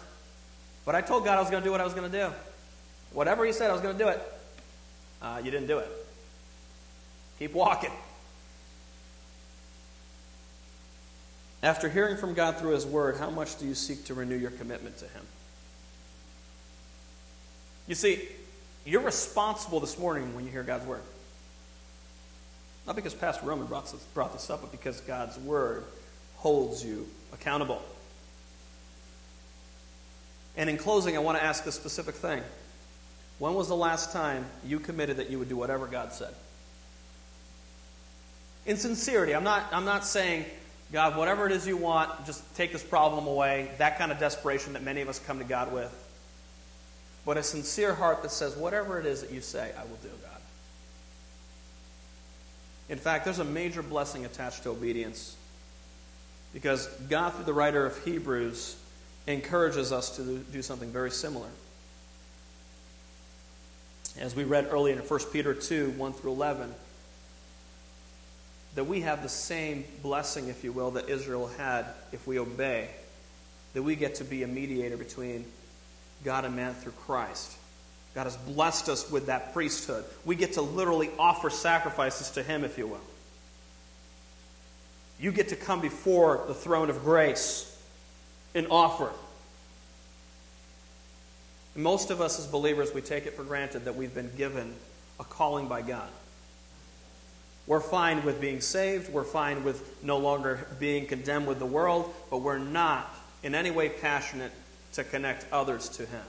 But 0.86 0.95
I 0.95 1.01
told 1.01 1.25
God 1.25 1.38
I 1.38 1.41
was 1.41 1.49
going 1.49 1.61
to 1.61 1.67
do 1.67 1.71
what 1.71 1.82
I 1.82 1.84
was 1.84 1.93
going 1.93 2.09
to 2.09 2.17
do. 2.17 2.34
Whatever 3.11 3.45
He 3.45 3.51
said 3.51 3.69
I 3.69 3.73
was 3.73 3.82
going 3.82 3.97
to 3.97 4.03
do 4.03 4.09
it, 4.09 4.21
uh, 5.21 5.41
you 5.43 5.51
didn't 5.51 5.67
do 5.67 5.80
it. 5.80 5.89
Keep 7.38 7.53
walking. 7.53 7.91
After 11.61 11.89
hearing 11.89 12.15
from 12.15 12.34
God 12.34 12.57
through 12.57 12.71
His 12.71 12.86
Word, 12.86 13.17
how 13.17 13.30
much 13.30 13.57
do 13.57 13.65
you 13.65 13.75
seek 13.75 14.05
to 14.05 14.13
renew 14.13 14.38
your 14.38 14.51
commitment 14.51 14.97
to 14.99 15.05
Him? 15.05 15.23
You 17.88 17.95
see, 17.95 18.27
you're 18.86 19.01
responsible 19.01 19.80
this 19.80 19.99
morning 19.99 20.36
when 20.36 20.45
you 20.45 20.51
hear 20.51 20.63
God's 20.63 20.86
Word. 20.86 21.01
Not 22.90 22.98
because 22.98 23.14
Pastor 23.14 23.46
Roman 23.46 23.68
brought 23.68 23.90
this, 23.90 24.02
brought 24.14 24.34
this 24.34 24.50
up, 24.50 24.62
but 24.62 24.72
because 24.72 25.00
God's 25.02 25.38
Word 25.38 25.86
holds 26.36 26.84
you 26.84 27.08
accountable. 27.32 27.82
And 30.58 30.70
in 30.70 30.78
closing, 30.78 31.16
I 31.16 31.20
want 31.20 31.38
to 31.38 31.44
ask 31.44 31.66
a 31.68 31.72
specific 31.72 32.16
thing. 32.16 32.44
When 33.38 33.54
was 33.54 33.70
the 33.70 33.76
last 33.76 34.12
time 34.12 34.46
you 34.66 34.80
committed 34.80 35.18
that 35.18 35.30
you 35.30 35.40
would 35.40 35.48
do 35.48 35.56
whatever 35.56 35.88
God 35.88 36.12
said? 36.12 36.34
in 38.66 38.78
sincerity. 38.78 39.34
I'm 39.34 39.44
not, 39.44 39.66
I'm 39.72 39.86
not 39.86 40.06
saying, 40.06 40.46
God, 40.92 41.18
whatever 41.18 41.46
it 41.48 41.52
is 41.52 41.68
you 41.68 41.78
want, 41.78 42.26
just 42.26 42.44
take 42.56 42.72
this 42.72 42.84
problem 42.84 43.28
away. 43.28 43.72
That 43.78 43.98
kind 43.98 44.12
of 44.12 44.20
desperation 44.20 44.74
that 44.74 44.84
many 44.84 45.02
of 45.02 45.10
us 45.10 45.20
come 45.20 45.40
to 45.40 45.46
God 45.46 45.72
with. 45.72 45.92
But 47.26 47.38
a 47.38 47.44
sincere 47.44 47.94
heart 47.94 48.22
that 48.24 48.32
says, 48.32 48.56
whatever 48.56 49.00
it 49.00 49.06
is 49.06 49.22
that 49.22 49.32
you 49.32 49.42
say, 49.42 49.72
I 49.78 49.82
will 49.84 49.98
do, 50.02 50.10
God. 50.22 50.39
In 52.90 52.98
fact, 52.98 53.26
there's 53.26 53.40
a 53.40 53.46
major 53.46 53.84
blessing 53.84 54.26
attached 54.26 54.64
to 54.64 54.70
obedience. 54.70 55.36
Because 56.54 56.88
God, 57.10 57.34
through 57.34 57.46
the 57.46 57.54
writer 57.54 57.86
of 57.86 58.04
Hebrews, 58.04 58.76
encourages 59.28 59.92
us 59.92 60.16
to 60.16 60.40
do 60.52 60.62
something 60.62 60.90
very 60.90 61.12
similar. 61.12 61.48
As 64.18 64.36
we 64.36 64.44
read 64.44 64.68
earlier 64.72 64.96
in 64.96 65.00
1 65.00 65.20
Peter 65.32 65.54
2 65.54 65.92
1 65.92 66.14
through 66.14 66.32
11, 66.32 66.74
that 68.76 68.86
we 68.86 69.02
have 69.02 69.22
the 69.22 69.30
same 69.30 69.86
blessing, 70.02 70.48
if 70.48 70.64
you 70.64 70.72
will, 70.72 70.92
that 70.92 71.10
Israel 71.10 71.48
had 71.58 71.86
if 72.12 72.26
we 72.26 72.40
obey, 72.40 72.90
that 73.74 73.84
we 73.84 73.96
get 73.96 74.16
to 74.16 74.24
be 74.24 74.42
a 74.42 74.48
mediator 74.48 74.98
between 74.98 75.46
God 76.24 76.44
and 76.44 76.56
man 76.56 76.74
through 76.74 76.94
Christ. 76.94 77.56
God 78.16 78.24
has 78.24 78.38
blessed 78.38 78.89
us 78.89 79.10
with 79.10 79.28
that 79.28 79.53
priesthood. 79.53 80.03
We 80.26 80.36
get 80.36 80.53
to 80.53 80.62
literally 80.62 81.10
offer 81.20 81.49
sacrifices 81.49 82.32
to 82.32 82.43
Him, 82.43 82.64
if 82.64 82.78
you 82.78 82.88
will. 82.88 83.01
You 85.20 85.32
get 85.32 85.49
to 85.49 85.55
come 85.55 85.82
before 85.82 86.43
the 86.47 86.53
throne 86.53 86.89
of 86.89 87.03
grace 87.03 87.66
and 88.55 88.68
offer. 88.72 89.12
And 91.76 91.84
most 91.84 92.10
of 92.10 92.22
us 92.22 92.39
as 92.39 92.47
believers, 92.47 92.93
we 92.93 93.01
take 93.01 93.26
it 93.26 93.36
for 93.36 93.43
granted 93.43 93.86
that 93.86 93.95
we've 93.95 94.14
been 94.14 94.32
given 94.38 94.74
a 95.20 95.24
calling 95.24 95.68
by 95.68 95.82
God. 95.82 96.10
We're 97.68 97.82
fine 97.82 98.26
with 98.26 98.41
being 98.41 98.62
saved. 98.62 99.14
We're 99.14 99.24
fine 99.24 99.64
with 99.64 100.03
no 100.03 100.18
longer 100.18 100.68
being 100.80 101.05
condemned 101.05 101.45
with 101.45 101.60
the 101.60 101.66
world, 101.66 102.12
but 102.32 102.38
we're 102.38 102.57
not 102.57 103.14
in 103.43 103.53
any 103.53 103.70
way 103.70 103.89
passionate 103.89 104.51
to 104.93 105.03
connect 105.03 105.45
others 105.51 105.88
to 105.89 106.05
Him. 106.05 106.24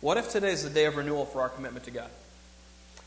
What 0.00 0.16
if 0.16 0.30
today 0.30 0.50
is 0.50 0.64
the 0.64 0.70
day 0.70 0.86
of 0.86 0.96
renewal 0.96 1.26
for 1.26 1.42
our 1.42 1.50
commitment 1.50 1.84
to 1.84 1.90
God? 1.90 2.10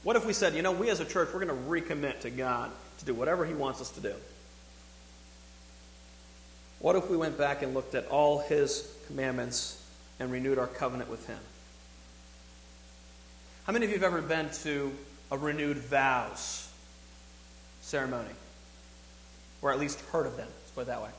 What 0.04 0.16
if 0.16 0.26
we 0.26 0.34
said, 0.34 0.54
you 0.54 0.62
know, 0.62 0.72
we 0.72 0.90
as 0.90 1.00
a 1.00 1.06
church, 1.06 1.30
we're 1.34 1.44
going 1.44 1.48
to 1.48 1.70
recommit 1.70 2.22
to 2.22 2.30
God 2.30 2.72
to 3.00 3.06
do 3.06 3.14
whatever 3.14 3.46
He 3.46 3.54
wants 3.54 3.82
us 3.82 3.90
to 3.92 4.02
do? 4.02 4.14
What 6.80 6.96
if 6.96 7.10
we 7.10 7.18
went 7.18 7.38
back 7.38 7.64
and 7.64 7.74
looked 7.74 7.96
at 7.96 8.08
all 8.08 8.40
His 8.40 8.94
commandments 9.08 9.82
and 10.20 10.32
renewed 10.32 10.60
our 10.60 10.68
covenant 10.68 11.10
with 11.10 11.26
Him? 11.26 11.40
How 13.66 13.74
many 13.74 13.86
of 13.86 13.92
you 13.92 13.98
have 13.98 14.04
ever 14.04 14.22
been 14.22 14.50
to 14.64 14.92
a 15.32 15.38
renewed 15.38 15.78
vows 15.78 16.70
ceremony? 17.82 18.30
Or 19.62 19.72
at 19.72 19.80
least 19.80 20.02
heard 20.12 20.28
of 20.28 20.36
them, 20.36 20.48
let's 20.48 20.72
put 20.72 20.82
it 20.82 20.88
that 20.88 21.02
way. 21.02 21.10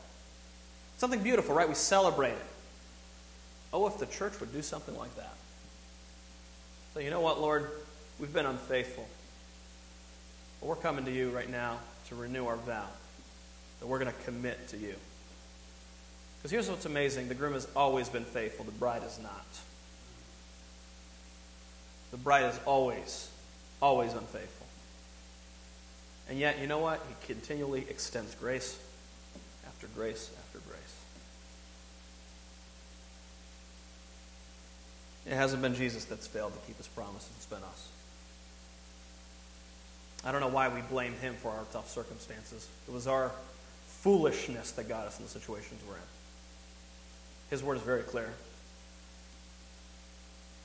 Something 0.98 1.22
beautiful, 1.22 1.54
right? 1.54 1.68
We 1.68 1.74
celebrate 1.74 2.32
it. 2.32 2.46
Oh, 3.72 3.86
if 3.86 3.98
the 3.98 4.06
church 4.06 4.38
would 4.38 4.52
do 4.52 4.62
something 4.62 4.96
like 4.96 5.16
that. 5.16 5.32
So, 6.94 7.00
you 7.00 7.10
know 7.10 7.20
what, 7.20 7.40
Lord? 7.40 7.68
We've 8.20 8.32
been 8.32 8.46
unfaithful. 8.46 9.06
But 10.60 10.68
we're 10.68 10.76
coming 10.76 11.04
to 11.06 11.10
you 11.10 11.30
right 11.30 11.50
now 11.50 11.80
to 12.08 12.14
renew 12.14 12.46
our 12.46 12.56
vow 12.56 12.86
that 13.80 13.86
we're 13.86 13.98
going 13.98 14.12
to 14.12 14.24
commit 14.24 14.68
to 14.68 14.76
you. 14.76 14.94
Because 16.38 16.52
here's 16.52 16.70
what's 16.70 16.86
amazing 16.86 17.28
the 17.28 17.34
groom 17.34 17.54
has 17.54 17.66
always 17.74 18.08
been 18.08 18.24
faithful, 18.24 18.64
the 18.64 18.70
bride 18.70 19.02
is 19.04 19.18
not. 19.20 19.44
The 22.12 22.16
bride 22.16 22.44
is 22.44 22.60
always, 22.64 23.28
always 23.82 24.12
unfaithful. 24.12 24.66
And 26.28 26.38
yet, 26.38 26.60
you 26.60 26.68
know 26.68 26.78
what? 26.78 27.04
He 27.08 27.26
continually 27.26 27.86
extends 27.90 28.36
grace 28.36 28.78
after 29.66 29.88
grace 29.88 30.30
after 30.46 30.60
grace. 30.68 30.94
It 35.26 35.32
hasn't 35.32 35.62
been 35.62 35.74
Jesus 35.74 36.04
that's 36.04 36.26
failed 36.26 36.52
to 36.52 36.58
keep 36.66 36.76
his 36.76 36.88
promise, 36.88 37.28
it's 37.36 37.46
been 37.46 37.62
us. 37.62 37.88
I 40.24 40.32
don't 40.32 40.40
know 40.40 40.48
why 40.48 40.68
we 40.68 40.80
blame 40.82 41.14
him 41.14 41.34
for 41.34 41.50
our 41.50 41.64
tough 41.72 41.90
circumstances. 41.90 42.66
It 42.88 42.94
was 42.94 43.06
our 43.06 43.30
foolishness 43.86 44.72
that 44.72 44.88
got 44.88 45.06
us 45.06 45.18
in 45.18 45.24
the 45.24 45.30
situations 45.30 45.80
we're 45.86 45.94
in. 45.94 46.00
His 47.50 47.62
word 47.62 47.76
is 47.76 47.82
very 47.82 48.02
clear. 48.02 48.32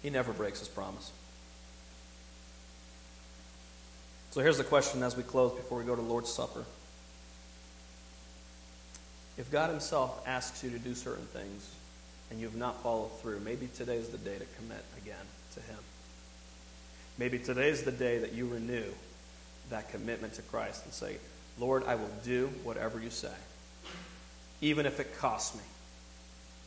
He 0.01 0.09
never 0.09 0.31
breaks 0.31 0.59
his 0.59 0.69
promise. 0.69 1.11
So 4.31 4.41
here's 4.41 4.57
the 4.57 4.63
question 4.63 5.03
as 5.03 5.17
we 5.17 5.23
close 5.23 5.53
before 5.53 5.77
we 5.77 5.83
go 5.83 5.95
to 5.95 6.01
Lord's 6.01 6.31
Supper. 6.31 6.63
If 9.37 9.49
God 9.51 9.69
Himself 9.69 10.21
asks 10.27 10.63
you 10.63 10.69
to 10.69 10.79
do 10.79 10.93
certain 10.93 11.25
things 11.27 11.73
and 12.29 12.39
you 12.39 12.45
have 12.45 12.55
not 12.55 12.81
followed 12.83 13.11
through, 13.21 13.39
maybe 13.39 13.67
today 13.75 13.97
is 13.97 14.09
the 14.09 14.17
day 14.17 14.37
to 14.37 14.45
commit 14.57 14.83
again 15.01 15.15
to 15.53 15.61
Him. 15.61 15.79
Maybe 17.17 17.39
today 17.39 17.69
is 17.69 17.83
the 17.83 17.91
day 17.91 18.19
that 18.19 18.33
you 18.33 18.47
renew 18.47 18.85
that 19.69 19.89
commitment 19.91 20.33
to 20.33 20.41
Christ 20.43 20.85
and 20.85 20.93
say, 20.93 21.17
Lord, 21.59 21.83
I 21.85 21.95
will 21.95 22.11
do 22.23 22.49
whatever 22.63 22.99
you 22.99 23.09
say, 23.09 23.33
even 24.61 24.85
if 24.85 24.99
it 24.99 25.17
costs 25.17 25.55
me, 25.55 25.63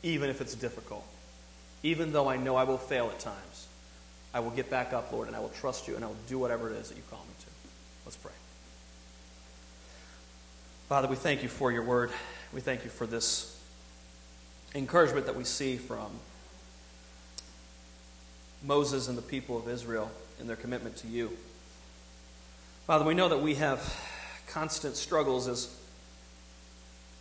even 0.03 0.29
if 0.31 0.41
it's 0.41 0.55
difficult, 0.55 1.07
even 1.83 2.13
though 2.13 2.29
I 2.29 2.37
know 2.37 2.57
I 2.57 2.65
will 2.65 2.79
fail 2.79 3.09
at 3.09 3.19
times. 3.19 3.69
I 4.35 4.41
will 4.41 4.51
get 4.51 4.71
back 4.71 4.93
up, 4.93 5.13
Lord, 5.13 5.29
and 5.29 5.37
I 5.37 5.41
will 5.41 5.51
trust 5.51 5.87
you, 5.87 5.95
and 5.95 6.05
I 6.05 6.09
will 6.09 6.17
do 6.27 6.39
whatever 6.39 6.71
it 6.71 6.77
is 6.77 6.89
that 6.89 6.97
you 6.97 7.03
call 7.11 7.21
me 7.21 7.35
to. 7.41 7.47
Let's 8.07 8.17
pray. 8.17 8.33
Father, 10.89 11.09
we 11.09 11.17
thank 11.17 11.43
you 11.43 11.49
for 11.49 11.71
your 11.71 11.83
word. 11.83 12.11
We 12.53 12.61
thank 12.61 12.85
you 12.85 12.91
for 12.91 13.07
this 13.07 13.52
encouragement 14.75 15.27
that 15.27 15.37
we 15.37 15.45
see 15.45 15.77
from 15.77 16.11
Moses 18.65 19.09
and 19.09 19.19
the 19.19 19.23
people 19.23 19.59
of 19.59 19.69
Israel 19.69 20.11
in 20.41 20.47
their 20.47 20.57
commitment 20.57 20.97
to 20.99 21.09
you. 21.09 21.31
Father, 22.87 23.05
we 23.05 23.15
know 23.15 23.29
that 23.29 23.41
we 23.41 23.55
have 23.57 23.81
constant 24.49 24.97
struggles 24.97 25.49
as 25.49 25.75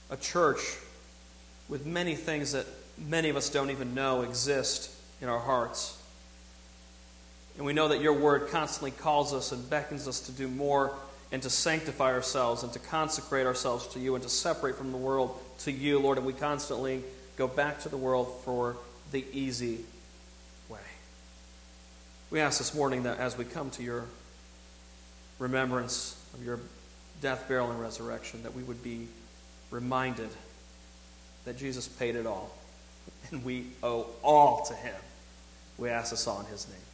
a 0.09 0.17
church 0.17 0.59
with 1.69 1.85
many 1.85 2.15
things 2.15 2.51
that 2.51 2.65
many 2.97 3.29
of 3.29 3.35
us 3.35 3.49
don't 3.49 3.71
even 3.71 3.93
know 3.93 4.21
exist 4.21 4.91
in 5.21 5.29
our 5.29 5.39
hearts. 5.39 5.97
And 7.57 7.65
we 7.65 7.73
know 7.73 7.89
that 7.89 8.01
your 8.01 8.13
word 8.13 8.49
constantly 8.49 8.91
calls 8.91 9.33
us 9.33 9.51
and 9.51 9.69
beckons 9.69 10.07
us 10.07 10.21
to 10.21 10.31
do 10.31 10.47
more 10.47 10.93
and 11.31 11.41
to 11.43 11.49
sanctify 11.49 12.11
ourselves 12.11 12.63
and 12.63 12.73
to 12.73 12.79
consecrate 12.79 13.45
ourselves 13.45 13.87
to 13.87 13.99
you 13.99 14.15
and 14.15 14.23
to 14.23 14.29
separate 14.29 14.75
from 14.75 14.91
the 14.91 14.97
world 14.97 15.39
to 15.59 15.71
you, 15.71 15.99
Lord. 15.99 16.17
And 16.17 16.27
we 16.27 16.33
constantly 16.33 17.03
go 17.41 17.47
back 17.47 17.79
to 17.79 17.89
the 17.89 17.97
world 17.97 18.31
for 18.45 18.77
the 19.11 19.25
easy 19.33 19.79
way. 20.69 20.77
We 22.29 22.39
ask 22.39 22.59
this 22.59 22.75
morning 22.75 23.01
that 23.03 23.17
as 23.17 23.35
we 23.35 23.45
come 23.45 23.71
to 23.71 23.83
your 23.83 24.05
remembrance 25.39 26.23
of 26.35 26.45
your 26.45 26.59
death, 27.19 27.47
burial, 27.47 27.71
and 27.71 27.81
resurrection, 27.81 28.43
that 28.43 28.53
we 28.53 28.61
would 28.61 28.83
be 28.83 29.07
reminded 29.71 30.29
that 31.45 31.57
Jesus 31.57 31.87
paid 31.87 32.15
it 32.15 32.27
all 32.27 32.55
and 33.31 33.43
we 33.43 33.65
owe 33.81 34.05
all 34.21 34.63
to 34.65 34.75
him. 34.75 35.01
We 35.79 35.89
ask 35.89 36.11
this 36.11 36.27
all 36.27 36.41
in 36.41 36.45
his 36.45 36.67
name. 36.69 36.90